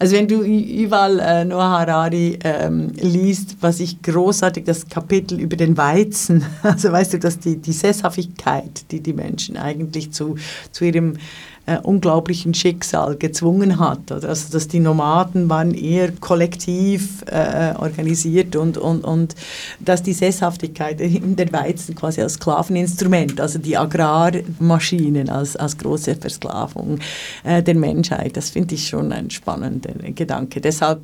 Also 0.00 0.14
wenn 0.14 0.28
du 0.28 0.42
überall 0.42 1.18
äh, 1.18 1.44
Noah 1.44 1.70
Harari 1.70 2.38
ähm, 2.44 2.92
liest, 2.94 3.56
was 3.60 3.80
ich 3.80 4.00
großartig, 4.00 4.64
das 4.64 4.88
Kapitel 4.88 5.40
über 5.40 5.56
den 5.56 5.76
Weizen, 5.76 6.44
also 6.62 6.92
weißt 6.92 7.14
du, 7.14 7.18
dass 7.18 7.40
die, 7.40 7.56
die 7.56 7.72
Sesshaftigkeit, 7.72 8.90
die 8.92 9.00
die 9.00 9.12
Menschen 9.12 9.56
eigentlich 9.56 10.12
zu, 10.12 10.36
zu 10.70 10.84
ihrem 10.84 11.14
äh, 11.68 11.78
unglaublichen 11.82 12.54
Schicksal 12.54 13.16
gezwungen 13.16 13.78
hat. 13.78 14.10
Oder? 14.10 14.30
Also 14.30 14.50
dass 14.50 14.68
die 14.68 14.80
Nomaden 14.80 15.50
waren 15.50 15.74
eher 15.74 16.12
kollektiv 16.12 17.22
äh, 17.26 17.74
organisiert 17.78 18.56
und, 18.56 18.78
und, 18.78 19.04
und 19.04 19.34
dass 19.78 20.02
die 20.02 20.14
Sesshaftigkeit 20.14 21.00
in 21.00 21.36
der 21.36 21.52
Weizen 21.52 21.94
quasi 21.94 22.22
als 22.22 22.34
Sklaveninstrument, 22.34 23.38
also 23.40 23.58
die 23.58 23.76
Agrarmaschinen 23.76 25.28
als, 25.28 25.56
als 25.56 25.76
große 25.76 26.16
Versklavung 26.16 27.00
äh, 27.44 27.62
der 27.62 27.74
Menschheit, 27.74 28.36
das 28.38 28.48
finde 28.48 28.74
ich 28.74 28.88
schon 28.88 29.12
ein 29.12 29.28
spannender 29.28 29.92
Gedanke. 30.14 30.62
Deshalb 30.62 31.00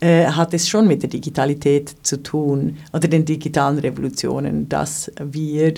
äh, 0.00 0.26
hat 0.26 0.52
es 0.52 0.68
schon 0.68 0.86
mit 0.88 1.02
der 1.02 1.10
Digitalität 1.10 1.94
zu 2.02 2.22
tun 2.22 2.76
oder 2.92 3.08
den 3.08 3.24
digitalen 3.24 3.78
Revolutionen, 3.78 4.68
dass 4.68 5.10
wir 5.22 5.72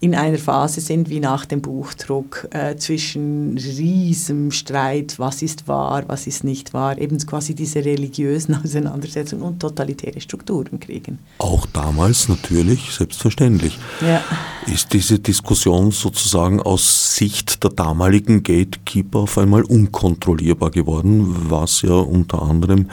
in 0.00 0.14
einer 0.14 0.38
Phase 0.38 0.80
sind 0.80 1.10
wie 1.10 1.20
nach 1.20 1.44
dem 1.44 1.60
Buchdruck 1.60 2.48
äh, 2.50 2.76
zwischen 2.76 3.58
riesem 3.78 4.50
Streit, 4.50 5.18
was 5.18 5.42
ist 5.42 5.68
wahr, 5.68 6.04
was 6.06 6.26
ist 6.26 6.44
nicht 6.44 6.74
wahr, 6.74 6.98
eben 6.98 7.18
quasi 7.18 7.54
diese 7.54 7.84
religiösen 7.84 8.54
Auseinandersetzungen 8.64 9.42
und 9.42 9.60
totalitäre 9.60 10.20
Strukturen 10.20 10.80
kriegen. 10.80 11.18
Auch 11.38 11.66
damals 11.66 12.28
natürlich, 12.28 12.90
selbstverständlich. 12.90 13.78
Ja. 14.00 14.22
Ist 14.72 14.92
diese 14.92 15.18
Diskussion 15.18 15.90
sozusagen 15.90 16.60
aus 16.60 17.16
Sicht 17.16 17.62
der 17.62 17.70
damaligen 17.70 18.42
Gatekeeper 18.42 19.20
auf 19.20 19.38
einmal 19.38 19.62
unkontrollierbar 19.62 20.70
geworden, 20.70 21.50
was 21.50 21.82
ja 21.82 21.94
unter 21.94 22.42
anderem 22.42 22.88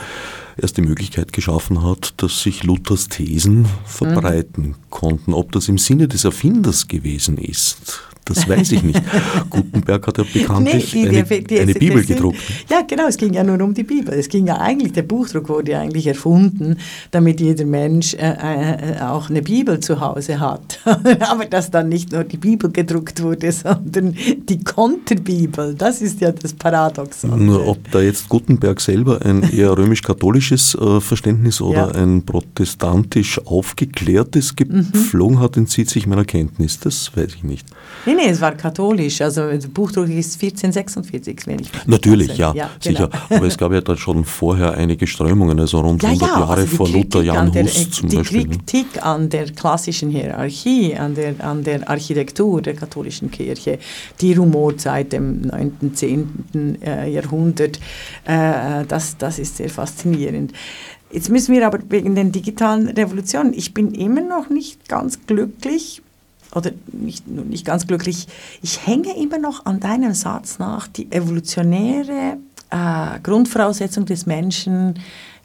erst 0.61 0.77
die 0.77 0.82
Möglichkeit 0.82 1.34
geschaffen 1.34 1.84
hat, 1.84 2.13
dass 2.17 2.41
sich 2.41 2.63
Luthers 2.63 3.07
Thesen 3.07 3.65
verbreiten 3.86 4.67
mhm. 4.67 4.75
konnten. 4.89 5.34
Ob 5.34 5.51
das 5.51 5.67
im 5.67 5.77
Sinne 5.77 6.07
des 6.07 6.23
Erfinders 6.23 6.88
gewesen 6.88 7.38
ist, 7.38 8.01
das 8.26 8.47
weiß 8.47 8.72
ich 8.74 8.84
nicht. 8.84 9.01
Gutenberg 9.49 10.05
hat 10.05 10.17
ja 10.17 10.24
bekanntlich 10.32 10.93
nee, 10.93 11.01
die, 11.01 11.09
eine, 11.09 11.24
die, 11.24 11.43
die, 11.43 11.59
eine 11.59 11.74
Bibel 11.74 12.05
gedruckt. 12.05 12.38
Ja, 12.69 12.82
genau, 12.82 13.07
es 13.07 13.17
ging 13.17 13.34
ja 13.34 13.43
nur 13.43 13.59
um 13.61 13.74
die 13.74 13.84
Bibel. 13.84 14.13
Es 14.13 14.30
ging 14.30 14.47
ja 14.47 14.57
eigentlich, 14.57 14.93
der 14.93 15.01
Buchdruck 15.03 15.49
wurde 15.49 15.72
ja 15.72 15.82
eigentlich 15.82 16.07
erfunden, 16.07 16.78
damit 17.09 17.41
jeder 17.41 17.65
Mensch 17.65 18.13
äh, 18.13 18.97
äh, 18.97 19.01
auch 19.01 19.30
eine 19.30 19.41
Bibel 19.41 19.80
zu 19.80 19.99
Hause 19.99 20.39
hat. 20.39 20.80
Aber 20.86 21.45
dass 21.45 21.72
dann 21.72 21.89
nicht 21.89 22.11
nur 22.11 22.24
die 22.24 22.38
Bibel 22.38 22.72
gedruckt 22.72 23.22
wurde, 23.24 23.51
sondern 23.51 24.15
die 24.47 24.63
Konterbibel, 24.63 25.74
das 25.74 26.01
ist 26.01 26.22
ja 26.22 26.32
das 26.32 26.53
Paradoxon. 26.53 27.45
Nur 27.45 27.67
ob 27.67 27.91
da 27.91 28.01
jetzt 28.01 28.30
Gutenberg 28.30 28.80
selber 28.80 29.26
ein 29.26 29.43
eher 29.51 29.76
römisch-katholisches 29.78 30.76
äh, 30.76 31.01
Verständnis 31.01 31.59
oder 31.59 31.91
ja. 31.93 32.01
ein 32.01 32.24
protestantisch 32.24 33.39
aufgeklärtes 33.45 34.55
gepflogen 34.55 35.38
mhm. 35.38 35.41
hat, 35.41 35.57
entzieht 35.57 35.89
sich 35.89 36.05
meiner 36.07 36.26
Kenntnis. 36.26 36.80
Das 36.80 37.15
weiß 37.15 37.36
ich 37.36 37.43
nicht. 37.43 37.65
Nee, 38.12 38.26
nee, 38.26 38.30
es 38.30 38.41
war 38.41 38.51
katholisch. 38.53 39.22
Also 39.22 39.49
der 39.49 39.68
Buchdruck 39.70 40.09
ist 40.09 40.41
1446, 40.41 41.47
wenn 41.47 41.59
ich 41.59 41.70
Natürlich, 41.86 42.38
ja, 42.38 42.53
ja 42.53 42.70
sicher. 42.80 43.07
Genau. 43.07 43.38
Aber 43.38 43.47
es 43.47 43.57
gab 43.57 43.72
ja 43.72 43.82
dann 43.82 43.97
schon 43.97 44.26
vorher 44.26 44.74
einige 44.74 45.07
Strömungen, 45.07 45.59
also 45.59 45.80
rund 45.80 46.03
ja, 46.03 46.09
100 46.09 46.30
ja, 46.30 46.39
Jahre 46.39 46.53
also 46.53 46.76
vor 46.76 46.89
Luther, 46.89 47.22
Jan 47.22 47.51
der, 47.51 47.64
Hus 47.64 47.91
zum 47.91 48.09
die 48.09 48.18
Beispiel. 48.18 48.43
Die 48.43 48.47
ne? 48.47 48.55
Kritik 48.57 49.05
an 49.05 49.30
der 49.30 49.45
klassischen 49.51 50.09
Hierarchie, 50.09 50.95
an 50.95 51.16
der, 51.16 51.36
an 51.39 51.64
der 51.64 51.89
Architektur 51.89 52.62
der 52.62 52.76
katholischen 52.76 53.32
Kirche, 53.32 53.80
die 54.20 54.34
rumort 54.34 54.82
seit 54.82 55.14
dem 55.14 55.41
9., 55.41 55.91
10. 55.93 56.82
Äh, 56.82 57.12
Jahrhundert, 57.12 57.80
äh, 58.26 58.86
das, 58.88 59.18
das 59.18 59.39
ist 59.39 59.57
sehr 59.57 59.70
faszinierend. 59.70 60.53
Jetzt 61.12 61.30
müssen 61.30 61.53
wir 61.53 61.66
aber 61.66 61.80
wegen 61.89 62.16
den 62.16 62.32
digitalen 62.32 62.88
Revolutionen, 62.89 63.53
ich 63.53 63.74
bin 63.74 63.93
immer 63.93 64.22
noch 64.22 64.49
nicht 64.49 64.88
ganz 64.88 65.20
glücklich, 65.28 66.01
oder 66.53 66.71
nicht, 66.91 67.27
nicht 67.27 67.65
ganz 67.65 67.87
glücklich, 67.87 68.27
ich 68.61 68.85
hänge 68.85 69.15
immer 69.17 69.37
noch 69.37 69.65
an 69.65 69.79
deinem 69.79 70.13
Satz 70.13 70.59
nach, 70.59 70.87
die 70.87 71.11
evolutionäre 71.11 72.37
äh, 72.69 73.19
Grundvoraussetzung 73.21 74.05
des 74.05 74.25
Menschen, 74.25 74.95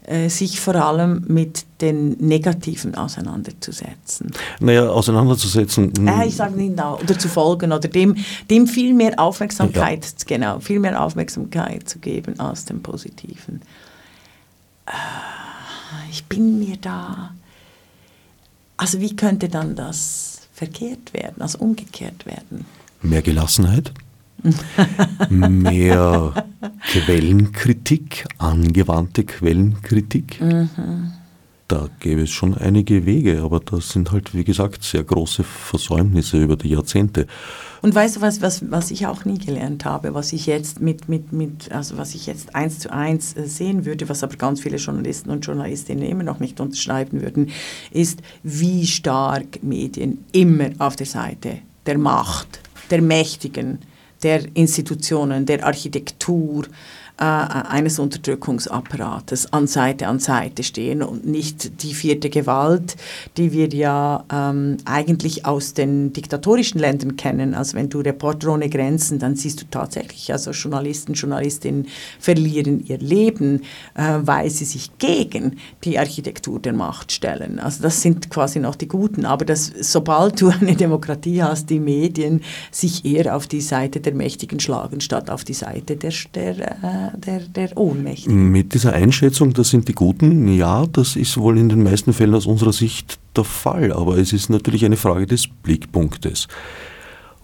äh, 0.07 0.29
sich 0.29 0.61
vor 0.61 0.75
allem 0.75 1.25
mit 1.27 1.65
den 1.81 2.11
Negativen 2.11 2.95
auseinanderzusetzen. 2.95 4.31
Naja, 4.61 4.87
auseinanderzusetzen. 4.87 5.91
Äh, 6.07 6.27
ich 6.27 6.37
sage 6.37 6.55
nicht, 6.55 6.81
oder 6.81 7.19
zu 7.19 7.27
folgen 7.27 7.73
oder 7.73 7.89
dem, 7.89 8.15
dem 8.49 8.67
viel 8.67 8.93
mehr 8.93 9.19
Aufmerksamkeit, 9.19 10.05
ja. 10.05 10.25
genau, 10.25 10.59
viel 10.61 10.79
mehr 10.79 11.03
Aufmerksamkeit 11.03 11.89
zu 11.89 11.99
geben 11.99 12.39
als 12.39 12.63
dem 12.63 12.81
Positiven. 12.81 13.61
Äh, 14.85 14.91
ich 16.09 16.23
bin 16.25 16.57
mir 16.57 16.77
da. 16.77 17.31
Also 18.77 19.01
wie 19.01 19.13
könnte 19.15 19.49
dann 19.49 19.75
das 19.75 20.36
verkehrt 20.57 21.13
werden, 21.13 21.41
also 21.41 21.59
umgekehrt 21.59 22.25
werden. 22.25 22.65
Mehr 23.03 23.21
Gelassenheit, 23.21 23.93
mehr 25.29 26.45
Quellenkritik, 26.91 28.25
angewandte 28.39 29.23
Quellenkritik. 29.23 30.41
Mhm. 30.41 31.13
da 31.67 31.89
gäbe 31.99 32.21
es 32.21 32.31
schon 32.31 32.57
einige 32.57 33.05
Wege, 33.05 33.41
aber 33.43 33.59
das 33.59 33.89
sind 33.89 34.11
halt, 34.11 34.33
wie 34.33 34.45
gesagt, 34.45 34.83
sehr 34.83 35.03
große 35.03 35.43
Versäumnisse 35.43 36.41
über 36.41 36.55
die 36.55 36.69
Jahrzehnte. 36.69 37.27
Und 37.81 37.93
weißt 37.93 38.17
du 38.17 38.21
was, 38.21 38.41
was, 38.41 38.71
was 38.71 38.91
ich 38.91 39.07
auch 39.07 39.25
nie 39.25 39.37
gelernt 39.37 39.85
habe, 39.85 40.13
was 40.13 40.33
ich 40.33 40.45
jetzt 40.45 40.81
mit, 40.81 41.09
mit, 41.09 41.31
mit, 41.31 41.71
also 41.71 41.97
was 41.97 42.15
ich 42.15 42.25
jetzt 42.25 42.55
eins 42.55 42.79
zu 42.79 42.91
eins 42.91 43.35
äh, 43.35 43.45
sehen 43.45 43.85
würde, 43.85 44.09
was 44.09 44.23
aber 44.23 44.35
ganz 44.35 44.61
viele 44.61 44.77
Journalisten 44.77 45.29
und 45.29 45.45
Journalistinnen 45.45 46.03
immer 46.03 46.23
noch 46.23 46.39
nicht 46.39 46.59
unterschreiben 46.59 47.21
würden, 47.21 47.51
ist, 47.91 48.21
wie 48.43 48.85
stark 48.87 49.63
Medien 49.63 50.25
immer 50.31 50.69
auf 50.79 50.95
der 50.95 51.05
Seite 51.05 51.59
der 51.85 51.97
Macht, 51.97 52.59
der 52.89 53.01
Mächtigen, 53.01 53.79
der 54.23 54.43
Institutionen, 54.55 55.45
der 55.45 55.65
Architektur, 55.65 56.65
äh, 57.19 57.23
eines 57.23 57.99
Unterdrückungsapparates 57.99 59.51
an 59.51 59.67
Seite 59.67 60.07
an 60.07 60.19
Seite 60.19 60.63
stehen 60.63 61.01
und 61.01 61.25
nicht 61.25 61.81
die 61.81 61.93
vierte 61.93 62.29
Gewalt, 62.29 62.95
die 63.37 63.51
wir 63.51 63.69
ja 63.69 64.23
ähm, 64.31 64.77
eigentlich 64.85 65.45
aus 65.45 65.73
den 65.73 66.13
diktatorischen 66.13 66.79
Ländern 66.79 67.15
kennen. 67.15 67.55
Also 67.55 67.75
wenn 67.75 67.89
du 67.89 68.01
Reporter 68.01 68.53
ohne 68.53 68.69
Grenzen, 68.69 69.19
dann 69.19 69.35
siehst 69.35 69.61
du 69.61 69.65
tatsächlich, 69.69 70.31
also 70.31 70.51
Journalisten, 70.51 71.13
Journalistinnen 71.13 71.87
verlieren 72.19 72.85
ihr 72.85 72.99
Leben, 72.99 73.61
äh, 73.95 74.19
weil 74.21 74.49
sie 74.49 74.65
sich 74.65 74.97
gegen 74.99 75.57
die 75.83 75.97
Architektur 75.97 76.59
der 76.59 76.73
Macht 76.73 77.11
stellen. 77.11 77.59
Also 77.59 77.81
das 77.81 78.01
sind 78.01 78.29
quasi 78.29 78.59
noch 78.59 78.75
die 78.75 78.87
Guten. 78.87 79.25
Aber 79.25 79.45
das, 79.45 79.71
sobald 79.81 80.39
du 80.39 80.49
eine 80.61 80.75
Demokratie 80.75 81.41
hast, 81.41 81.69
die 81.69 81.79
Medien 81.79 82.41
sich 82.71 83.05
eher 83.05 83.35
auf 83.35 83.47
die 83.47 83.61
Seite 83.61 83.99
der 83.99 84.13
Mächtigen 84.13 84.59
schlagen, 84.59 85.01
statt 85.01 85.29
auf 85.29 85.43
die 85.43 85.53
Seite 85.53 85.95
der, 85.95 86.13
der 86.35 86.57
äh, 86.83 87.06
der, 87.15 87.39
der 87.39 87.77
Ohnmächtigen. 87.77 88.51
Mit 88.51 88.73
dieser 88.73 88.93
Einschätzung, 88.93 89.53
das 89.53 89.69
sind 89.69 89.87
die 89.87 89.93
Guten, 89.93 90.47
ja, 90.47 90.85
das 90.85 91.15
ist 91.15 91.37
wohl 91.37 91.57
in 91.57 91.69
den 91.69 91.83
meisten 91.83 92.13
Fällen 92.13 92.35
aus 92.35 92.45
unserer 92.45 92.73
Sicht 92.73 93.19
der 93.35 93.43
Fall, 93.43 93.93
aber 93.93 94.17
es 94.17 94.33
ist 94.33 94.49
natürlich 94.49 94.83
eine 94.85 94.97
Frage 94.97 95.25
des 95.25 95.47
Blickpunktes 95.47 96.47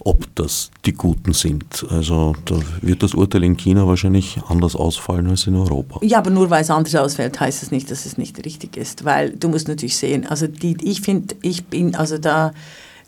ob 0.05 0.35
das 0.35 0.71
die 0.85 0.93
Guten 0.93 1.33
sind. 1.33 1.85
Also 1.89 2.35
da 2.45 2.55
wird 2.81 3.03
das 3.03 3.13
Urteil 3.13 3.43
in 3.43 3.57
China 3.57 3.87
wahrscheinlich 3.87 4.39
anders 4.47 4.75
ausfallen 4.75 5.29
als 5.29 5.47
in 5.47 5.55
Europa. 5.55 5.99
Ja, 6.01 6.17
aber 6.17 6.29
nur 6.29 6.49
weil 6.49 6.61
es 6.61 6.69
anders 6.69 6.95
ausfällt, 6.95 7.39
heißt 7.39 7.63
es 7.63 7.69
das 7.69 7.71
nicht, 7.71 7.89
dass 7.89 8.05
es 8.05 8.17
nicht 8.17 8.43
richtig 8.45 8.75
ist. 8.75 9.05
Weil 9.05 9.31
du 9.31 9.49
musst 9.49 9.67
natürlich 9.67 9.95
sehen, 9.95 10.27
also 10.27 10.47
die, 10.47 10.77
ich 10.81 11.01
finde, 11.01 11.35
ich 11.41 11.65
bin, 11.65 11.95
also 11.95 12.17
da 12.17 12.53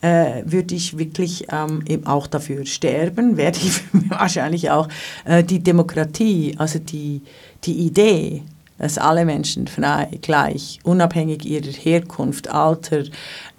äh, 0.06 0.44
würde 0.46 0.76
ich 0.76 1.00
wirklich 1.00 1.48
ähm, 1.52 1.84
eben 1.88 2.06
auch 2.06 2.28
dafür 2.28 2.64
sterben, 2.66 3.38
werde 3.38 3.58
ich 3.58 3.82
wahrscheinlich 4.10 4.70
auch 4.70 4.88
äh, 5.26 5.44
die 5.44 5.64
Demokratie, 5.64 6.54
also 6.60 6.78
die, 6.78 7.24
die 7.64 7.74
Idee, 7.74 8.44
dass 8.78 8.98
alle 8.98 9.26
Menschen 9.26 9.68
frei, 9.68 10.10
gleich, 10.22 10.80
unabhängig 10.84 11.46
ihrer 11.46 11.72
Herkunft, 11.72 12.50
Alter, 12.50 13.04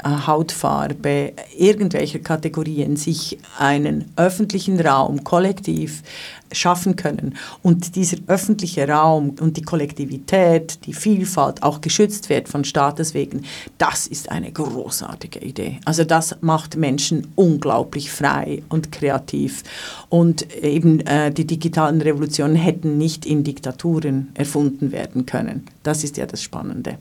äh, 0.04 0.26
Hautfarbe, 0.26 1.32
irgendwelcher 1.56 2.18
Kategorien 2.18 2.96
sich 2.96 3.38
einen 3.58 4.12
öffentlichen 4.16 4.78
Raum 4.80 5.24
kollektiv 5.24 6.02
schaffen 6.52 6.96
können. 6.96 7.36
Und 7.62 7.96
dieser 7.96 8.18
öffentliche 8.26 8.88
Raum 8.88 9.34
und 9.40 9.56
die 9.56 9.62
Kollektivität, 9.62 10.86
die 10.86 10.92
Vielfalt 10.92 11.62
auch 11.62 11.80
geschützt 11.80 12.28
wird 12.28 12.48
von 12.48 12.64
Staates 12.64 13.14
wegen, 13.14 13.42
das 13.78 14.06
ist 14.06 14.30
eine 14.30 14.52
großartige 14.52 15.40
Idee. 15.40 15.80
Also 15.84 16.04
das 16.04 16.36
macht 16.42 16.76
Menschen 16.76 17.26
unglaublich 17.34 18.10
frei 18.10 18.62
und 18.68 18.92
kreativ. 18.92 19.64
Und 20.08 20.54
eben 20.62 21.00
äh, 21.00 21.32
die 21.32 21.46
digitalen 21.46 22.00
Revolutionen 22.00 22.56
hätten 22.56 22.98
nicht 22.98 23.26
in 23.26 23.42
Diktaturen 23.42 24.28
erfunden 24.34 24.92
werden 24.92 25.05
können. 25.26 25.66
Das 25.82 26.04
ist 26.04 26.16
ja 26.16 26.26
das 26.26 26.42
Spannende. 26.42 26.98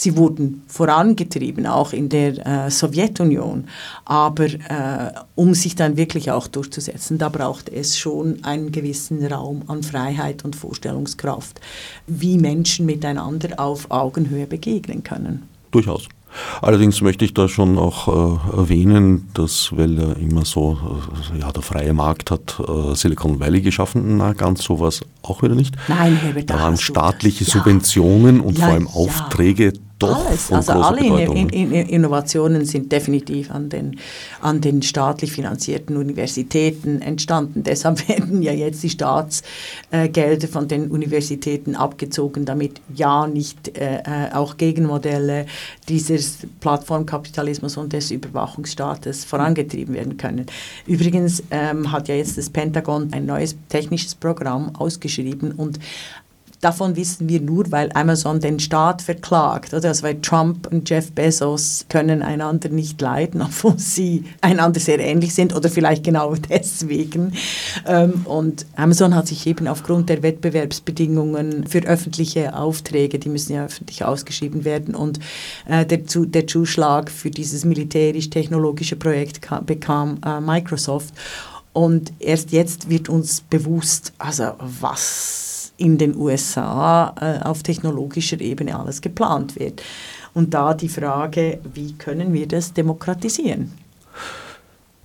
Sie 0.00 0.16
wurden 0.16 0.62
vorangetrieben, 0.68 1.66
auch 1.66 1.92
in 1.92 2.08
der 2.08 2.46
äh, 2.46 2.70
Sowjetunion. 2.70 3.64
Aber 4.04 4.44
äh, 4.44 5.12
um 5.34 5.54
sich 5.54 5.74
dann 5.74 5.96
wirklich 5.96 6.30
auch 6.30 6.46
durchzusetzen, 6.46 7.18
da 7.18 7.28
braucht 7.28 7.68
es 7.68 7.98
schon 7.98 8.44
einen 8.44 8.70
gewissen 8.70 9.26
Raum 9.26 9.62
an 9.66 9.82
Freiheit 9.82 10.44
und 10.44 10.54
Vorstellungskraft, 10.54 11.60
wie 12.06 12.38
Menschen 12.38 12.86
miteinander 12.86 13.58
auf 13.58 13.90
Augenhöhe 13.90 14.46
begegnen 14.46 15.02
können. 15.02 15.48
Durchaus. 15.72 16.08
Allerdings 16.62 17.00
möchte 17.00 17.24
ich 17.24 17.34
da 17.34 17.48
schon 17.48 17.78
auch 17.78 18.08
äh, 18.08 18.56
erwähnen, 18.56 19.28
dass, 19.34 19.76
weil 19.76 19.98
ja 19.98 20.12
immer 20.12 20.44
so, 20.44 20.78
äh, 21.34 21.40
ja, 21.40 21.52
der 21.52 21.62
freie 21.62 21.92
Markt 21.92 22.30
hat 22.30 22.60
äh, 22.60 22.94
Silicon 22.94 23.40
Valley 23.40 23.60
geschaffen, 23.60 24.16
na, 24.16 24.32
ganz 24.32 24.62
sowas 24.62 25.00
auch 25.22 25.42
wieder 25.42 25.54
nicht. 25.54 25.76
Nein, 25.88 26.16
Herbert, 26.16 26.50
da 26.50 26.60
waren 26.60 26.76
staatliche 26.76 27.44
Subventionen 27.44 28.36
ja. 28.36 28.42
und 28.42 28.58
ja, 28.58 28.64
vor 28.64 28.74
allem 28.74 28.88
Aufträge 28.88 29.72
doch 29.98 30.26
Alles, 30.26 30.52
also 30.52 30.72
alle 30.72 31.00
in, 31.00 31.48
in, 31.48 31.72
Innovationen 31.72 32.64
sind 32.64 32.92
definitiv 32.92 33.50
an 33.50 33.68
den, 33.68 33.98
an 34.40 34.60
den 34.60 34.82
staatlich 34.82 35.32
finanzierten 35.32 35.96
Universitäten 35.96 37.02
entstanden. 37.02 37.64
Deshalb 37.64 38.08
werden 38.08 38.42
ja 38.42 38.52
jetzt 38.52 38.82
die 38.82 38.90
Staatsgelder 38.90 40.48
von 40.48 40.68
den 40.68 40.90
Universitäten 40.90 41.74
abgezogen, 41.74 42.44
damit 42.44 42.80
ja 42.94 43.26
nicht 43.26 43.76
äh, 43.76 43.96
äh, 43.98 44.32
auch 44.32 44.56
Gegenmodelle 44.56 45.46
dieses 45.88 46.38
Plattformkapitalismus 46.60 47.76
und 47.76 47.92
des 47.92 48.12
Überwachungsstaates 48.12 49.24
vorangetrieben 49.24 49.94
werden 49.94 50.16
können. 50.16 50.46
Übrigens 50.86 51.42
ähm, 51.50 51.90
hat 51.90 52.06
ja 52.08 52.14
jetzt 52.14 52.38
das 52.38 52.50
Pentagon 52.50 53.08
ein 53.12 53.26
neues 53.26 53.56
technisches 53.68 54.14
Programm 54.14 54.76
ausgeschrieben 54.76 55.52
und 55.52 55.80
Davon 56.60 56.96
wissen 56.96 57.28
wir 57.28 57.40
nur, 57.40 57.70
weil 57.70 57.90
Amazon 57.94 58.40
den 58.40 58.58
Staat 58.58 59.00
verklagt. 59.02 59.74
Oder? 59.74 59.90
Also 59.90 60.02
weil 60.02 60.20
Trump 60.20 60.66
und 60.72 60.90
Jeff 60.90 61.12
Bezos 61.12 61.86
können 61.88 62.20
einander 62.20 62.68
nicht 62.68 63.00
leiden, 63.00 63.42
obwohl 63.42 63.78
sie 63.78 64.24
einander 64.40 64.80
sehr 64.80 64.98
ähnlich 64.98 65.34
sind 65.34 65.54
oder 65.54 65.68
vielleicht 65.68 66.02
genau 66.02 66.34
deswegen. 66.50 67.32
Ähm, 67.86 68.22
und 68.24 68.66
Amazon 68.74 69.14
hat 69.14 69.28
sich 69.28 69.46
eben 69.46 69.68
aufgrund 69.68 70.08
der 70.08 70.22
Wettbewerbsbedingungen 70.22 71.66
für 71.68 71.80
öffentliche 71.80 72.56
Aufträge, 72.56 73.20
die 73.20 73.28
müssen 73.28 73.54
ja 73.54 73.64
öffentlich 73.66 74.04
ausgeschrieben 74.04 74.64
werden, 74.64 74.94
und 74.94 75.20
äh, 75.66 75.86
der, 75.86 75.98
der 75.98 76.46
Zuschlag 76.46 77.10
für 77.10 77.30
dieses 77.30 77.64
militärisch-technologische 77.64 78.96
Projekt 78.96 79.42
kam, 79.42 79.64
bekam 79.64 80.18
äh, 80.26 80.40
Microsoft. 80.40 81.14
Und 81.72 82.12
erst 82.18 82.50
jetzt 82.50 82.90
wird 82.90 83.08
uns 83.08 83.42
bewusst, 83.42 84.12
also 84.18 84.54
was 84.58 85.57
in 85.78 85.96
den 85.96 86.16
USA 86.16 87.14
äh, 87.20 87.44
auf 87.44 87.62
technologischer 87.62 88.40
Ebene 88.40 88.78
alles 88.78 89.00
geplant 89.00 89.58
wird. 89.58 89.82
Und 90.34 90.52
da 90.52 90.74
die 90.74 90.88
Frage, 90.88 91.60
wie 91.72 91.94
können 91.94 92.32
wir 92.34 92.46
das 92.46 92.74
demokratisieren? 92.74 93.72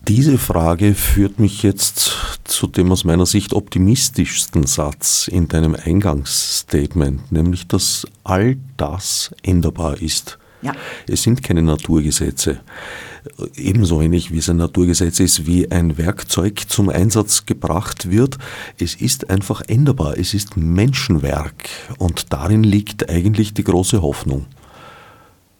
Diese 0.08 0.38
Frage 0.38 0.96
führt 0.96 1.40
mich 1.40 1.64
jetzt 1.64 2.12
zu 2.44 2.68
dem 2.68 2.92
aus 2.92 3.06
meiner 3.06 3.26
Sicht 3.26 3.54
optimistischsten 3.54 4.66
Satz 4.66 5.30
in 5.30 5.48
deinem 5.48 5.76
Eingangsstatement, 5.76 7.32
nämlich 7.32 7.68
dass 7.68 8.06
all 8.26 8.58
das 8.76 9.34
änderbar 9.44 10.02
ist. 10.02 10.38
Ja. 10.62 10.74
Es 11.08 11.24
sind 11.24 11.42
keine 11.42 11.62
Naturgesetze 11.62 12.60
ebenso 13.56 14.02
ähnlich 14.02 14.32
wie 14.32 14.38
es 14.38 14.50
ein 14.50 14.58
Naturgesetz 14.58 15.20
ist, 15.20 15.46
wie 15.46 15.72
ein 15.72 15.98
Werkzeug 15.98 16.64
zum 16.68 16.90
Einsatz 16.90 17.46
gebracht 17.46 18.10
wird. 18.10 18.38
Es 18.80 18.96
ist 18.96 19.30
einfach 19.30 19.62
änderbar, 19.68 20.18
es 20.18 20.34
ist 20.34 20.58
Menschenwerk 20.58 21.70
und 21.98 22.34
darin 22.34 22.64
liegt 22.64 23.10
eigentlich 23.10 23.54
die 23.54 23.64
große 23.64 24.02
Hoffnung. 24.02 24.46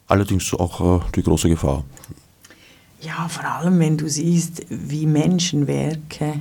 Allerdings 0.08 0.54
auch 0.54 1.02
äh, 1.02 1.06
die 1.16 1.24
große 1.24 1.50
Gefahr. 1.50 1.84
Ja, 3.02 3.28
vor 3.28 3.46
allem 3.46 3.80
wenn 3.80 3.98
du 3.98 4.08
siehst, 4.08 4.66
wie 4.70 5.06
Menschenwerke, 5.06 6.40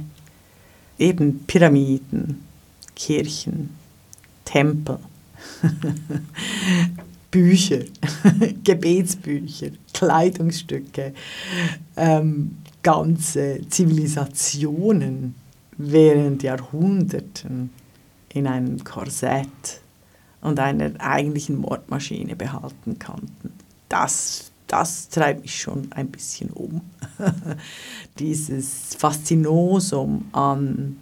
eben 0.99 1.45
Pyramiden, 1.47 2.43
Kirchen, 2.95 3.70
Tempel, 4.45 4.99
Bücher, 7.33 7.80
Gebetsbücher, 8.64 9.70
Kleidungsstücke, 9.95 11.14
ähm, 11.97 12.59
ganze 12.83 13.61
Zivilisationen 13.68 15.35
während 15.78 16.43
Jahrhunderten 16.43 17.70
in 18.28 18.47
einem 18.47 18.85
Korsett 18.85 19.80
und 20.43 20.61
einer 20.61 20.93
eigentlichen 20.99 21.59
Mordmaschine 21.59 22.37
behalten 22.37 22.99
konnten. 22.99 23.55
Das, 23.89 24.53
das 24.66 25.09
treibt 25.09 25.43
mich 25.43 25.59
schon 25.59 25.91
ein 25.93 26.09
bisschen 26.09 26.51
um. 26.51 26.83
Dieses 28.18 28.95
Faszinosum 28.95 30.26
an, 30.33 30.99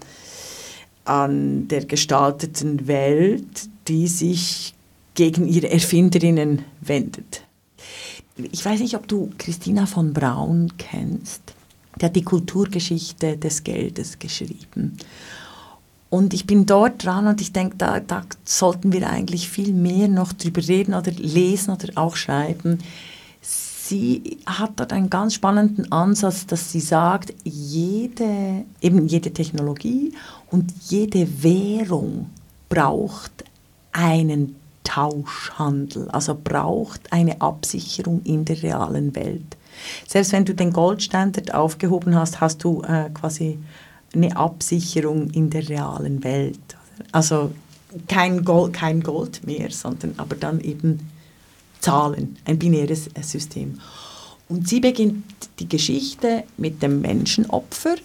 an 1.04 1.66
der 1.66 1.86
gestalteten 1.86 2.86
Welt, 2.86 3.68
die 3.88 4.06
sich 4.06 4.74
gegen 5.14 5.46
ihre 5.46 5.70
Erfinderinnen 5.70 6.64
wendet. 6.80 7.42
Ich 8.36 8.64
weiß 8.64 8.80
nicht, 8.80 8.94
ob 8.94 9.06
du 9.08 9.30
Christina 9.38 9.86
von 9.86 10.12
Braun 10.12 10.72
kennst. 10.78 11.42
Die 12.00 12.04
hat 12.04 12.16
die 12.16 12.24
Kulturgeschichte 12.24 13.36
des 13.36 13.64
Geldes 13.64 14.18
geschrieben. 14.18 14.96
Und 16.08 16.34
ich 16.34 16.46
bin 16.46 16.66
dort 16.66 17.04
dran 17.04 17.28
und 17.28 17.40
ich 17.40 17.52
denke, 17.52 17.76
da, 17.76 18.00
da 18.00 18.24
sollten 18.44 18.92
wir 18.92 19.08
eigentlich 19.08 19.48
viel 19.48 19.72
mehr 19.72 20.08
noch 20.08 20.32
drüber 20.32 20.66
reden 20.66 20.94
oder 20.94 21.12
lesen 21.12 21.72
oder 21.72 21.92
auch 21.94 22.16
schreiben. 22.16 22.78
Sie 23.40 24.38
hat 24.46 24.72
dort 24.76 24.92
einen 24.92 25.10
ganz 25.10 25.34
spannenden 25.34 25.90
Ansatz, 25.92 26.46
dass 26.46 26.72
sie 26.72 26.80
sagt, 26.80 27.34
jede, 27.44 28.64
eben 28.80 29.06
jede 29.06 29.32
Technologie 29.32 30.12
und 30.50 30.72
jede 30.88 31.42
Währung 31.42 32.30
braucht 32.68 33.44
einen 33.92 34.56
Tauschhandel, 34.84 36.08
also 36.10 36.36
braucht 36.42 37.12
eine 37.12 37.40
Absicherung 37.40 38.22
in 38.24 38.44
der 38.44 38.62
realen 38.62 39.14
Welt. 39.14 39.56
Selbst 40.06 40.32
wenn 40.32 40.44
du 40.44 40.54
den 40.54 40.72
Goldstandard 40.72 41.54
aufgehoben 41.54 42.14
hast, 42.14 42.40
hast 42.40 42.64
du 42.64 42.82
äh, 42.82 43.10
quasi 43.10 43.58
eine 44.14 44.36
Absicherung 44.36 45.30
in 45.30 45.50
der 45.50 45.68
realen 45.68 46.24
Welt. 46.24 46.58
Also 47.12 47.52
kein 48.08 48.44
Gold, 48.44 48.72
kein 48.72 49.02
Gold 49.02 49.46
mehr, 49.46 49.70
sondern 49.70 50.14
aber 50.16 50.36
dann 50.36 50.60
eben 50.60 51.10
Zahlen, 51.80 52.36
ein 52.44 52.58
binäres 52.58 53.08
System. 53.22 53.80
Und 54.48 54.68
sie 54.68 54.80
beginnt 54.80 55.24
die 55.58 55.68
Geschichte 55.68 56.44
mit 56.56 56.82
dem 56.82 57.00
Menschenopfer, 57.00 57.96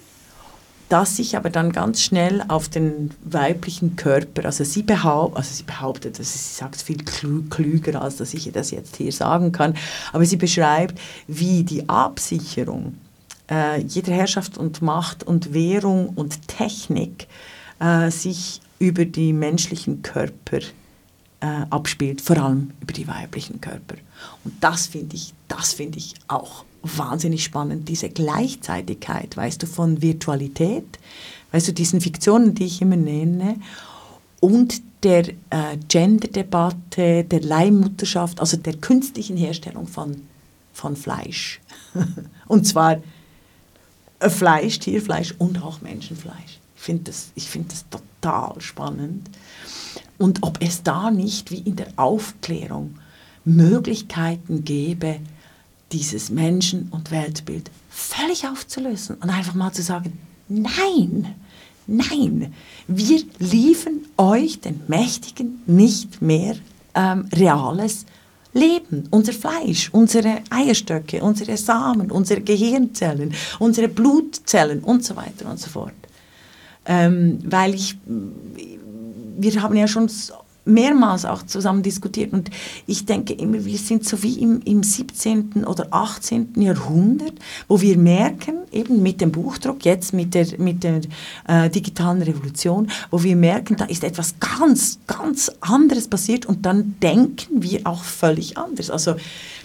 das 0.90 1.16
sich 1.16 1.36
aber 1.36 1.50
dann 1.50 1.72
ganz 1.72 2.02
schnell 2.02 2.44
auf 2.48 2.70
den 2.70 3.12
weiblichen 3.24 3.96
Körper, 3.96 4.46
also 4.46 4.64
sie, 4.64 4.84
behaupt, 4.84 5.36
also 5.36 5.54
sie 5.54 5.64
behauptet, 5.64 6.20
also 6.20 6.32
sie 6.32 6.56
sagt 6.56 6.76
es 6.76 6.84
viel 6.84 7.04
klüger, 7.04 8.02
als 8.02 8.18
dass 8.18 8.34
ich 8.34 8.52
das 8.52 8.72
jetzt 8.72 8.96
hier 8.98 9.12
sagen 9.12 9.52
kann, 9.52 9.76
aber 10.14 10.26
sie 10.26 10.38
beschreibt, 10.38 11.00
wie 11.28 11.64
die 11.64 11.90
Absicherung 11.90 12.98
äh, 13.50 13.82
jeder 13.82 14.14
Herrschaft 14.14 14.58
und 14.58 14.82
Macht 14.82 15.24
und 15.24 15.54
Währung 15.54 16.10
und 16.10 16.48
Technik 16.48 17.28
äh, 17.80 18.10
sich 18.10 18.62
über 18.80 19.06
die 19.06 19.34
menschlichen 19.34 20.02
Körper 20.02 20.60
äh, 21.40 21.66
abspielt, 21.70 22.22
vor 22.22 22.38
allem 22.38 22.72
über 22.82 22.94
die 22.94 23.08
weiblichen 23.08 23.62
Körper. 23.62 23.96
Und 24.44 24.54
das 24.62 24.88
finde 24.88 25.16
ich, 25.16 25.34
das 25.48 25.74
finde 25.74 25.98
ich 25.98 26.16
auch 26.28 26.66
wahnsinnig 26.86 27.44
spannend, 27.44 27.90
diese 27.90 28.10
Gleichzeitigkeit, 28.10 29.36
weißt 29.36 29.64
du, 29.64 29.68
von 29.68 30.02
Virtualität, 30.02 30.86
weißt 31.52 31.70
du, 31.70 31.74
diesen 31.74 32.02
Fiktionen, 32.02 32.56
die 32.56 32.66
ich 32.66 32.82
immer 32.82 32.96
nenne, 32.96 33.58
und 34.40 34.82
der 35.04 35.28
äh, 35.28 35.78
Gender-Debatte, 35.88 37.24
der 37.24 37.42
Leihmutterschaft, 37.42 38.40
also 38.40 38.58
der 38.58 38.76
künstlichen 38.78 39.38
Herstellung 39.38 39.88
von, 39.88 40.22
von 40.74 40.96
Fleisch. 40.96 41.62
und 42.48 42.66
zwar 42.68 42.98
äh, 44.20 44.30
Fleisch, 44.30 44.80
Tierfleisch 44.80 45.34
und 45.38 45.62
auch 45.62 45.82
Menschenfleisch. 45.82 46.60
Ich 46.76 46.82
finde 46.82 47.04
das, 47.04 47.32
find 47.38 47.72
das 47.72 47.86
total 47.90 48.60
spannend. 48.62 49.30
Und 50.18 50.44
ob 50.44 50.62
es 50.62 50.84
da 50.84 51.12
nicht 51.12 51.52
wie 51.52 51.60
in 51.60 51.76
der 51.76 51.88
Aufklärung 51.96 52.98
Möglichkeiten 53.44 54.64
gäbe, 54.64 55.20
dieses 55.92 56.30
Menschen- 56.30 56.90
und 56.92 57.12
Weltbild 57.12 57.70
völlig 57.90 58.48
aufzulösen 58.48 59.16
und 59.18 59.30
einfach 59.30 59.54
mal 59.54 59.72
zu 59.72 59.82
sagen, 59.82 60.18
nein, 60.48 61.36
nein, 61.88 62.54
wir 62.88 63.24
liefern 63.40 64.02
euch, 64.18 64.60
den 64.60 64.82
Mächtigen, 64.88 65.62
nicht 65.66 66.22
mehr 66.22 66.56
ähm, 66.94 67.28
reales 67.34 68.06
Leben, 68.54 69.04
unser 69.12 69.34
Fleisch, 69.34 69.90
unsere 69.92 70.42
Eierstöcke, 70.50 71.22
unsere 71.22 71.58
Samen, 71.58 72.10
unsere 72.10 72.42
Gehirnzellen, 72.42 73.34
unsere 73.60 73.90
Blutzellen 73.90 74.80
und 74.80 75.04
so 75.04 75.16
weiter 75.16 75.50
und 75.50 75.60
so 75.60 75.70
fort. 75.70 75.94
Ähm, 76.86 77.40
weil 77.44 77.74
ich, 77.74 77.98
wir 78.06 79.62
haben 79.62 79.76
ja 79.76 79.88
schon 79.88 80.10
mehrmals 80.66 81.26
auch 81.26 81.44
zusammen 81.44 81.84
diskutiert. 81.84 82.34
Und 82.34 82.50
ich 82.88 83.06
denke 83.06 83.34
immer, 83.34 83.64
wir 83.64 83.78
sind 83.78 84.08
so 84.08 84.22
wie 84.24 84.40
im, 84.40 84.62
im 84.66 84.84
17. 84.84 85.64
oder 85.66 85.88
18. 85.92 86.54
Jahrhundert, 86.62 87.34
wo 87.68 87.80
wir 87.82 87.98
merken, 87.98 88.56
eben 88.72 89.02
mit 89.02 89.22
dem 89.22 89.32
Buchdruck, 89.32 89.86
jetzt 89.86 90.14
mit 90.14 90.34
der, 90.34 90.48
mit 90.58 90.84
der 90.84 91.02
äh, 91.48 91.70
digitalen 91.70 92.22
Revolution, 92.22 92.88
wo 93.12 93.24
wir 93.24 93.36
merken, 93.36 93.78
da 93.78 93.86
ist 93.86 94.04
etwas 94.04 94.36
ganz, 94.40 95.00
ganz 95.08 95.52
anderes 95.62 96.08
passiert 96.08 96.46
und 96.46 96.66
dann 96.66 96.96
denken 97.02 97.62
wir 97.62 97.82
auch 97.86 98.04
völlig 98.04 98.58
anders. 98.58 98.90
Also 98.90 99.16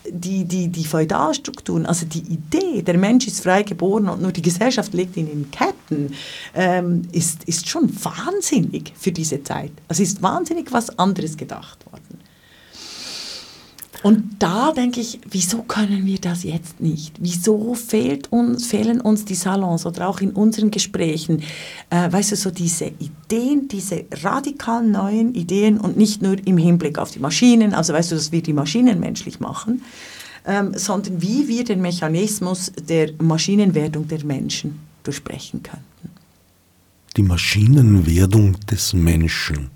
die, 0.09 0.44
die, 0.44 0.68
die 0.68 0.84
Feudalstrukturen, 0.84 1.86
also 1.86 2.07
die 2.07 2.20
Idee, 2.20 2.82
der 2.82 2.98
Mensch 2.98 3.26
ist 3.26 3.42
frei 3.42 3.62
geboren 3.62 4.09
und 4.09 4.22
nur 4.22 4.32
die 4.32 4.42
Gesellschaft 4.42 4.94
legt 4.94 5.16
ihn 5.16 5.30
in 5.30 5.51
Ketten, 5.51 6.14
ähm, 6.55 7.03
ist, 7.12 7.44
ist 7.44 7.68
schon 7.68 7.90
wahnsinnig 8.05 8.92
für 8.98 9.12
diese 9.12 9.42
Zeit. 9.42 9.72
Also 9.88 10.03
ist 10.03 10.22
wahnsinnig 10.22 10.72
was 10.72 10.98
anderes 10.98 11.36
gedacht 11.36 11.84
worden. 11.86 12.09
Und 14.03 14.36
da 14.38 14.72
denke 14.72 15.01
ich, 15.01 15.20
wieso 15.28 15.62
können 15.62 16.07
wir 16.07 16.18
das 16.18 16.42
jetzt 16.42 16.80
nicht? 16.80 17.16
Wieso 17.18 17.74
fehlt 17.74 18.32
uns, 18.32 18.66
fehlen 18.66 19.01
uns 19.01 19.26
die 19.26 19.34
Salons 19.34 19.84
oder 19.84 20.09
auch 20.09 20.20
in 20.20 20.30
unseren 20.30 20.70
Gesprächen, 20.70 21.42
äh, 21.90 22.11
weißt 22.11 22.32
du, 22.32 22.36
so 22.36 22.51
diese 22.51 22.86
Ideen, 22.86 23.68
diese 23.68 24.07
radikal 24.22 24.86
neuen 24.86 25.34
Ideen 25.34 25.78
und 25.78 25.98
nicht 25.98 26.22
nur 26.22 26.36
im 26.46 26.57
Hinblick 26.57 26.96
auf 26.96 27.11
die 27.11 27.18
Maschinen, 27.18 27.74
also 27.74 27.92
weißt 27.92 28.12
du, 28.12 28.14
dass 28.14 28.32
wir 28.32 28.42
die 28.42 28.55
Maschinen 28.55 29.01
menschlich 29.01 29.38
machen, 29.38 29.82
ähm, 30.46 30.72
sondern 30.74 31.20
wie 31.20 31.46
wir 31.48 31.64
den 31.64 31.82
Mechanismus 31.82 32.72
der 32.88 33.11
Maschinenwerdung 33.18 34.09
der 34.09 34.24
Menschen 34.24 34.80
durchbrechen 35.03 35.62
könnten. 35.62 35.84
Die 37.16 37.22
Maschinenwerdung 37.22 38.57
des 38.61 38.94
Menschen. 38.94 39.70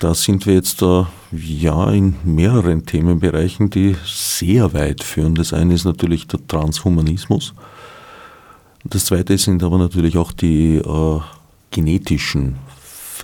Da 0.00 0.14
sind 0.14 0.46
wir 0.46 0.54
jetzt 0.54 0.82
äh, 0.82 1.04
ja 1.30 1.90
in 1.90 2.16
mehreren 2.24 2.84
Themenbereichen, 2.84 3.70
die 3.70 3.96
sehr 4.04 4.72
weit 4.72 5.04
führen. 5.04 5.34
Das 5.34 5.52
eine 5.52 5.74
ist 5.74 5.84
natürlich 5.84 6.26
der 6.26 6.44
Transhumanismus. 6.46 7.54
Das 8.84 9.06
zweite 9.06 9.38
sind 9.38 9.62
aber 9.62 9.78
natürlich 9.78 10.18
auch 10.18 10.32
die 10.32 10.76
äh, 10.76 11.20
genetischen 11.70 12.56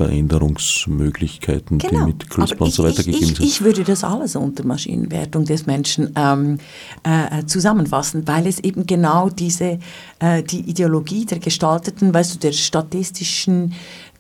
Veränderungsmöglichkeiten, 0.01 1.79
genau. 1.79 2.07
die 2.07 2.12
mit 2.12 2.31
CRISPR 2.31 2.62
und 2.62 2.73
so 2.73 2.85
weiter 2.85 3.03
gegeben 3.03 3.27
sind. 3.27 3.41
Ich 3.41 3.61
würde 3.61 3.85
das 3.85 4.03
alles 4.03 4.35
unter 4.35 4.64
Maschinenwertung 4.64 5.45
des 5.45 5.66
Menschen 5.66 6.14
ähm, 6.16 6.59
äh, 7.03 7.45
zusammenfassen, 7.45 8.27
weil 8.27 8.47
es 8.47 8.61
eben 8.61 8.87
genau 8.87 9.29
diese, 9.29 9.79
äh, 10.21 10.43
die 10.43 10.61
Ideologie 10.61 11.27
der 11.27 11.39
gestalteten, 11.39 12.14
weißt 12.14 12.35
du, 12.35 12.39
der 12.39 12.53
statistischen 12.53 13.75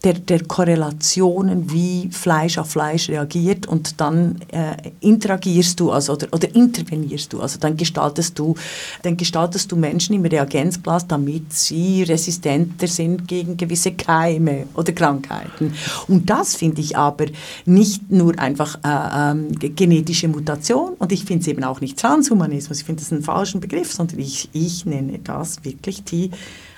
der, 0.04 0.14
der 0.14 0.44
Korrelationen, 0.44 1.70
wie 1.70 2.08
Fleisch 2.10 2.56
auf 2.58 2.70
Fleisch 2.70 3.08
reagiert 3.10 3.66
und 3.66 4.00
dann 4.00 4.40
äh, 4.50 4.90
interagierst 5.00 5.78
du 5.78 5.90
also, 5.90 6.14
oder, 6.14 6.28
oder 6.32 6.54
intervenierst 6.54 7.32
du. 7.32 7.40
Also 7.40 7.58
dann 7.58 7.76
gestaltest 7.76 8.38
du, 8.38 8.54
dann 9.02 9.16
gestaltest 9.16 9.70
du 9.70 9.76
Menschen 9.76 10.14
im 10.14 10.24
Reagenzglas, 10.24 11.06
damit 11.06 11.52
sie 11.52 12.02
resistenter 12.02 12.86
sind 12.86 13.28
gegen 13.28 13.56
gewisse 13.56 13.92
Keime 13.92 14.66
oder 14.74 14.92
Krankheiten. 14.92 15.74
Und 16.08 16.30
das 16.30 16.56
finde 16.56 16.80
ich 16.80 16.96
aber 16.96 17.26
nicht 17.66 18.10
nur 18.10 18.38
einfach 18.38 18.78
äh, 18.82 19.32
ähm, 19.32 19.52
genetische 19.58 20.28
Mutation 20.28 20.94
und 20.98 21.12
ich 21.12 21.24
finde 21.24 21.42
es 21.42 21.48
eben 21.48 21.64
auch 21.64 21.80
nicht 21.80 21.98
Transhumanismus, 21.98 22.78
ich 22.78 22.84
finde 22.84 23.02
das 23.02 23.12
einen 23.12 23.22
falschen 23.22 23.60
Begriff, 23.60 23.92
sondern 23.92 24.18
ich, 24.18 24.48
ich 24.52 24.86
nenne 24.86 25.18
das 25.18 25.62
wirklich 25.64 26.04
die 26.04 26.30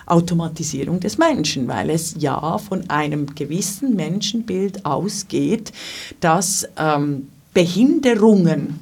Automatisierung 0.06 1.00
des 1.00 1.18
Menschen, 1.18 1.68
weil 1.68 1.90
es 1.90 2.14
ja 2.18 2.58
von 2.58 2.88
einem 2.90 3.34
gewissen 3.34 3.96
Menschenbild 3.96 4.84
ausgeht, 4.84 5.72
dass 6.20 6.68
ähm, 6.76 7.28
Behinderungen 7.54 8.80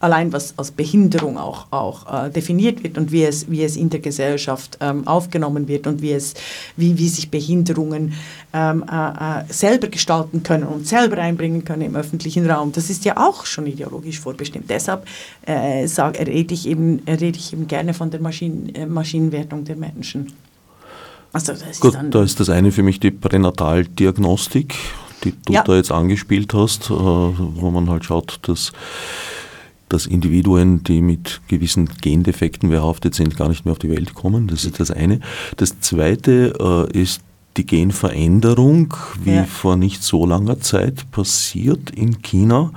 allein 0.00 0.32
was 0.32 0.54
als 0.56 0.70
Behinderung 0.70 1.36
auch, 1.36 1.66
auch 1.70 2.26
äh, 2.26 2.30
definiert 2.30 2.82
wird 2.82 2.96
und 2.96 3.12
wie 3.12 3.22
es, 3.22 3.50
wie 3.50 3.62
es 3.62 3.76
in 3.76 3.90
der 3.90 4.00
Gesellschaft 4.00 4.78
ähm, 4.80 5.06
aufgenommen 5.06 5.68
wird 5.68 5.86
und 5.86 6.00
wie, 6.00 6.12
es, 6.12 6.34
wie, 6.76 6.98
wie 6.98 7.08
sich 7.08 7.30
Behinderungen 7.30 8.14
ähm, 8.54 8.82
äh, 8.90 9.40
äh, 9.40 9.44
selber 9.48 9.88
gestalten 9.88 10.42
können 10.42 10.64
und 10.64 10.88
selber 10.88 11.18
einbringen 11.18 11.64
können 11.64 11.82
im 11.82 11.96
öffentlichen 11.96 12.50
Raum. 12.50 12.72
Das 12.72 12.88
ist 12.88 13.04
ja 13.04 13.18
auch 13.18 13.44
schon 13.44 13.66
ideologisch 13.66 14.18
vorbestimmt. 14.18 14.70
Deshalb 14.70 15.06
äh, 15.46 15.86
sag, 15.86 16.18
rede, 16.18 16.54
ich 16.54 16.66
eben, 16.66 17.00
rede 17.06 17.26
ich 17.26 17.52
eben 17.52 17.68
gerne 17.68 17.92
von 17.92 18.10
der 18.10 18.20
Maschinen, 18.20 18.74
äh, 18.74 18.86
Maschinenwertung 18.86 19.64
der 19.64 19.76
Menschen. 19.76 20.32
Also 21.32 21.52
Gut, 21.78 21.96
da 22.10 22.22
ist 22.22 22.40
das 22.40 22.48
eine 22.48 22.72
für 22.72 22.82
mich 22.82 22.98
die 22.98 23.10
Pränataldiagnostik, 23.10 24.74
die 25.22 25.32
du 25.44 25.52
ja. 25.52 25.62
da 25.62 25.76
jetzt 25.76 25.92
angespielt 25.92 26.54
hast, 26.54 26.90
äh, 26.90 26.94
wo 26.94 27.70
man 27.70 27.88
halt 27.88 28.04
schaut, 28.04 28.40
dass 28.48 28.72
dass 29.90 30.06
Individuen, 30.06 30.82
die 30.84 31.02
mit 31.02 31.40
gewissen 31.48 31.88
Gendefekten 32.00 32.70
behaftet 32.70 33.14
sind, 33.14 33.36
gar 33.36 33.48
nicht 33.48 33.64
mehr 33.66 33.72
auf 33.72 33.78
die 33.78 33.90
Welt 33.90 34.14
kommen. 34.14 34.46
Das 34.46 34.64
ist 34.64 34.80
das 34.80 34.90
eine. 34.90 35.20
Das 35.56 35.80
zweite 35.80 36.88
äh, 36.92 36.98
ist 36.98 37.20
die 37.56 37.66
Genveränderung, 37.66 38.94
wie 39.22 39.34
ja. 39.34 39.44
vor 39.44 39.76
nicht 39.76 40.02
so 40.02 40.24
langer 40.24 40.60
Zeit 40.60 41.10
passiert 41.10 41.90
in 41.90 42.22
China. 42.22 42.72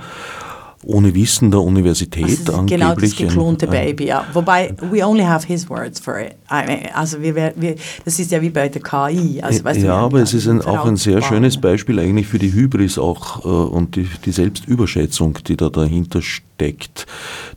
Ohne 0.86 1.14
Wissen 1.14 1.50
der 1.50 1.60
Universität 1.60 2.24
also 2.24 2.44
das 2.44 2.54
angeblich. 2.54 2.80
Genau, 2.80 2.94
das 2.94 3.16
geklonte 3.16 3.66
ein, 3.66 3.72
Baby, 3.72 4.06
ja. 4.06 4.24
Wobei, 4.32 4.74
we 4.90 5.04
only 5.04 5.24
have 5.24 5.46
his 5.46 5.68
words 5.68 6.00
for 6.00 6.20
it. 6.20 6.36
Also 6.48 7.20
wir, 7.20 7.34
wir, 7.34 7.74
das 8.04 8.18
ist 8.18 8.30
ja 8.30 8.40
wie 8.40 8.50
bei 8.50 8.68
der 8.68 8.82
KI. 8.82 9.40
Also, 9.42 9.64
weißt 9.64 9.80
ja, 9.80 9.98
du, 9.98 10.04
aber 10.04 10.20
es 10.20 10.34
ist 10.34 10.46
ein, 10.46 10.62
auch 10.62 10.84
ein 10.84 10.96
sehr 10.96 11.22
schönes 11.22 11.60
Beispiel 11.60 11.98
eigentlich 11.98 12.26
für 12.26 12.38
die 12.38 12.52
Hybris 12.52 12.98
auch 12.98 13.44
äh, 13.44 13.48
und 13.48 13.96
die, 13.96 14.08
die 14.24 14.32
Selbstüberschätzung, 14.32 15.38
die 15.46 15.56
da 15.56 15.68
dahinter 15.68 16.22
steckt. 16.22 17.06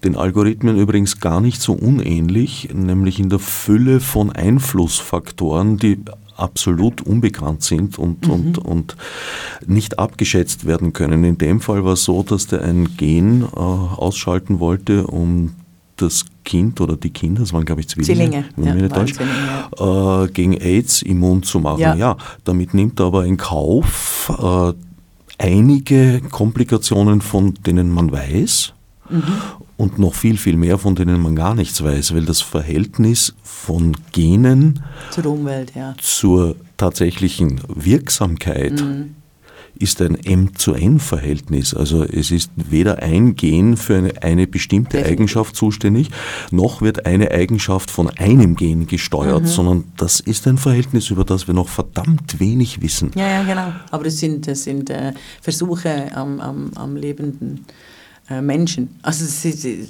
Den 0.03 0.15
Algorithmen 0.15 0.77
übrigens 0.77 1.19
gar 1.19 1.41
nicht 1.41 1.61
so 1.61 1.73
unähnlich, 1.73 2.69
nämlich 2.73 3.19
in 3.19 3.29
der 3.29 3.39
Fülle 3.39 3.99
von 3.99 4.31
Einflussfaktoren, 4.31 5.77
die 5.77 5.99
absolut 6.37 7.01
unbekannt 7.01 7.63
sind 7.63 7.97
und, 7.97 8.27
mhm. 8.27 8.33
und, 8.33 8.57
und 8.59 8.97
nicht 9.65 9.99
abgeschätzt 9.99 10.65
werden 10.65 10.93
können. 10.93 11.23
In 11.23 11.37
dem 11.37 11.61
Fall 11.61 11.83
war 11.83 11.93
es 11.93 12.03
so, 12.03 12.23
dass 12.23 12.47
der 12.47 12.61
ein 12.61 12.95
Gen 12.97 13.43
äh, 13.43 13.59
ausschalten 13.59 14.59
wollte, 14.59 15.07
um 15.07 15.53
das 15.97 16.25
Kind 16.45 16.79
oder 16.79 16.95
die 16.95 17.09
Kinder, 17.09 17.41
das 17.41 17.53
waren 17.53 17.65
glaube 17.65 17.81
ich 17.81 17.89
Zwillinge, 17.89 18.45
Zwillinge. 18.53 18.81
Ja, 18.81 18.87
Deutsch, 18.87 19.13
äh, 19.79 20.31
gegen 20.31 20.53
AIDS 20.53 21.01
immun 21.01 21.41
zu 21.43 21.59
machen. 21.59 21.81
Ja. 21.81 21.95
ja. 21.95 22.17
damit 22.43 22.73
nimmt 22.73 22.99
er 22.99 23.07
aber 23.07 23.25
in 23.25 23.37
Kauf 23.37 24.31
äh, 24.39 24.73
einige 25.43 26.21
Komplikationen, 26.29 27.21
von 27.21 27.55
denen 27.65 27.89
man 27.89 28.11
weiß. 28.11 28.73
Mhm 29.09 29.23
und 29.77 29.99
noch 29.99 30.15
viel, 30.15 30.37
viel 30.37 30.57
mehr, 30.57 30.79
von 30.79 30.95
denen 30.95 31.21
man 31.21 31.35
gar 31.35 31.53
nichts 31.53 31.83
weiß, 31.83 32.15
weil 32.15 32.25
das 32.25 32.41
Verhältnis 32.41 33.35
von 33.43 33.95
Genen 34.11 34.83
zur 35.11 35.27
Umwelt, 35.27 35.73
ja. 35.75 35.93
zur 36.01 36.55
tatsächlichen 36.77 37.61
Wirksamkeit 37.67 38.81
mhm. 38.81 39.15
ist 39.77 40.01
ein 40.01 40.15
M 40.15 40.55
zu 40.55 40.73
N-Verhältnis. 40.73 41.75
Also 41.75 42.03
es 42.03 42.31
ist 42.31 42.49
weder 42.55 43.03
ein 43.03 43.35
Gen 43.35 43.77
für 43.77 43.97
eine, 43.97 44.23
eine 44.23 44.47
bestimmte 44.47 44.97
Definitiv. 44.97 45.11
Eigenschaft 45.11 45.55
zuständig, 45.55 46.09
noch 46.49 46.81
wird 46.81 47.05
eine 47.05 47.29
Eigenschaft 47.29 47.91
von 47.91 48.09
einem 48.09 48.55
Gen 48.55 48.87
gesteuert, 48.87 49.43
mhm. 49.43 49.47
sondern 49.47 49.83
das 49.95 50.19
ist 50.19 50.47
ein 50.47 50.57
Verhältnis, 50.57 51.11
über 51.11 51.23
das 51.23 51.45
wir 51.45 51.53
noch 51.53 51.69
verdammt 51.69 52.39
wenig 52.39 52.81
wissen. 52.81 53.11
Ja, 53.13 53.29
ja, 53.29 53.43
genau. 53.43 53.73
Aber 53.91 54.07
es 54.07 54.19
sind, 54.19 54.47
das 54.47 54.63
sind 54.63 54.89
äh, 54.89 55.13
Versuche 55.39 56.15
am, 56.15 56.39
am, 56.39 56.71
am 56.73 56.95
lebenden 56.95 57.65
Menschen. 58.29 58.99
Also 59.01 59.25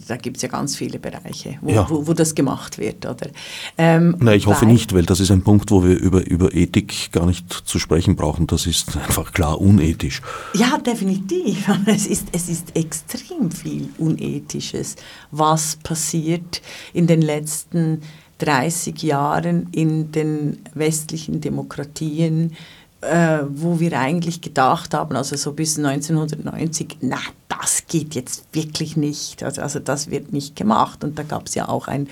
da 0.08 0.18
gibt 0.18 0.38
es 0.38 0.44
ja 0.44 0.50
ganz 0.50 0.76
viele 0.76 1.00
Bereiche, 1.00 1.58
wo, 1.62 1.72
ja. 1.72 1.90
wo, 1.90 2.06
wo, 2.06 2.14
das 2.14 2.36
gemacht 2.36 2.78
wird. 2.78 3.06
Oder? 3.06 3.30
Ähm, 3.78 4.16
Nein, 4.20 4.38
ich 4.38 4.46
hoffe 4.46 4.66
nicht, 4.66 4.94
weil 4.94 5.06
das 5.06 5.20
ist 5.20 5.32
ein 5.32 5.42
Punkt, 5.42 5.72
wo 5.72 5.84
wir 5.84 5.98
über, 5.98 6.26
über 6.26 6.54
Ethik 6.54 7.12
gar 7.12 7.26
nicht 7.26 7.52
zu 7.52 7.80
sprechen 7.80 8.16
brauchen. 8.16 8.46
Das 8.46 8.68
ist 8.68 8.96
einfach 8.96 9.34
klar 9.34 9.60
unethisch. 9.60 10.22
Ja, 10.54 10.78
definitiv. 10.78 11.68
Es 11.88 12.06
ist, 12.06 12.28
es 12.32 12.50
ist 12.50 12.76
extrem 12.76 13.50
viel 13.50 13.90
Unethisches, 13.98 14.98
was 15.32 15.78
passiert 15.78 16.62
in 16.94 17.08
den 17.08 17.22
letzten 17.22 18.02
30 18.40 19.02
Jahren 19.02 19.68
in 19.72 20.12
den 20.12 20.60
westlichen 20.74 21.42
Demokratien 21.42 22.54
äh, 23.02 23.40
wo 23.50 23.80
wir 23.80 23.98
eigentlich 24.00 24.42
gedacht 24.42 24.94
haben, 24.94 25.16
also 25.16 25.36
so 25.36 25.54
bis 25.54 25.78
1990, 25.78 26.98
na, 27.02 27.20
das 27.48 27.86
geht 27.88 28.16
jetzt 28.16 28.46
wirklich 28.54 28.98
nicht. 28.98 29.44
Also, 29.44 29.62
also 29.62 29.80
das 29.80 30.10
wird 30.10 30.34
nicht 30.34 30.56
gemacht. 30.56 31.04
Und 31.04 31.18
da 31.18 31.24
gab 31.24 31.48
es 31.48 31.56
ja 31.56 31.70
auch 31.70 31.88
einen 31.88 32.10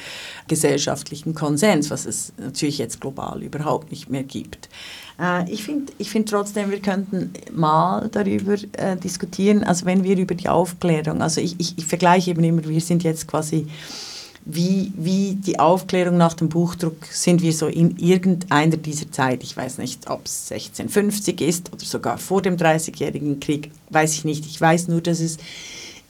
gesellschaftlichen 0.47 1.33
Konsens, 1.33 1.89
was 1.89 2.05
es 2.05 2.33
natürlich 2.37 2.77
jetzt 2.77 3.01
global 3.01 3.41
überhaupt 3.41 3.91
nicht 3.91 4.09
mehr 4.09 4.23
gibt. 4.23 4.69
Äh, 5.19 5.51
ich 5.51 5.63
finde 5.63 5.91
ich 5.97 6.09
find 6.09 6.29
trotzdem, 6.29 6.71
wir 6.71 6.79
könnten 6.79 7.33
mal 7.51 8.07
darüber 8.09 8.55
äh, 8.73 8.95
diskutieren, 8.97 9.63
also 9.63 9.85
wenn 9.85 10.03
wir 10.03 10.17
über 10.17 10.35
die 10.35 10.49
Aufklärung, 10.49 11.21
also 11.21 11.41
ich, 11.41 11.55
ich, 11.59 11.77
ich 11.77 11.85
vergleiche 11.85 12.31
eben 12.31 12.43
immer, 12.43 12.63
wir 12.65 12.81
sind 12.81 13.03
jetzt 13.03 13.27
quasi 13.27 13.67
wie, 14.45 14.93
wie 14.95 15.35
die 15.35 15.57
Aufklärung 15.57 16.17
nach 16.17 16.35
dem 16.35 16.49
Buchdruck 16.49 17.05
sind 17.09 17.41
wir 17.41 17.51
so 17.51 17.65
in 17.65 17.97
irgendeiner 17.97 18.77
dieser 18.77 19.11
Zeit, 19.11 19.43
ich 19.43 19.57
weiß 19.57 19.79
nicht, 19.79 20.07
ob 20.09 20.25
es 20.25 20.51
1650 20.51 21.41
ist 21.41 21.73
oder 21.73 21.83
sogar 21.83 22.17
vor 22.19 22.43
dem 22.43 22.55
Dreißigjährigen 22.55 23.39
Krieg, 23.39 23.71
weiß 23.89 24.13
ich 24.13 24.23
nicht. 24.23 24.45
Ich 24.45 24.61
weiß 24.61 24.87
nur, 24.87 25.01
dass 25.01 25.19
es 25.19 25.37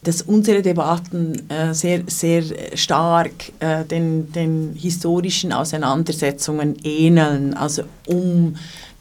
dass 0.04 0.22
unsere 0.22 0.62
Debatten 0.62 1.50
äh, 1.50 1.74
sehr, 1.74 2.04
sehr 2.06 2.44
stark 2.76 3.32
äh, 3.60 3.84
den, 3.86 4.32
den 4.32 4.76
historischen 4.76 5.52
Auseinandersetzungen 5.52 6.76
ähneln, 6.84 7.56
also 7.56 7.84
um 8.06 8.56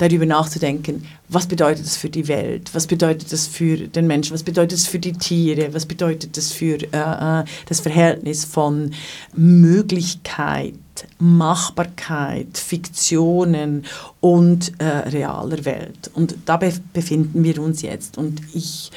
darüber 0.08 0.26
nachzudenken, 0.26 1.06
was 1.28 1.46
bedeutet 1.46 1.84
das 1.84 1.96
für 1.96 2.10
die 2.10 2.28
Welt, 2.28 2.74
was 2.74 2.86
bedeutet 2.86 3.32
das 3.32 3.46
für 3.46 3.76
den 3.76 4.06
Menschen, 4.06 4.34
was 4.34 4.42
bedeutet 4.42 4.78
das 4.78 4.86
für 4.86 4.98
die 4.98 5.12
Tiere, 5.12 5.72
was 5.72 5.86
bedeutet 5.86 6.36
das 6.36 6.52
für 6.52 6.76
äh, 6.92 7.40
äh 7.40 7.44
das 7.66 7.80
Verhältnis 7.80 8.44
von 8.44 8.92
Möglichkeit, 9.34 10.74
Machbarkeit, 11.18 12.58
Fiktionen 12.58 13.84
und 14.20 14.72
äh, 14.78 14.84
realer 14.84 15.64
Welt. 15.64 16.10
Und 16.14 16.36
dabei 16.46 16.72
befinden 16.92 17.42
wir 17.44 17.60
uns 17.60 17.82
jetzt. 17.82 18.18
Und 18.18 18.40
ich 18.52 18.90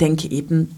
denke 0.00 0.30
eben, 0.30 0.70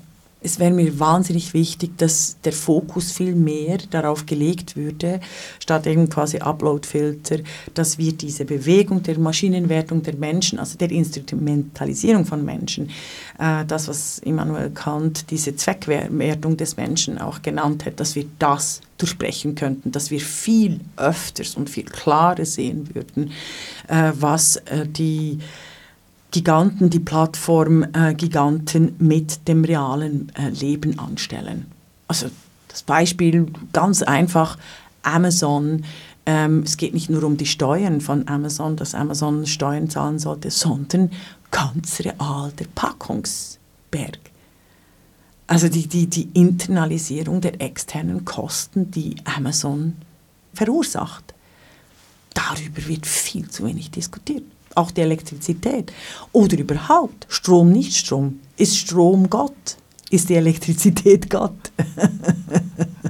es 0.46 0.60
wäre 0.60 0.70
mir 0.70 0.98
wahnsinnig 1.00 1.54
wichtig, 1.54 1.98
dass 1.98 2.36
der 2.44 2.52
Fokus 2.52 3.10
viel 3.10 3.34
mehr 3.34 3.78
darauf 3.90 4.26
gelegt 4.26 4.76
würde, 4.76 5.20
statt 5.58 5.86
eben 5.88 6.08
quasi 6.08 6.38
Uploadfilter, 6.38 7.38
dass 7.74 7.98
wir 7.98 8.12
diese 8.12 8.44
Bewegung 8.44 9.02
der 9.02 9.18
Maschinenwertung 9.18 10.04
der 10.04 10.14
Menschen, 10.14 10.60
also 10.60 10.78
der 10.78 10.92
Instrumentalisierung 10.92 12.24
von 12.24 12.44
Menschen, 12.44 12.90
äh, 13.40 13.64
das, 13.66 13.88
was 13.88 14.20
Immanuel 14.20 14.70
Kant 14.70 15.30
diese 15.30 15.56
Zweckwertung 15.56 16.56
des 16.56 16.76
Menschen 16.76 17.18
auch 17.18 17.42
genannt 17.42 17.84
hat, 17.84 17.98
dass 17.98 18.14
wir 18.14 18.26
das 18.38 18.80
durchbrechen 18.98 19.56
könnten, 19.56 19.90
dass 19.90 20.12
wir 20.12 20.20
viel 20.20 20.80
öfters 20.96 21.56
und 21.56 21.68
viel 21.68 21.84
klarer 21.84 22.44
sehen 22.44 22.94
würden, 22.94 23.32
äh, 23.88 24.12
was 24.14 24.56
äh, 24.56 24.86
die 24.86 25.40
Giganten, 26.36 26.90
die 26.90 27.00
Plattform-Giganten 27.00 28.96
mit 28.98 29.48
dem 29.48 29.64
realen 29.64 30.30
äh, 30.36 30.50
Leben 30.50 30.98
anstellen. 30.98 31.64
Also 32.08 32.26
das 32.68 32.82
Beispiel 32.82 33.46
ganz 33.72 34.02
einfach, 34.02 34.58
Amazon. 35.00 35.84
Ähm, 36.26 36.62
es 36.62 36.76
geht 36.76 36.92
nicht 36.92 37.08
nur 37.08 37.24
um 37.24 37.38
die 37.38 37.46
Steuern 37.46 38.02
von 38.02 38.28
Amazon, 38.28 38.76
dass 38.76 38.94
Amazon 38.94 39.46
Steuern 39.46 39.88
zahlen 39.88 40.18
sollte, 40.18 40.50
sondern 40.50 41.10
ganz 41.50 42.00
real 42.00 42.52
der 42.58 42.66
Packungsberg. 42.74 44.18
Also 45.46 45.70
die, 45.70 45.86
die, 45.86 46.06
die 46.06 46.28
Internalisierung 46.34 47.40
der 47.40 47.62
externen 47.62 48.26
Kosten, 48.26 48.90
die 48.90 49.16
Amazon 49.24 49.94
verursacht. 50.52 51.32
Darüber 52.34 52.86
wird 52.88 53.06
viel 53.06 53.48
zu 53.48 53.64
wenig 53.64 53.90
diskutiert 53.90 54.44
auch 54.76 54.90
die 54.90 55.00
Elektrizität. 55.00 55.92
Oder 56.32 56.58
überhaupt, 56.58 57.26
Strom, 57.28 57.72
nicht 57.72 57.96
Strom. 57.96 58.40
Ist 58.56 58.76
Strom 58.76 59.30
Gott? 59.30 59.76
Ist 60.10 60.28
die 60.28 60.34
Elektrizität 60.34 61.30
Gott? 61.30 61.72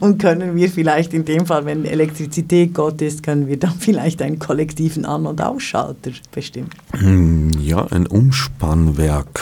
Und 0.00 0.18
können 0.18 0.56
wir 0.56 0.70
vielleicht 0.70 1.14
in 1.14 1.24
dem 1.24 1.46
Fall, 1.46 1.66
wenn 1.66 1.84
Elektrizität 1.84 2.74
Gott 2.74 3.02
ist, 3.02 3.22
können 3.22 3.48
wir 3.48 3.58
dann 3.58 3.74
vielleicht 3.78 4.22
einen 4.22 4.38
kollektiven 4.38 5.04
An- 5.04 5.26
und 5.26 5.42
Ausschalter 5.42 6.12
bestimmen? 6.30 6.70
Hm, 6.92 7.50
ja, 7.60 7.86
ein 7.90 8.06
Umspannwerk 8.06 9.40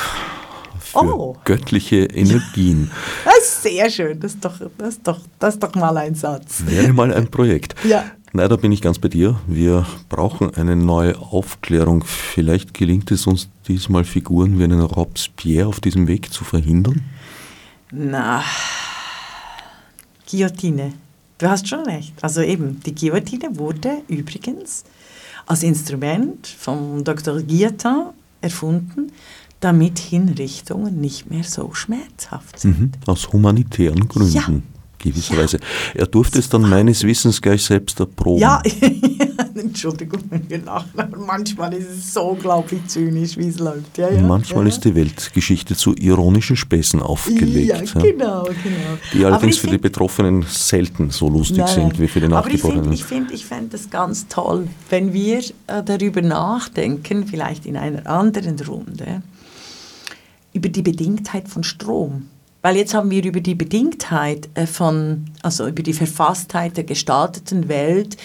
für 0.80 0.98
oh. 0.98 1.36
göttliche 1.44 2.05
Energien. 2.05 2.90
Das 3.24 3.38
ist 3.38 3.62
sehr 3.62 3.90
schön, 3.90 4.20
das 4.20 4.34
ist, 4.34 4.44
doch, 4.44 4.61
das, 4.78 4.88
ist 4.88 5.07
doch, 5.07 5.20
das 5.38 5.55
ist 5.55 5.62
doch 5.62 5.74
mal 5.74 5.96
ein 5.96 6.14
Satz. 6.14 6.64
Wäre 6.66 6.92
mal 6.92 7.12
ein 7.12 7.28
Projekt. 7.28 7.74
Ja. 7.84 8.05
Nein, 8.35 8.49
da 8.49 8.57
bin 8.57 8.72
ich 8.72 8.80
ganz 8.80 8.99
bei 8.99 9.09
dir. 9.09 9.39
Wir 9.47 9.87
brauchen 10.09 10.55
eine 10.55 10.74
neue 10.74 11.18
Aufklärung. 11.18 12.03
Vielleicht 12.05 12.72
gelingt 12.72 13.11
es 13.11 13.26
uns 13.26 13.51
diesmal 13.68 14.05
Figuren 14.05 14.59
wie 14.59 14.64
einen 14.64 14.80
Robespierre 14.80 15.68
auf 15.68 15.80
diesem 15.80 16.09
Weg 16.09 16.33
zu 16.33 16.43
verhindern? 16.43 17.03
Na, 17.91 18.43
Guillotine. 20.30 20.95
Du 21.37 21.51
hast 21.51 21.68
schon 21.68 21.85
recht. 21.85 22.14
Also 22.22 22.41
eben, 22.41 22.80
die 22.80 22.95
Guillotine 22.95 23.59
wurde 23.59 23.99
übrigens 24.09 24.85
als 25.45 25.62
Instrument 25.62 26.47
vom 26.47 27.05
Dr. 27.05 27.43
Guillotin 27.43 28.12
erfunden, 28.41 29.12
damit 29.61 29.99
Hinrichtungen 29.99 31.03
nicht 31.03 31.30
mehr 31.30 31.45
so 31.45 31.74
schmerzhaft 31.74 32.61
sind. 32.61 32.80
Mhm, 32.80 32.93
aus 33.05 33.30
humanitären 33.30 34.09
Gründen. 34.09 34.33
Ja 34.33 34.49
gewisserweise. 35.03 35.59
Ja. 35.59 36.00
Er 36.00 36.07
durfte 36.07 36.38
es 36.38 36.48
dann 36.48 36.62
meines 36.62 37.05
Wissens 37.05 37.42
gleich 37.42 37.62
selbst 37.62 38.00
erproben. 38.00 38.40
Ja, 38.40 38.62
Entschuldigung, 39.55 40.22
wenn 40.30 40.48
wir 40.48 40.59
lachen, 40.59 40.98
aber 40.98 41.18
manchmal 41.18 41.74
ist 41.74 41.90
es 41.90 42.14
so 42.14 42.30
unglaublich 42.30 42.86
zynisch, 42.86 43.36
wie 43.36 43.48
es 43.48 43.59
läuft. 43.59 43.98
Ja, 43.98 44.11
ja, 44.11 44.22
manchmal 44.22 44.66
ist 44.66 44.84
die 44.84 44.94
Weltgeschichte 44.94 45.76
zu 45.76 45.94
ironischen 45.94 46.57
Späßen 46.57 47.00
aufgelegt. 47.00 47.94
Ja, 47.94 48.00
genau, 48.00 48.44
genau. 48.44 48.98
Die 49.12 49.24
allerdings 49.24 49.59
für 49.59 49.68
die 49.68 49.78
Betroffenen 49.78 50.44
selten 50.48 51.11
so 51.11 51.28
lustig 51.28 51.59
nein, 51.59 51.68
sind 51.68 51.98
wie 51.98 52.09
für 52.09 52.20
die 52.20 52.28
Nachgeborenen. 52.28 52.84
Aber 52.84 52.92
ich 52.92 53.05
finde 53.05 53.34
ich 53.34 53.46
find, 53.46 53.64
ich 53.64 53.70
das 53.70 53.90
ganz 53.90 54.28
toll, 54.28 54.68
wenn 54.90 55.12
wir 55.12 55.38
äh, 55.66 55.82
darüber 55.84 56.22
nachdenken, 56.22 57.26
vielleicht 57.26 57.66
in 57.66 57.76
einer 57.76 58.07
anderen 58.07 58.59
Runde, 58.61 59.22
über 60.53 60.68
die 60.68 60.82
Bedingtheit 60.82 61.48
von 61.48 61.64
Strom. 61.64 62.28
Weil 62.62 62.76
jetzt 62.76 62.94
haben 62.94 63.10
wir 63.10 63.24
über 63.24 63.40
die 63.40 63.56
Bedingtheit 63.56 64.48
äh, 64.54 64.66
von, 64.66 65.26
also 65.42 65.66
über 65.66 65.82
die 65.82 65.92
Verfasstheit 65.92 66.76
der 66.76 66.84
gestalteten 66.84 67.68
Welt 67.68 68.16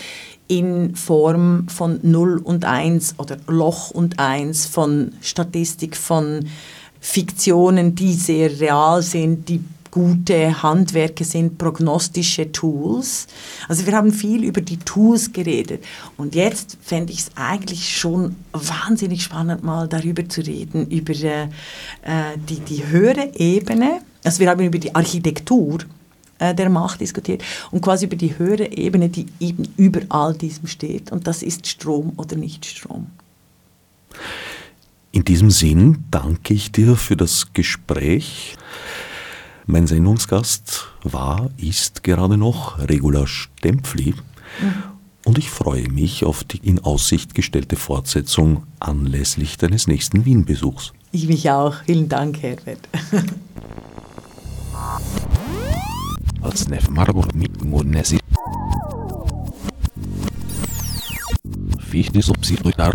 in 0.48 0.96
Form 0.96 1.68
von 1.68 2.00
0 2.04 2.38
und 2.38 2.64
1 2.64 3.16
oder 3.18 3.38
Loch 3.48 3.92
und 3.92 4.20
1, 4.20 4.68
von 4.68 5.12
Statistik, 5.22 5.98
von 5.98 6.48
Fiktionen, 7.02 7.96
die 7.96 8.14
sehr 8.14 8.60
real 8.60 9.02
sind, 9.02 9.50
die 9.50 9.62
gute 9.92 10.62
Handwerke 10.62 11.24
sind, 11.24 11.58
prognostische 11.58 12.52
Tools. 12.52 13.28
Also 13.68 13.86
wir 13.86 13.94
haben 13.94 14.12
viel 14.12 14.44
über 14.44 14.62
die 14.62 14.78
Tools 14.78 15.34
geredet. 15.34 15.84
Und 16.18 16.36
jetzt 16.36 16.78
fände 16.82 17.12
ich 17.14 17.20
es 17.20 17.32
eigentlich 17.36 17.98
schon 17.98 18.36
wahnsinnig 18.54 19.24
spannend, 19.24 19.64
mal 19.64 19.88
darüber 19.88 20.28
zu 20.30 20.42
reden, 20.42 20.88
über 20.92 21.14
äh, 21.14 21.48
die, 22.48 22.60
die 22.60 22.86
höhere 22.88 23.32
Ebene. 23.36 24.02
Also 24.28 24.42
wir 24.42 24.50
haben 24.50 24.60
über 24.60 24.78
die 24.78 24.94
Architektur 24.94 25.78
äh, 26.38 26.54
der 26.54 26.70
Macht 26.70 27.00
diskutiert 27.00 27.44
und 27.72 27.80
quasi 27.80 28.08
über 28.08 28.18
die 28.18 28.38
höhere 28.38 28.74
Ebene, 28.74 29.08
die 29.08 29.28
eben 29.40 29.70
über 29.78 30.02
all 30.10 30.34
diesem 30.34 30.68
steht. 30.68 31.14
Und 31.14 31.28
das 31.28 31.42
ist 31.42 31.66
Strom 31.66 32.12
oder 32.18 32.36
nicht 32.36 32.66
Strom. 32.66 33.08
In 35.14 35.24
diesem 35.24 35.50
Sinn 35.50 36.04
danke 36.12 36.54
ich 36.54 36.74
dir 36.74 36.98
für 36.98 37.16
das 37.16 37.54
Gespräch. 37.54 38.58
Mein 39.66 39.88
Sendungsgast 39.88 40.88
war, 41.04 41.50
ist 41.56 42.04
gerade 42.04 42.36
noch 42.36 42.80
Regula 42.80 43.28
Stempfli. 43.28 44.14
Mhm. 44.60 44.84
Und 45.24 45.38
ich 45.38 45.50
freue 45.50 45.88
mich 45.90 46.26
auf 46.26 46.44
die 46.44 46.58
in 46.58 46.80
Aussicht 46.80 47.34
gestellte 47.34 47.78
Fortsetzung 47.78 48.64
anlässlich 48.82 49.56
deines 49.58 49.88
nächsten 49.88 50.26
Wien-Besuchs. 50.26 50.92
Ich 51.14 51.30
mich 51.30 51.50
auch. 51.50 51.76
Vielen 51.86 52.10
Dank, 52.10 52.42
Herbert. 52.44 52.90
Als 56.42 56.68
Nef 56.68 56.90
Margot 56.90 57.34
mit 57.36 57.64
Monesi. 57.64 58.20
Fichtes 61.80 62.30
Obsidrutar. 62.30 62.94